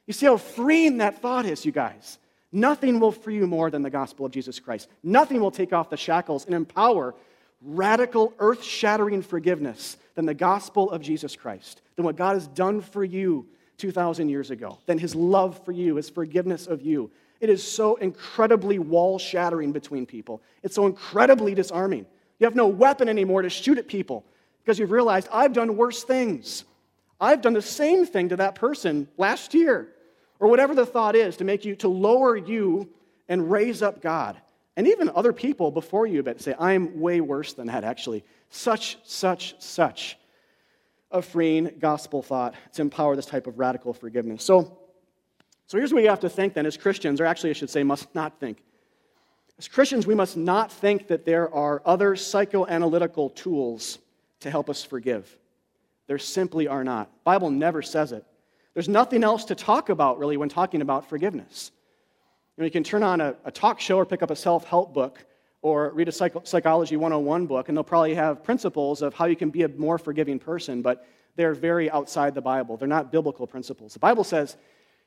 You 0.07 0.13
see 0.13 0.25
how 0.25 0.37
freeing 0.37 0.97
that 0.97 1.21
thought 1.21 1.45
is, 1.45 1.65
you 1.65 1.71
guys. 1.71 2.19
Nothing 2.51 2.99
will 2.99 3.11
free 3.11 3.35
you 3.35 3.47
more 3.47 3.69
than 3.69 3.81
the 3.81 3.89
gospel 3.89 4.25
of 4.25 4.31
Jesus 4.31 4.59
Christ. 4.59 4.87
Nothing 5.03 5.41
will 5.41 5.51
take 5.51 5.73
off 5.73 5.89
the 5.89 5.97
shackles 5.97 6.45
and 6.45 6.53
empower 6.53 7.15
radical, 7.61 8.33
earth 8.39 8.63
shattering 8.63 9.21
forgiveness 9.21 9.97
than 10.15 10.25
the 10.25 10.33
gospel 10.33 10.91
of 10.91 11.01
Jesus 11.01 11.35
Christ, 11.35 11.81
than 11.95 12.05
what 12.05 12.15
God 12.15 12.33
has 12.33 12.47
done 12.47 12.81
for 12.81 13.03
you 13.03 13.47
2,000 13.77 14.29
years 14.29 14.51
ago, 14.51 14.77
than 14.85 14.97
his 14.97 15.15
love 15.15 15.63
for 15.65 15.71
you, 15.71 15.95
his 15.95 16.09
forgiveness 16.09 16.67
of 16.67 16.81
you. 16.81 17.11
It 17.41 17.49
is 17.49 17.61
so 17.69 17.95
incredibly 17.95 18.79
wall 18.79 19.19
shattering 19.19 19.71
between 19.71 20.05
people. 20.05 20.41
It's 20.63 20.75
so 20.75 20.85
incredibly 20.85 21.53
disarming. 21.53 22.05
You 22.39 22.45
have 22.45 22.55
no 22.55 22.67
weapon 22.67 23.09
anymore 23.09 23.41
to 23.41 23.49
shoot 23.49 23.77
at 23.77 23.87
people 23.87 24.23
because 24.63 24.79
you've 24.79 24.91
realized 24.91 25.27
I've 25.31 25.53
done 25.53 25.77
worse 25.77 26.03
things. 26.03 26.63
I've 27.19 27.41
done 27.41 27.53
the 27.53 27.61
same 27.61 28.05
thing 28.05 28.29
to 28.29 28.37
that 28.37 28.55
person 28.55 29.07
last 29.17 29.53
year, 29.53 29.89
or 30.39 30.49
whatever 30.49 30.75
the 30.75 30.85
thought 30.85 31.15
is 31.15 31.37
to 31.37 31.43
make 31.43 31.63
you, 31.63 31.75
to 31.77 31.87
lower 31.87 32.35
you 32.35 32.89
and 33.29 33.49
raise 33.49 33.81
up 33.81 34.01
God. 34.01 34.37
And 34.77 34.87
even 34.87 35.09
other 35.15 35.31
people 35.31 35.71
before 35.71 36.05
you, 36.05 36.21
but 36.21 36.41
say, 36.41 36.53
I'm 36.59 36.99
way 36.99 37.21
worse 37.21 37.53
than 37.53 37.67
that, 37.67 37.83
actually. 37.83 38.23
Such, 38.49 38.97
such, 39.03 39.55
such 39.59 40.17
a 41.11 41.21
freeing 41.21 41.71
gospel 41.79 42.21
thought 42.21 42.55
to 42.73 42.81
empower 42.81 43.15
this 43.15 43.25
type 43.25 43.47
of 43.47 43.57
radical 43.57 43.93
forgiveness. 43.93 44.43
So, 44.43 44.77
so 45.67 45.77
here's 45.77 45.93
what 45.93 46.03
you 46.03 46.09
have 46.09 46.19
to 46.21 46.29
think 46.29 46.53
then 46.53 46.65
as 46.65 46.77
Christians, 46.77 47.21
or 47.21 47.25
actually, 47.25 47.51
I 47.51 47.53
should 47.53 47.69
say, 47.69 47.83
must 47.83 48.13
not 48.13 48.39
think. 48.39 48.61
As 49.57 49.69
Christians, 49.69 50.05
we 50.05 50.15
must 50.15 50.35
not 50.35 50.71
think 50.71 51.07
that 51.07 51.25
there 51.25 51.53
are 51.53 51.81
other 51.85 52.15
psychoanalytical 52.15 53.33
tools 53.33 53.99
to 54.41 54.51
help 54.51 54.69
us 54.69 54.83
forgive. 54.83 55.37
There 56.07 56.19
simply 56.19 56.67
are 56.67 56.83
not. 56.83 57.09
Bible 57.23 57.49
never 57.49 57.81
says 57.81 58.11
it. 58.11 58.25
There's 58.73 58.89
nothing 58.89 59.23
else 59.23 59.45
to 59.45 59.55
talk 59.55 59.87
about, 59.89 60.19
really, 60.19 60.35
when 60.35 60.49
talking 60.49 60.81
about 60.81 61.07
forgiveness. 61.07 61.71
You, 62.57 62.61
know, 62.61 62.65
you 62.65 62.71
can 62.71 62.83
turn 62.83 63.03
on 63.03 63.19
a, 63.19 63.35
a 63.43 63.51
talk 63.51 63.81
show 63.81 63.97
or 63.97 64.05
pick 64.05 64.23
up 64.23 64.31
a 64.31 64.35
self 64.35 64.65
help 64.65 64.93
book 64.93 65.25
or 65.61 65.89
read 65.93 66.07
a 66.07 66.11
Psychology 66.11 66.95
101 66.95 67.47
book, 67.47 67.67
and 67.69 67.75
they'll 67.75 67.83
probably 67.83 68.13
have 68.13 68.43
principles 68.43 69.01
of 69.01 69.15
how 69.15 69.25
you 69.25 69.35
can 69.35 69.49
be 69.49 69.63
a 69.63 69.67
more 69.67 69.97
forgiving 69.97 70.37
person, 70.37 70.83
but 70.83 71.07
they're 71.35 71.55
very 71.55 71.89
outside 71.89 72.35
the 72.35 72.41
Bible. 72.41 72.77
They're 72.77 72.87
not 72.87 73.11
biblical 73.11 73.47
principles. 73.47 73.93
The 73.93 73.99
Bible 73.99 74.23
says, 74.23 74.57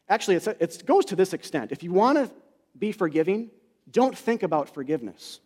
actually, 0.09 0.35
it 0.37 0.83
goes 0.85 1.05
to 1.07 1.17
this 1.17 1.33
extent. 1.33 1.71
If 1.71 1.85
you 1.85 1.93
want 1.93 2.19
to 2.19 2.29
be 2.77 2.91
forgiving, 2.91 3.51
don't 3.91 4.19
think 4.19 4.43
about 4.43 4.75
forgiveness, 4.75 5.39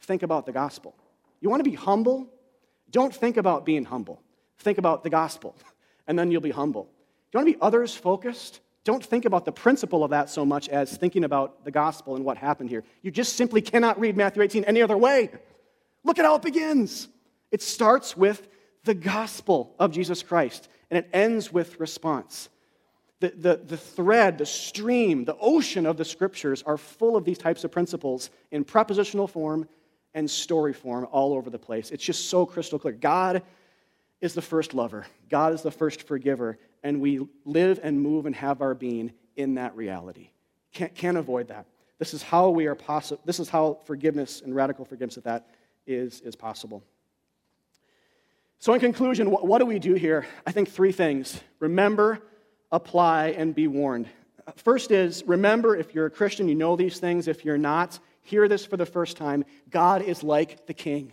think 0.00 0.24
about 0.24 0.44
the 0.44 0.52
gospel. 0.52 0.96
You 1.40 1.48
want 1.48 1.62
to 1.62 1.70
be 1.70 1.76
humble? 1.76 2.28
Don't 2.90 3.14
think 3.14 3.36
about 3.36 3.64
being 3.64 3.84
humble. 3.84 4.20
Think 4.58 4.78
about 4.78 5.04
the 5.04 5.10
gospel, 5.10 5.54
and 6.08 6.18
then 6.18 6.32
you'll 6.32 6.40
be 6.40 6.50
humble. 6.50 6.90
You 7.32 7.38
want 7.38 7.46
to 7.46 7.52
be 7.54 7.62
others 7.62 7.94
focused? 7.94 8.60
Don't 8.84 9.04
think 9.04 9.24
about 9.24 9.44
the 9.44 9.52
principle 9.52 10.02
of 10.02 10.10
that 10.10 10.28
so 10.28 10.44
much 10.44 10.68
as 10.68 10.96
thinking 10.96 11.24
about 11.24 11.64
the 11.64 11.70
gospel 11.70 12.16
and 12.16 12.24
what 12.24 12.36
happened 12.36 12.68
here. 12.68 12.82
You 13.02 13.10
just 13.10 13.36
simply 13.36 13.60
cannot 13.60 14.00
read 14.00 14.16
Matthew 14.16 14.42
18 14.42 14.64
any 14.64 14.82
other 14.82 14.96
way. 14.96 15.30
Look 16.04 16.18
at 16.18 16.24
how 16.24 16.34
it 16.34 16.42
begins. 16.42 17.08
It 17.52 17.62
starts 17.62 18.16
with 18.16 18.48
the 18.84 18.94
gospel 18.94 19.74
of 19.78 19.92
Jesus 19.92 20.22
Christ, 20.22 20.68
and 20.90 20.98
it 20.98 21.08
ends 21.12 21.52
with 21.52 21.78
response. 21.78 22.48
The, 23.20 23.30
the, 23.30 23.56
the 23.64 23.76
thread, 23.76 24.38
the 24.38 24.46
stream, 24.46 25.24
the 25.24 25.36
ocean 25.38 25.86
of 25.86 25.96
the 25.96 26.04
scriptures 26.04 26.64
are 26.64 26.76
full 26.76 27.16
of 27.16 27.24
these 27.24 27.38
types 27.38 27.62
of 27.62 27.70
principles 27.70 28.30
in 28.50 28.64
prepositional 28.64 29.28
form 29.28 29.68
and 30.14 30.28
story 30.28 30.72
form 30.72 31.06
all 31.12 31.32
over 31.32 31.48
the 31.48 31.58
place. 31.58 31.92
It's 31.92 32.04
just 32.04 32.28
so 32.28 32.44
crystal 32.44 32.80
clear. 32.80 32.94
God 32.94 33.42
is 34.20 34.34
the 34.34 34.42
first 34.42 34.74
lover, 34.74 35.06
God 35.28 35.52
is 35.52 35.62
the 35.62 35.70
first 35.70 36.02
forgiver, 36.02 36.58
and 36.82 37.00
we 37.00 37.26
live 37.44 37.80
and 37.82 38.00
move 38.00 38.26
and 38.26 38.34
have 38.34 38.60
our 38.60 38.74
being 38.74 39.12
in 39.36 39.54
that 39.54 39.76
reality. 39.76 40.30
Can't, 40.72 40.94
can't 40.94 41.16
avoid 41.16 41.48
that. 41.48 41.66
This 41.98 42.14
is 42.14 42.22
how 42.22 42.50
we 42.50 42.66
are 42.66 42.74
possible. 42.74 43.22
This 43.24 43.38
is 43.38 43.48
how 43.48 43.78
forgiveness 43.84 44.40
and 44.40 44.54
radical 44.54 44.84
forgiveness 44.84 45.16
of 45.16 45.24
that 45.24 45.48
is, 45.86 46.20
is 46.22 46.34
possible. 46.34 46.82
So, 48.58 48.74
in 48.74 48.80
conclusion, 48.80 49.30
what, 49.30 49.46
what 49.46 49.58
do 49.58 49.66
we 49.66 49.78
do 49.78 49.94
here? 49.94 50.26
I 50.46 50.52
think 50.52 50.68
three 50.68 50.92
things 50.92 51.40
remember, 51.58 52.20
apply, 52.70 53.28
and 53.30 53.54
be 53.54 53.66
warned. 53.66 54.08
First 54.56 54.90
is 54.90 55.22
remember 55.26 55.76
if 55.76 55.94
you're 55.94 56.06
a 56.06 56.10
Christian, 56.10 56.48
you 56.48 56.54
know 56.54 56.76
these 56.76 56.98
things. 56.98 57.28
If 57.28 57.44
you're 57.44 57.58
not, 57.58 57.98
hear 58.22 58.48
this 58.48 58.64
for 58.64 58.76
the 58.76 58.86
first 58.86 59.16
time. 59.16 59.44
God 59.70 60.02
is 60.02 60.22
like 60.22 60.66
the 60.66 60.74
king. 60.74 61.12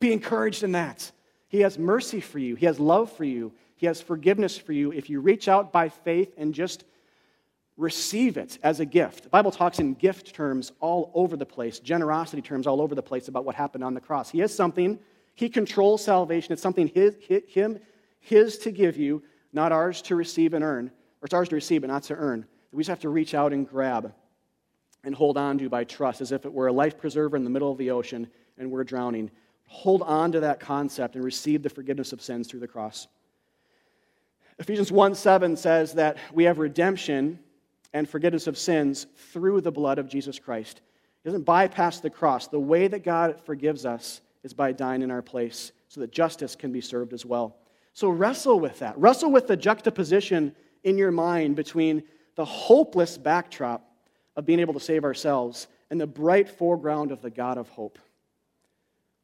Be 0.00 0.12
encouraged 0.12 0.62
in 0.62 0.72
that. 0.72 1.12
He 1.50 1.60
has 1.62 1.78
mercy 1.78 2.20
for 2.20 2.38
you, 2.38 2.54
He 2.54 2.64
has 2.66 2.80
love 2.80 3.12
for 3.12 3.24
you, 3.24 3.52
He 3.76 3.86
has 3.86 4.00
forgiveness 4.00 4.56
for 4.56 4.72
you 4.72 4.92
if 4.92 5.10
you 5.10 5.20
reach 5.20 5.48
out 5.48 5.72
by 5.72 5.88
faith 5.88 6.32
and 6.38 6.54
just 6.54 6.84
receive 7.76 8.36
it 8.36 8.58
as 8.62 8.78
a 8.78 8.84
gift. 8.84 9.24
The 9.24 9.30
Bible 9.30 9.50
talks 9.50 9.80
in 9.80 9.94
gift 9.94 10.32
terms 10.32 10.70
all 10.80 11.10
over 11.12 11.36
the 11.36 11.44
place, 11.44 11.80
generosity 11.80 12.40
terms 12.40 12.68
all 12.68 12.80
over 12.80 12.94
the 12.94 13.02
place 13.02 13.26
about 13.26 13.44
what 13.44 13.56
happened 13.56 13.82
on 13.82 13.94
the 13.94 14.00
cross. 14.00 14.30
He 14.30 14.38
has 14.38 14.54
something, 14.54 14.98
He 15.34 15.48
controls 15.48 16.04
salvation. 16.04 16.52
It's 16.52 16.62
something 16.62 16.86
his, 16.86 17.16
Him, 17.48 17.80
His 18.20 18.58
to 18.58 18.70
give 18.70 18.96
you, 18.96 19.22
not 19.52 19.72
ours 19.72 20.02
to 20.02 20.14
receive 20.14 20.54
and 20.54 20.62
earn. 20.62 20.86
Or 21.20 21.24
it's 21.24 21.34
ours 21.34 21.48
to 21.48 21.56
receive, 21.56 21.80
but 21.80 21.90
not 21.90 22.04
to 22.04 22.14
earn. 22.14 22.46
We 22.70 22.82
just 22.82 22.90
have 22.90 23.00
to 23.00 23.08
reach 23.08 23.34
out 23.34 23.52
and 23.52 23.68
grab 23.68 24.12
and 25.02 25.14
hold 25.14 25.36
on 25.36 25.58
to 25.58 25.68
by 25.68 25.82
trust 25.82 26.20
as 26.20 26.30
if 26.30 26.44
it 26.44 26.52
were 26.52 26.68
a 26.68 26.72
life 26.72 26.96
preserver 26.96 27.36
in 27.36 27.42
the 27.42 27.50
middle 27.50 27.72
of 27.72 27.78
the 27.78 27.90
ocean 27.90 28.28
and 28.56 28.70
we're 28.70 28.84
drowning 28.84 29.30
hold 29.70 30.02
on 30.02 30.32
to 30.32 30.40
that 30.40 30.58
concept 30.58 31.14
and 31.14 31.24
receive 31.24 31.62
the 31.62 31.70
forgiveness 31.70 32.12
of 32.12 32.20
sins 32.20 32.48
through 32.48 32.58
the 32.58 32.68
cross. 32.68 33.06
Ephesians 34.58 34.90
1 34.90 35.14
7 35.14 35.56
says 35.56 35.94
that 35.94 36.18
we 36.34 36.44
have 36.44 36.58
redemption 36.58 37.38
and 37.94 38.08
forgiveness 38.08 38.48
of 38.48 38.58
sins 38.58 39.06
through 39.32 39.60
the 39.60 39.70
blood 39.70 39.98
of 39.98 40.08
Jesus 40.08 40.38
Christ. 40.38 40.80
It 41.24 41.28
doesn't 41.28 41.44
bypass 41.44 42.00
the 42.00 42.10
cross. 42.10 42.48
The 42.48 42.58
way 42.58 42.88
that 42.88 43.04
God 43.04 43.40
forgives 43.44 43.86
us 43.86 44.20
is 44.42 44.52
by 44.52 44.72
dying 44.72 45.02
in 45.02 45.10
our 45.10 45.22
place 45.22 45.70
so 45.88 46.00
that 46.00 46.10
justice 46.10 46.56
can 46.56 46.72
be 46.72 46.80
served 46.80 47.12
as 47.12 47.24
well. 47.24 47.56
So 47.92 48.08
wrestle 48.08 48.58
with 48.58 48.80
that. 48.80 48.98
Wrestle 48.98 49.30
with 49.30 49.46
the 49.46 49.56
juxtaposition 49.56 50.54
in 50.82 50.98
your 50.98 51.12
mind 51.12 51.54
between 51.54 52.02
the 52.34 52.44
hopeless 52.44 53.16
backdrop 53.16 53.88
of 54.34 54.46
being 54.46 54.60
able 54.60 54.74
to 54.74 54.80
save 54.80 55.04
ourselves 55.04 55.68
and 55.90 56.00
the 56.00 56.06
bright 56.06 56.48
foreground 56.48 57.12
of 57.12 57.22
the 57.22 57.30
God 57.30 57.56
of 57.56 57.68
hope. 57.68 57.98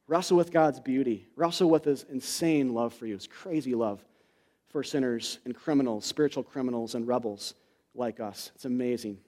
Wrestle 0.08 0.36
with 0.36 0.52
God's 0.52 0.80
beauty. 0.80 1.26
Wrestle 1.36 1.70
with 1.70 1.84
His 1.84 2.04
insane 2.08 2.74
love 2.74 2.94
for 2.94 3.06
you, 3.06 3.14
His 3.14 3.26
crazy 3.26 3.74
love 3.74 4.04
for 4.68 4.82
sinners 4.82 5.38
and 5.44 5.54
criminals, 5.54 6.04
spiritual 6.04 6.42
criminals 6.42 6.94
and 6.94 7.06
rebels 7.06 7.54
like 7.94 8.20
us. 8.20 8.50
It's 8.54 8.64
amazing. 8.64 9.18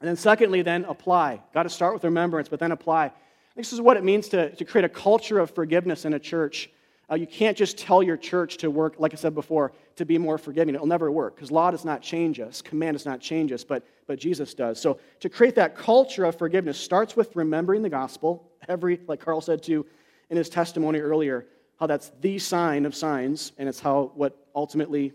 And 0.00 0.08
then, 0.08 0.16
secondly, 0.16 0.62
then 0.62 0.84
apply. 0.86 1.42
Got 1.52 1.64
to 1.64 1.68
start 1.68 1.94
with 1.94 2.04
remembrance, 2.04 2.48
but 2.48 2.58
then 2.58 2.72
apply. 2.72 3.12
This 3.54 3.72
is 3.72 3.80
what 3.80 3.96
it 3.96 4.04
means 4.04 4.28
to, 4.28 4.54
to 4.56 4.64
create 4.64 4.84
a 4.84 4.88
culture 4.88 5.38
of 5.38 5.50
forgiveness 5.50 6.04
in 6.04 6.14
a 6.14 6.18
church. 6.18 6.70
Uh, 7.10 7.16
you 7.16 7.26
can't 7.26 7.56
just 7.56 7.76
tell 7.76 8.02
your 8.02 8.16
church 8.16 8.56
to 8.58 8.70
work, 8.70 8.94
like 8.98 9.12
I 9.12 9.16
said 9.16 9.34
before, 9.34 9.72
to 9.96 10.04
be 10.06 10.16
more 10.16 10.38
forgiving. 10.38 10.74
It'll 10.74 10.86
never 10.86 11.10
work 11.10 11.34
because 11.34 11.50
law 11.50 11.70
does 11.70 11.84
not 11.84 12.02
change 12.02 12.38
us, 12.40 12.62
command 12.62 12.96
does 12.96 13.04
not 13.04 13.20
change 13.20 13.52
us, 13.52 13.64
but, 13.64 13.84
but 14.06 14.18
Jesus 14.18 14.54
does. 14.54 14.80
So 14.80 15.00
to 15.18 15.28
create 15.28 15.56
that 15.56 15.76
culture 15.76 16.24
of 16.24 16.38
forgiveness 16.38 16.78
starts 16.78 17.16
with 17.16 17.34
remembering 17.34 17.82
the 17.82 17.90
gospel, 17.90 18.49
every, 18.70 19.00
like 19.06 19.20
Carl 19.20 19.40
said 19.40 19.62
too 19.62 19.84
in 20.30 20.36
his 20.36 20.48
testimony 20.48 21.00
earlier, 21.00 21.46
how 21.78 21.86
that's 21.86 22.12
the 22.20 22.38
sign 22.38 22.86
of 22.86 22.94
signs, 22.94 23.52
and 23.58 23.68
it's 23.68 23.80
how 23.80 24.12
what 24.14 24.46
ultimately 24.54 25.12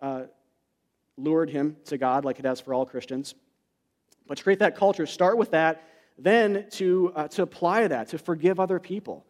uh, 0.00 0.24
lured 1.16 1.50
him 1.50 1.76
to 1.86 1.96
God, 1.98 2.24
like 2.24 2.38
it 2.38 2.44
has 2.44 2.60
for 2.60 2.74
all 2.74 2.84
Christians. 2.84 3.34
But 4.26 4.38
to 4.38 4.44
create 4.44 4.58
that 4.58 4.76
culture, 4.76 5.06
start 5.06 5.38
with 5.38 5.52
that, 5.52 5.82
then 6.18 6.66
to, 6.72 7.12
uh, 7.14 7.28
to 7.28 7.42
apply 7.42 7.88
that, 7.88 8.08
to 8.08 8.18
forgive 8.18 8.60
other 8.60 8.78
people 8.78 9.24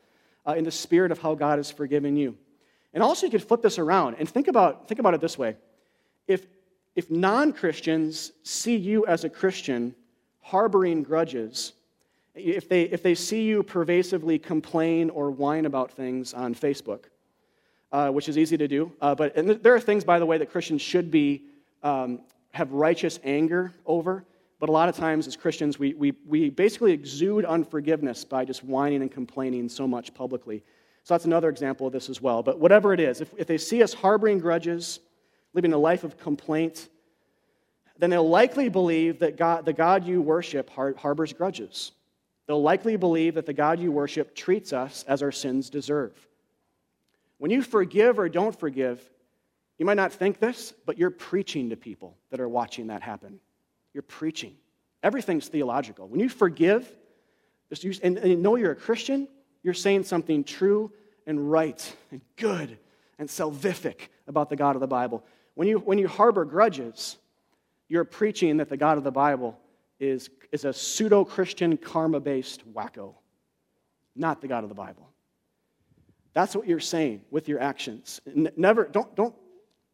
uh, 0.47 0.55
in 0.55 0.64
the 0.64 0.70
spirit 0.70 1.12
of 1.12 1.18
how 1.18 1.34
God 1.34 1.59
has 1.59 1.70
forgiven 1.70 2.16
you. 2.16 2.36
And 2.95 3.03
also, 3.03 3.26
you 3.26 3.30
could 3.30 3.45
flip 3.45 3.62
this 3.62 3.78
around 3.78 4.16
and 4.18 4.28
think 4.28 4.49
about, 4.49 4.89
think 4.89 4.99
about 4.99 5.14
it 5.14 5.20
this 5.20 5.36
way. 5.36 5.57
If, 6.26 6.47
if 6.97 7.11
non 7.11 7.53
Christians 7.53 8.32
see 8.43 8.76
you 8.76 9.07
as 9.07 9.24
a 9.24 9.28
Christian 9.28 9.95
harboring 10.41 11.03
grudges, 11.03 11.74
if 12.39 12.68
they, 12.68 12.82
if 12.82 13.03
they 13.03 13.14
see 13.14 13.43
you 13.43 13.62
pervasively 13.62 14.39
complain 14.39 15.11
or 15.11 15.30
whine 15.30 15.66
about 15.66 15.91
things 15.93 16.34
on 16.34 16.55
Facebook, 16.55 17.05
uh, 17.93 18.11
which 18.11 18.28
is 18.28 18.39
easy 18.39 18.57
to 18.57 18.68
do, 18.68 18.93
uh, 19.01 19.14
but 19.14 19.36
and 19.36 19.51
there 19.51 19.74
are 19.74 19.80
things, 19.80 20.05
by 20.05 20.18
the 20.18 20.26
way, 20.26 20.39
that 20.39 20.51
Christians 20.51 20.82
should 20.82 21.11
be, 21.11 21.43
um, 21.82 22.20
have 22.53 22.72
righteous 22.72 23.18
anger 23.24 23.72
over. 23.86 24.24
But 24.61 24.68
a 24.68 24.72
lot 24.72 24.89
of 24.89 24.97
times, 24.97 25.26
as 25.28 25.36
Christians, 25.36 25.78
we, 25.78 25.95
we, 25.95 26.14
we 26.26 26.51
basically 26.51 26.93
exude 26.93 27.45
unforgiveness 27.45 28.24
by 28.24 28.45
just 28.45 28.64
whining 28.64 29.03
and 29.03 29.11
complaining 29.11 29.68
so 29.68 29.86
much 29.86 30.12
publicly. 30.14 30.64
So 31.05 31.14
that's 31.14 31.26
another 31.26 31.49
example 31.49 31.86
of 31.86 31.93
this 31.93 32.09
as 32.11 32.20
well. 32.20 32.43
But 32.43 32.59
whatever 32.59 32.93
it 32.93 33.01
is, 33.01 33.20
if, 33.20 33.32
if 33.36 33.47
they 33.47 33.57
see 33.57 33.82
us 33.82 33.95
harboring 33.95 34.41
grudges, 34.41 34.99
living 35.55 35.72
a 35.72 35.78
life 35.78 36.03
of 36.03 36.18
complaint, 36.18 36.89
then 37.99 38.11
they'll 38.11 38.28
likely 38.28 38.68
believe 38.68 39.18
that 39.20 39.36
God, 39.36 39.64
the 39.64 39.72
God 39.72 40.05
you 40.05 40.20
worship 40.20 40.68
har- 40.70 40.95
harbors 40.99 41.32
grudges. 41.32 41.93
They'll 42.49 42.62
likely 42.62 42.96
believe 42.96 43.34
that 43.34 43.44
the 43.44 43.53
God 43.53 43.78
you 43.78 43.92
worship 43.92 44.34
treats 44.34 44.72
us 44.72 45.05
as 45.07 45.22
our 45.22 45.30
sins 45.30 45.68
deserve. 45.68 46.14
When 47.36 47.51
you 47.51 47.62
forgive 47.62 48.18
or 48.18 48.28
don't 48.30 48.59
forgive, 48.59 49.07
you 49.76 49.84
might 49.84 49.99
not 49.99 50.12
think 50.12 50.40
this, 50.40 50.72
but 50.86 50.99
you're 50.99 51.11
preaching 51.11 51.70
to 51.70 51.76
people 51.76 52.16
that 52.30 52.40
are 52.40 52.49
watching 52.49 52.86
that 52.88 53.03
happen. 53.03 53.38
You're 53.92 54.03
preaching. 54.03 54.57
Everything's 55.03 55.46
theological. 55.46 56.09
When 56.09 56.20
you 56.20 56.30
forgive 56.30 56.90
and, 58.03 58.16
and 58.16 58.42
know 58.42 58.57
you're 58.57 58.72
a 58.72 58.76
Christian, 58.76 59.28
you're 59.62 59.74
saying 59.74 60.05
something 60.05 60.42
true 60.42 60.90
and 61.26 61.51
right 61.51 61.96
and 62.11 62.22
good 62.36 62.78
and 63.18 63.28
salvific 63.28 64.09
about 64.26 64.49
the 64.49 64.57
God 64.57 64.74
of 64.74 64.80
the 64.80 64.86
Bible. 64.86 65.22
When 65.55 65.68
you, 65.68 65.78
when 65.78 65.99
you 65.99 66.09
harbor 66.09 66.46
grudges, 66.46 67.18
you're 67.88 68.05
preaching 68.05 68.57
that 68.57 68.70
the 68.70 68.76
God 68.78 68.96
of 68.96 69.05
the 69.05 69.12
Bible 69.12 69.59
is, 70.01 70.30
is 70.53 70.64
a 70.64 70.72
pseudo 70.72 71.24
Christian, 71.24 71.76
karma 71.76 72.20
based 72.20 72.62
wacko, 72.72 73.14
not 74.14 74.40
the 74.40 74.49
God 74.49 74.62
of 74.62 74.68
the 74.68 74.74
Bible. 74.74 75.09
That's 76.34 76.55
what 76.55 76.66
you're 76.66 76.80
saying 76.80 77.22
with 77.30 77.49
your 77.49 77.61
actions. 77.61 78.20
Never, 78.34 78.84
don't, 78.84 79.14
don't 79.16 79.34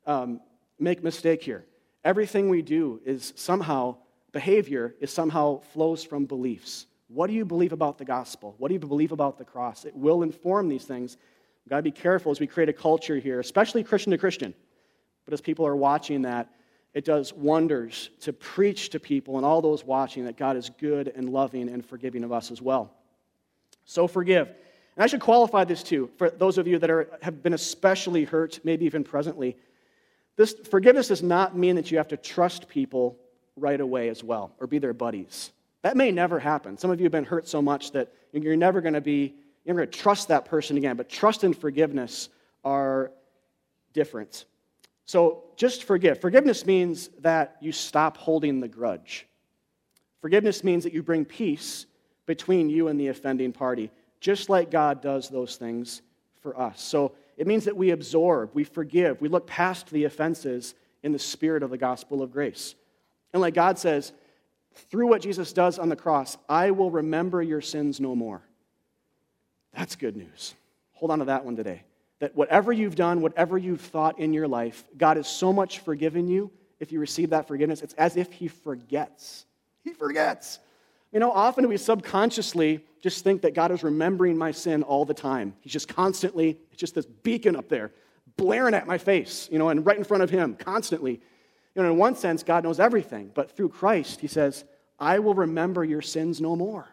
um, 0.07 0.40
make 0.78 1.02
mistake 1.02 1.42
here. 1.42 1.64
Everything 2.05 2.48
we 2.48 2.61
do 2.61 3.00
is 3.05 3.32
somehow, 3.36 3.96
behavior 4.32 4.94
is 5.00 5.11
somehow 5.11 5.61
flows 5.72 6.05
from 6.05 6.26
beliefs. 6.26 6.86
What 7.09 7.28
do 7.28 7.32
you 7.32 7.44
believe 7.44 7.72
about 7.72 7.96
the 7.96 8.05
gospel? 8.05 8.55
What 8.59 8.68
do 8.68 8.74
you 8.74 8.80
believe 8.80 9.12
about 9.12 9.38
the 9.38 9.44
cross? 9.44 9.84
It 9.84 9.94
will 9.94 10.22
inform 10.22 10.68
these 10.68 10.84
things, 10.84 11.16
We've 11.64 11.70
got 11.70 11.76
to 11.76 11.82
be 11.82 11.90
careful 11.90 12.30
as 12.30 12.40
we 12.40 12.46
create 12.46 12.68
a 12.68 12.74
culture 12.74 13.16
here, 13.16 13.40
especially 13.40 13.82
Christian 13.84 14.11
to 14.11 14.18
Christian. 14.18 14.52
But 15.24 15.32
as 15.32 15.40
people 15.40 15.66
are 15.66 15.76
watching 15.76 16.22
that, 16.22 16.50
it 16.95 17.05
does 17.05 17.32
wonders 17.32 18.11
to 18.20 18.32
preach 18.32 18.90
to 18.90 19.01
people 19.01 19.36
and 19.36 19.45
all 19.45 19.61
those 19.61 19.84
watching 19.84 20.24
that 20.24 20.36
God 20.36 20.57
is 20.57 20.70
good 20.78 21.09
and 21.09 21.28
loving 21.28 21.68
and 21.68 21.84
forgiving 21.84 22.22
of 22.22 22.32
us 22.32 22.53
as 22.53 22.62
well. 22.62 22.92
So 23.84 24.07
forgive. 24.07 24.49
And 24.49 25.03
I 25.03 25.09
should 25.09 25.20
qualify 25.20 25.64
this 25.64 25.82
too 25.82 26.09
for 26.16 26.30
those 26.30 26.57
of 26.57 26.68
you 26.68 26.78
that 26.78 26.90
are, 26.90 27.09
have 27.20 27.42
been 27.42 27.53
especially 27.53 28.24
hurt, 28.24 28.61
maybe 28.62 28.86
even 28.86 29.03
presently. 29.03 29.57
This 30.36 30.55
forgiveness 30.70 31.09
does 31.09 31.22
not 31.22 31.57
mean 31.57 31.76
that 31.76 31.90
you 31.90 31.99
have 31.99 32.09
to 32.09 32.16
trust 32.16 32.68
people 32.68 33.18
right 33.57 33.80
away 33.80 34.09
as 34.09 34.22
well 34.22 34.53
or 34.61 34.68
be 34.68 34.78
their 34.78 34.95
buddies. 34.95 35.51
That 35.82 35.97
may 35.97 36.11
never 36.11 36.38
happen. 36.38 36.78
Some 36.78 36.90
of 36.90 37.01
you 37.01 37.05
have 37.05 37.12
been 37.12 37.24
hurt 37.24 37.49
so 37.49 37.61
much 37.61 37.90
that 37.92 38.12
you're 38.32 38.57
never 38.57 38.80
going 38.80 38.95
to 38.95 39.01
be, 39.01 39.34
you're 39.64 39.76
going 39.76 39.88
to 39.88 39.99
trust 39.99 40.28
that 40.28 40.45
person 40.45 40.76
again. 40.76 40.97
But 40.97 41.09
trust 41.09 41.45
and 41.45 41.57
forgiveness 41.57 42.28
are 42.64 43.11
different. 43.92 44.47
So 45.05 45.43
just 45.57 45.84
forgive. 45.84 46.20
Forgiveness 46.20 46.66
means 46.66 47.09
that 47.20 47.57
you 47.61 47.72
stop 47.72 48.16
holding 48.16 48.61
the 48.61 48.68
grudge. 48.68 49.26
Forgiveness 50.20 50.64
means 50.64 50.84
that 50.84 50.92
you 50.92 51.02
bring 51.02 51.24
peace 51.24 51.86
between 52.26 52.70
you 52.70 52.88
and 52.88 52.98
the 52.98 53.09
offending 53.09 53.52
party, 53.52 53.90
just 54.20 54.48
like 54.48 54.70
God 54.70 55.02
does 55.02 55.28
those 55.28 55.57
things 55.57 56.02
for 56.40 56.59
us. 56.59 56.80
So 56.80 57.12
it 57.36 57.46
means 57.46 57.64
that 57.64 57.76
we 57.76 57.90
absorb, 57.90 58.50
we 58.55 58.64
forgive, 58.64 59.20
we 59.20 59.28
look 59.28 59.46
past 59.46 59.90
the 59.90 60.05
offenses 60.05 60.74
in 61.02 61.12
the 61.12 61.18
spirit 61.18 61.62
of 61.62 61.70
the 61.70 61.78
gospel 61.78 62.22
of 62.22 62.32
grace. 62.32 62.74
And 63.32 63.42
like 63.42 63.55
God 63.55 63.78
says, 63.78 64.12
through 64.74 65.09
what 65.09 65.22
Jesus 65.22 65.52
does 65.52 65.78
on 65.78 65.88
the 65.88 65.96
cross, 65.96 66.38
I 66.48 66.70
will 66.70 66.90
remember 66.90 67.42
your 67.42 67.61
sins 67.61 68.00
no 68.00 68.16
more. 68.16 68.42
That's 69.72 69.96
good 69.96 70.16
news. 70.16 70.55
Hold 70.92 71.11
on 71.11 71.18
to 71.18 71.24
that 71.26 71.44
one 71.44 71.57
today. 71.57 71.82
That 72.25 72.35
whatever 72.35 72.72
you've 72.72 72.95
done, 72.95 73.20
whatever 73.20 73.59
you've 73.59 73.83
thought 73.83 74.18
in 74.18 74.33
your 74.33 74.49
life, 74.49 74.83
God 74.97 75.18
has 75.18 75.29
so 75.29 75.53
much 75.53 75.81
forgiven 75.81 76.27
you. 76.27 76.51
If 76.81 76.91
you 76.91 76.99
receive 76.99 77.29
that 77.29 77.47
forgiveness, 77.47 77.83
it's 77.83 77.93
as 77.99 78.16
if 78.16 78.33
He 78.33 78.49
forgets. 78.49 79.45
He 79.83 79.93
forgets. 79.93 80.59
You 81.12 81.20
know, 81.20 81.31
often 81.31 81.68
we 81.68 81.77
subconsciously 81.77 82.83
just 83.03 83.25
think 83.25 83.43
that 83.43 83.53
God 83.53 83.72
is 83.72 83.83
remembering 83.83 84.39
my 84.39 84.53
sin 84.53 84.83
all 84.83 85.05
the 85.05 85.12
time. 85.12 85.55
He's 85.61 85.75
just 85.75 85.87
constantly, 85.87 86.57
it's 86.70 86.81
just 86.81 86.95
this 86.95 87.05
beacon 87.05 87.57
up 87.57 87.68
there, 87.68 87.93
blaring 88.39 88.72
at 88.72 88.87
my 88.87 88.97
face, 88.97 89.47
you 89.53 89.59
know, 89.59 89.68
and 89.68 89.85
right 89.85 89.99
in 89.99 90.05
front 90.05 90.22
of 90.22 90.31
Him, 90.31 90.55
constantly. 90.55 91.20
You 91.75 91.83
know, 91.83 91.91
in 91.91 91.99
one 91.99 92.16
sense, 92.16 92.43
God 92.43 92.64
knows 92.64 92.81
everything, 92.81 93.33
but 93.35 93.55
through 93.55 93.68
Christ, 93.68 94.22
He 94.22 94.29
says, 94.29 94.64
I 94.99 95.18
will 95.18 95.35
remember 95.35 95.85
your 95.85 96.01
sins 96.01 96.41
no 96.41 96.57
more. 96.57 96.89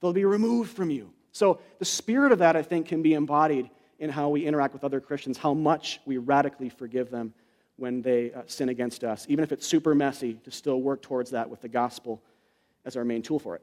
They'll 0.00 0.12
be 0.12 0.24
removed 0.24 0.72
from 0.72 0.90
you. 0.90 1.12
So 1.30 1.60
the 1.78 1.84
spirit 1.84 2.32
of 2.32 2.40
that, 2.40 2.56
I 2.56 2.62
think, 2.62 2.88
can 2.88 3.00
be 3.00 3.14
embodied 3.14 3.70
in 3.98 4.10
how 4.10 4.28
we 4.28 4.44
interact 4.44 4.74
with 4.74 4.84
other 4.84 5.00
Christians, 5.00 5.38
how 5.38 5.54
much 5.54 6.00
we 6.04 6.18
radically 6.18 6.68
forgive 6.68 7.10
them 7.10 7.32
when 7.76 8.02
they 8.02 8.32
uh, 8.32 8.42
sin 8.46 8.68
against 8.68 9.04
us, 9.04 9.26
even 9.28 9.42
if 9.42 9.52
it's 9.52 9.66
super 9.66 9.94
messy, 9.94 10.34
to 10.44 10.50
still 10.50 10.80
work 10.80 11.02
towards 11.02 11.30
that 11.30 11.48
with 11.48 11.60
the 11.60 11.68
gospel 11.68 12.22
as 12.84 12.96
our 12.96 13.04
main 13.04 13.22
tool 13.22 13.38
for 13.38 13.54
it. 13.54 13.62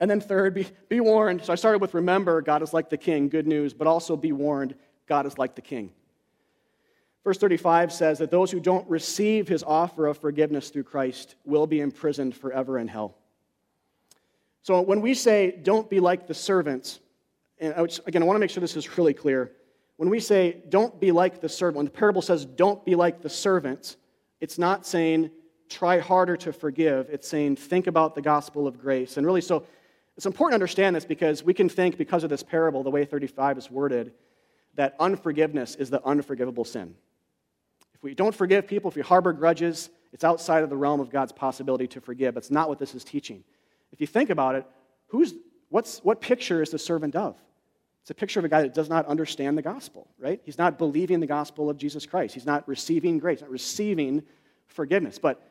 And 0.00 0.10
then, 0.10 0.20
third, 0.20 0.54
be, 0.54 0.66
be 0.88 1.00
warned. 1.00 1.44
So 1.44 1.52
I 1.52 1.56
started 1.56 1.80
with 1.80 1.94
remember, 1.94 2.42
God 2.42 2.62
is 2.62 2.72
like 2.72 2.90
the 2.90 2.96
king, 2.96 3.28
good 3.28 3.46
news, 3.46 3.72
but 3.72 3.86
also 3.86 4.16
be 4.16 4.32
warned, 4.32 4.74
God 5.06 5.26
is 5.26 5.38
like 5.38 5.54
the 5.54 5.62
king. 5.62 5.92
Verse 7.22 7.38
35 7.38 7.90
says 7.92 8.18
that 8.18 8.30
those 8.30 8.50
who 8.50 8.60
don't 8.60 8.88
receive 8.88 9.48
his 9.48 9.62
offer 9.62 10.06
of 10.06 10.18
forgiveness 10.18 10.68
through 10.68 10.82
Christ 10.82 11.36
will 11.46 11.66
be 11.66 11.80
imprisoned 11.80 12.34
forever 12.36 12.78
in 12.78 12.86
hell. 12.86 13.16
So 14.62 14.80
when 14.82 15.00
we 15.00 15.14
say, 15.14 15.58
don't 15.62 15.88
be 15.88 16.00
like 16.00 16.26
the 16.26 16.34
servants, 16.34 17.00
and 17.60 17.98
again, 18.06 18.22
I 18.22 18.26
want 18.26 18.36
to 18.36 18.40
make 18.40 18.50
sure 18.50 18.60
this 18.60 18.76
is 18.76 18.98
really 18.98 19.14
clear. 19.14 19.52
When 19.96 20.10
we 20.10 20.18
say, 20.20 20.62
don't 20.68 20.98
be 21.00 21.12
like 21.12 21.40
the 21.40 21.48
servant, 21.48 21.76
when 21.76 21.84
the 21.86 21.92
parable 21.92 22.22
says, 22.22 22.44
don't 22.44 22.84
be 22.84 22.94
like 22.94 23.22
the 23.22 23.30
servant, 23.30 23.96
it's 24.40 24.58
not 24.58 24.86
saying, 24.86 25.30
try 25.68 25.98
harder 25.98 26.36
to 26.38 26.52
forgive. 26.52 27.08
It's 27.10 27.28
saying, 27.28 27.56
think 27.56 27.86
about 27.86 28.14
the 28.14 28.22
gospel 28.22 28.66
of 28.66 28.78
grace. 28.78 29.16
And 29.16 29.26
really, 29.26 29.40
so 29.40 29.64
it's 30.16 30.26
important 30.26 30.52
to 30.52 30.56
understand 30.56 30.96
this 30.96 31.04
because 31.04 31.42
we 31.42 31.54
can 31.54 31.68
think, 31.68 31.96
because 31.96 32.24
of 32.24 32.30
this 32.30 32.42
parable, 32.42 32.82
the 32.82 32.90
way 32.90 33.04
35 33.04 33.58
is 33.58 33.70
worded, 33.70 34.12
that 34.74 34.96
unforgiveness 34.98 35.76
is 35.76 35.90
the 35.90 36.04
unforgivable 36.04 36.64
sin. 36.64 36.94
If 37.94 38.02
we 38.02 38.14
don't 38.14 38.34
forgive 38.34 38.66
people, 38.66 38.90
if 38.90 38.96
we 38.96 39.02
harbor 39.02 39.32
grudges, 39.32 39.90
it's 40.12 40.24
outside 40.24 40.62
of 40.62 40.70
the 40.70 40.76
realm 40.76 41.00
of 41.00 41.10
God's 41.10 41.32
possibility 41.32 41.86
to 41.88 42.00
forgive. 42.00 42.34
That's 42.34 42.50
not 42.50 42.68
what 42.68 42.78
this 42.78 42.94
is 42.94 43.04
teaching. 43.04 43.44
If 43.92 44.00
you 44.00 44.06
think 44.06 44.30
about 44.30 44.56
it, 44.56 44.66
who's, 45.06 45.34
what's, 45.74 45.98
what 46.04 46.20
picture 46.20 46.62
is 46.62 46.70
the 46.70 46.78
servant 46.78 47.16
of? 47.16 47.36
It's 48.02 48.10
a 48.10 48.14
picture 48.14 48.38
of 48.38 48.44
a 48.44 48.48
guy 48.48 48.62
that 48.62 48.74
does 48.74 48.88
not 48.88 49.06
understand 49.06 49.58
the 49.58 49.62
gospel, 49.62 50.06
right? 50.20 50.40
He's 50.44 50.56
not 50.56 50.78
believing 50.78 51.18
the 51.18 51.26
gospel 51.26 51.68
of 51.68 51.78
Jesus 51.78 52.06
Christ. 52.06 52.32
He's 52.32 52.46
not 52.46 52.68
receiving 52.68 53.18
grace, 53.18 53.40
not 53.40 53.50
receiving 53.50 54.22
forgiveness. 54.68 55.18
But 55.18 55.42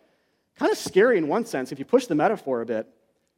kind 0.56 0.72
of 0.72 0.78
scary 0.78 1.18
in 1.18 1.28
one 1.28 1.46
sense, 1.46 1.74
if 1.74 1.80
you 1.80 1.84
push 1.84 2.06
the 2.06 2.16
metaphor 2.16 2.62
a 2.62 2.66
bit, 2.66 2.88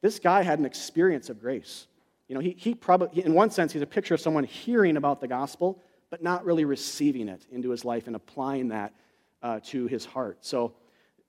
this 0.02 0.20
guy 0.20 0.44
had 0.44 0.60
an 0.60 0.66
experience 0.66 1.32
of 1.32 1.40
grace. 1.40 1.88
You 2.28 2.36
know, 2.36 2.42
he, 2.42 2.56
he 2.56 2.76
probably, 2.76 3.26
in 3.26 3.34
one 3.34 3.50
sense, 3.50 3.74
he's 3.74 3.82
a 3.82 3.88
picture 3.88 4.14
of 4.14 4.22
someone 4.22 4.44
hearing 4.44 4.96
about 4.96 5.22
the 5.22 5.28
gospel, 5.28 5.82
but 6.12 6.22
not 6.22 6.46
really 6.46 6.66
receiving 6.66 7.30
it 7.30 7.48
into 7.52 7.72
his 7.72 7.84
life 7.84 8.06
and 8.06 8.16
applying 8.16 8.68
that 8.68 8.94
uh, 9.42 9.60
to 9.64 9.88
his 9.88 10.06
heart. 10.06 10.38
So 10.42 10.76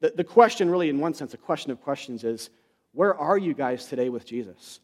the, 0.01 0.13
the 0.15 0.25
question, 0.25 0.69
really, 0.69 0.91
in 0.91 0.99
one 0.99 1.15
sense, 1.15 1.31
the 1.31 1.39
question 1.39 1.71
of 1.71 1.81
questions 1.81 2.25
is 2.25 2.51
where 2.93 3.15
are 3.15 3.39
you 3.39 3.55
guys 3.55 3.87
today 3.87 4.11
with 4.11 4.27
Jesus? 4.27 4.81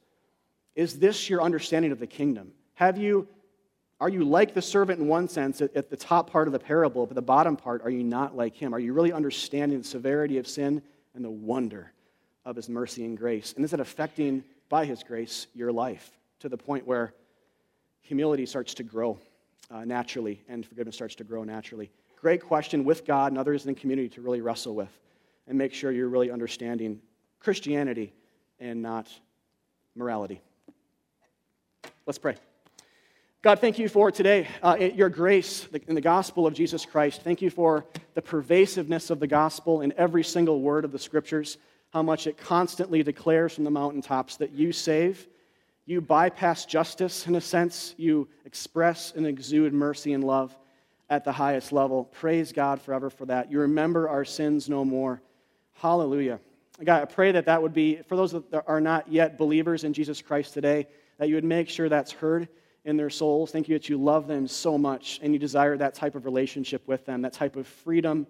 Is 0.74 0.98
this 0.98 1.28
your 1.28 1.42
understanding 1.42 1.92
of 1.92 1.98
the 1.98 2.06
kingdom? 2.06 2.52
Have 2.74 2.96
you, 2.96 3.28
are 4.00 4.08
you 4.08 4.24
like 4.24 4.54
the 4.54 4.62
servant 4.62 5.00
in 5.00 5.08
one 5.08 5.28
sense 5.28 5.60
at, 5.60 5.74
at 5.76 5.90
the 5.90 5.96
top 5.96 6.30
part 6.30 6.48
of 6.48 6.52
the 6.52 6.58
parable, 6.58 7.06
but 7.06 7.14
the 7.14 7.22
bottom 7.22 7.56
part, 7.56 7.82
are 7.82 7.90
you 7.90 8.02
not 8.02 8.36
like 8.36 8.56
him? 8.56 8.74
Are 8.74 8.78
you 8.78 8.92
really 8.92 9.12
understanding 9.12 9.78
the 9.78 9.84
severity 9.84 10.38
of 10.38 10.46
sin 10.46 10.82
and 11.14 11.24
the 11.24 11.30
wonder 11.30 11.92
of 12.44 12.56
his 12.56 12.68
mercy 12.68 13.04
and 13.04 13.16
grace? 13.16 13.52
And 13.54 13.64
is 13.64 13.72
it 13.72 13.80
affecting, 13.80 14.44
by 14.68 14.86
his 14.86 15.02
grace, 15.02 15.46
your 15.54 15.70
life 15.70 16.10
to 16.40 16.48
the 16.48 16.56
point 16.56 16.86
where 16.86 17.14
humility 18.00 18.46
starts 18.46 18.74
to 18.74 18.82
grow 18.82 19.18
uh, 19.70 19.84
naturally 19.84 20.42
and 20.48 20.66
forgiveness 20.66 20.94
starts 20.94 21.14
to 21.16 21.24
grow 21.24 21.44
naturally? 21.44 21.90
Great 22.16 22.42
question 22.42 22.84
with 22.84 23.04
God 23.04 23.32
and 23.32 23.38
others 23.38 23.66
in 23.66 23.74
the 23.74 23.80
community 23.80 24.08
to 24.10 24.22
really 24.22 24.40
wrestle 24.40 24.74
with 24.74 24.90
and 25.46 25.58
make 25.58 25.74
sure 25.74 25.92
you're 25.92 26.08
really 26.08 26.30
understanding 26.30 27.00
Christianity 27.40 28.12
and 28.60 28.80
not 28.80 29.08
morality. 29.94 30.40
Let's 32.06 32.18
pray. 32.18 32.36
God, 33.42 33.58
thank 33.58 33.78
you 33.78 33.88
for 33.88 34.12
today, 34.12 34.46
uh, 34.62 34.76
your 34.78 35.08
grace 35.08 35.66
in 35.88 35.96
the 35.96 36.00
gospel 36.00 36.46
of 36.46 36.54
Jesus 36.54 36.84
Christ. 36.84 37.22
Thank 37.22 37.42
you 37.42 37.50
for 37.50 37.84
the 38.14 38.22
pervasiveness 38.22 39.10
of 39.10 39.18
the 39.18 39.26
gospel 39.26 39.80
in 39.80 39.92
every 39.96 40.22
single 40.22 40.60
word 40.60 40.84
of 40.84 40.92
the 40.92 40.98
scriptures, 40.98 41.58
how 41.92 42.02
much 42.02 42.28
it 42.28 42.38
constantly 42.38 43.02
declares 43.02 43.54
from 43.54 43.64
the 43.64 43.70
mountaintops 43.70 44.36
that 44.36 44.52
you 44.52 44.70
save. 44.70 45.26
You 45.86 46.00
bypass 46.00 46.66
justice 46.66 47.26
in 47.26 47.34
a 47.34 47.40
sense, 47.40 47.96
you 47.96 48.28
express 48.44 49.12
and 49.16 49.26
exude 49.26 49.72
mercy 49.72 50.12
and 50.12 50.22
love 50.22 50.56
at 51.10 51.24
the 51.24 51.32
highest 51.32 51.72
level. 51.72 52.04
Praise 52.04 52.52
God 52.52 52.80
forever 52.80 53.10
for 53.10 53.26
that. 53.26 53.50
You 53.50 53.58
remember 53.58 54.08
our 54.08 54.24
sins 54.24 54.68
no 54.68 54.84
more. 54.84 55.20
Hallelujah. 55.74 56.38
God, 56.82 57.02
I 57.02 57.04
pray 57.06 57.32
that 57.32 57.46
that 57.46 57.60
would 57.60 57.74
be, 57.74 57.96
for 58.06 58.16
those 58.16 58.30
that 58.30 58.64
are 58.68 58.80
not 58.80 59.10
yet 59.10 59.36
believers 59.36 59.82
in 59.82 59.92
Jesus 59.92 60.22
Christ 60.22 60.54
today, 60.54 60.86
that 61.22 61.28
you 61.28 61.36
would 61.36 61.44
make 61.44 61.68
sure 61.68 61.88
that's 61.88 62.10
heard 62.10 62.48
in 62.84 62.96
their 62.96 63.08
souls. 63.08 63.52
Thank 63.52 63.68
you 63.68 63.78
that 63.78 63.88
you 63.88 63.96
love 63.96 64.26
them 64.26 64.48
so 64.48 64.76
much 64.76 65.20
and 65.22 65.32
you 65.32 65.38
desire 65.38 65.76
that 65.76 65.94
type 65.94 66.16
of 66.16 66.24
relationship 66.24 66.82
with 66.88 67.06
them, 67.06 67.22
that 67.22 67.32
type 67.32 67.54
of 67.54 67.68
freedom 67.68 68.26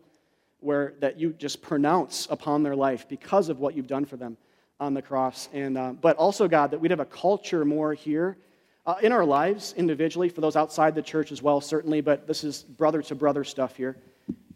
where 0.60 0.92
that 1.00 1.18
you 1.18 1.32
just 1.32 1.62
pronounce 1.62 2.28
upon 2.28 2.62
their 2.62 2.76
life 2.76 3.08
because 3.08 3.48
of 3.48 3.60
what 3.60 3.74
you've 3.74 3.86
done 3.86 4.04
for 4.04 4.18
them 4.18 4.36
on 4.78 4.92
the 4.92 5.00
cross. 5.00 5.48
And, 5.54 5.78
uh, 5.78 5.94
but 5.94 6.18
also, 6.18 6.46
God, 6.48 6.70
that 6.72 6.80
we'd 6.80 6.90
have 6.90 7.00
a 7.00 7.06
culture 7.06 7.64
more 7.64 7.94
here 7.94 8.36
uh, 8.84 8.96
in 9.00 9.10
our 9.10 9.24
lives 9.24 9.72
individually, 9.78 10.28
for 10.28 10.42
those 10.42 10.54
outside 10.54 10.94
the 10.94 11.00
church 11.00 11.32
as 11.32 11.40
well, 11.40 11.62
certainly, 11.62 12.02
but 12.02 12.26
this 12.26 12.44
is 12.44 12.62
brother 12.62 13.00
to 13.00 13.14
brother 13.14 13.42
stuff 13.42 13.74
here, 13.74 13.96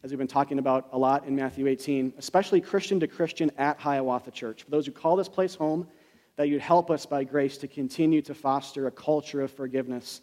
as 0.05 0.11
we've 0.11 0.18
been 0.18 0.28
talking 0.28 0.59
about 0.59 0.91
a 0.93 0.99
lot 0.99 1.24
in 1.24 1.34
Matthew 1.34 1.68
18, 1.68 2.12
especially 2.18 2.61
Christian 2.61 3.01
to 3.01 3.07
Christian 3.07 3.51
at 3.57 3.78
Hiawatha 3.78 4.30
Church. 4.30 4.62
For 4.62 4.70
those 4.70 4.84
who 4.84 4.93
call 4.93 5.16
this 5.16 5.26
place 5.26 5.55
home, 5.55 5.89
that 6.37 6.49
you'd 6.49 6.61
help 6.61 6.91
us 6.91 7.07
by 7.07 7.24
grace 7.24 7.57
to 7.59 7.68
continue 7.68 8.22
to 8.22 8.34
foster 8.34 8.87
a 8.87 8.91
culture 8.91 9.41
of 9.41 9.51
forgiveness 9.51 10.20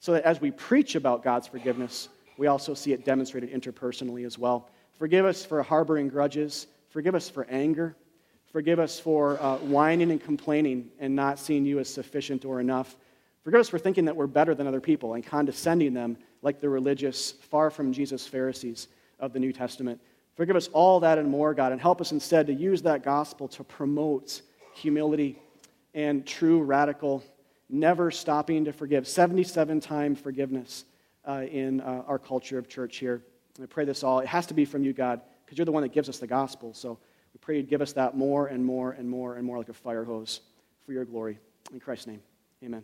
so 0.00 0.12
that 0.12 0.24
as 0.24 0.40
we 0.40 0.50
preach 0.50 0.94
about 0.94 1.22
God's 1.22 1.46
forgiveness, 1.46 2.08
we 2.38 2.46
also 2.46 2.72
see 2.72 2.92
it 2.92 3.04
demonstrated 3.04 3.52
interpersonally 3.52 4.24
as 4.24 4.38
well. 4.38 4.70
Forgive 4.98 5.26
us 5.26 5.44
for 5.44 5.62
harboring 5.62 6.08
grudges. 6.08 6.66
Forgive 6.88 7.14
us 7.14 7.28
for 7.28 7.44
anger. 7.50 7.94
Forgive 8.50 8.80
us 8.80 8.98
for 8.98 9.40
uh, 9.42 9.58
whining 9.58 10.10
and 10.10 10.20
complaining 10.20 10.90
and 10.98 11.14
not 11.14 11.38
seeing 11.38 11.64
you 11.64 11.78
as 11.78 11.88
sufficient 11.88 12.44
or 12.44 12.60
enough. 12.60 12.96
Forgive 13.44 13.60
us 13.60 13.68
for 13.68 13.78
thinking 13.78 14.06
that 14.06 14.16
we're 14.16 14.26
better 14.26 14.54
than 14.54 14.66
other 14.66 14.80
people 14.80 15.14
and 15.14 15.24
condescending 15.24 15.94
them 15.94 16.16
like 16.42 16.60
the 16.60 16.68
religious, 16.68 17.32
far 17.32 17.70
from 17.70 17.92
Jesus 17.92 18.26
Pharisees 18.26 18.88
of 19.18 19.32
the 19.32 19.38
New 19.38 19.52
Testament. 19.52 20.00
Forgive 20.34 20.56
us 20.56 20.68
all 20.72 21.00
that 21.00 21.18
and 21.18 21.28
more, 21.28 21.52
God, 21.52 21.72
and 21.72 21.80
help 21.80 22.00
us 22.00 22.12
instead 22.12 22.46
to 22.46 22.54
use 22.54 22.82
that 22.82 23.02
gospel 23.02 23.46
to 23.48 23.62
promote 23.62 24.40
humility 24.74 25.38
and 25.94 26.26
true 26.26 26.62
radical 26.62 27.22
never 27.68 28.10
stopping 28.10 28.64
to 28.64 28.72
forgive. 28.72 29.06
77 29.06 29.80
time 29.80 30.14
forgiveness 30.14 30.84
uh, 31.26 31.44
in 31.50 31.80
uh, 31.80 32.02
our 32.06 32.18
culture 32.18 32.58
of 32.58 32.68
church 32.68 32.96
here. 32.96 33.22
I 33.62 33.66
pray 33.66 33.84
this 33.84 34.02
all. 34.02 34.20
It 34.20 34.26
has 34.26 34.46
to 34.46 34.54
be 34.54 34.64
from 34.64 34.82
you, 34.82 34.92
God, 34.92 35.20
because 35.44 35.58
you're 35.58 35.64
the 35.64 35.72
one 35.72 35.82
that 35.82 35.92
gives 35.92 36.08
us 36.08 36.18
the 36.18 36.26
gospel. 36.26 36.72
So 36.74 36.98
we 37.32 37.38
pray 37.40 37.56
you'd 37.56 37.68
give 37.68 37.82
us 37.82 37.92
that 37.92 38.16
more 38.16 38.48
and 38.48 38.64
more 38.64 38.92
and 38.92 39.08
more 39.08 39.36
and 39.36 39.44
more 39.44 39.58
like 39.58 39.68
a 39.68 39.74
fire 39.74 40.04
hose 40.04 40.40
for 40.84 40.92
your 40.92 41.04
glory. 41.04 41.38
In 41.72 41.80
Christ's 41.80 42.06
name, 42.06 42.22
amen. 42.64 42.82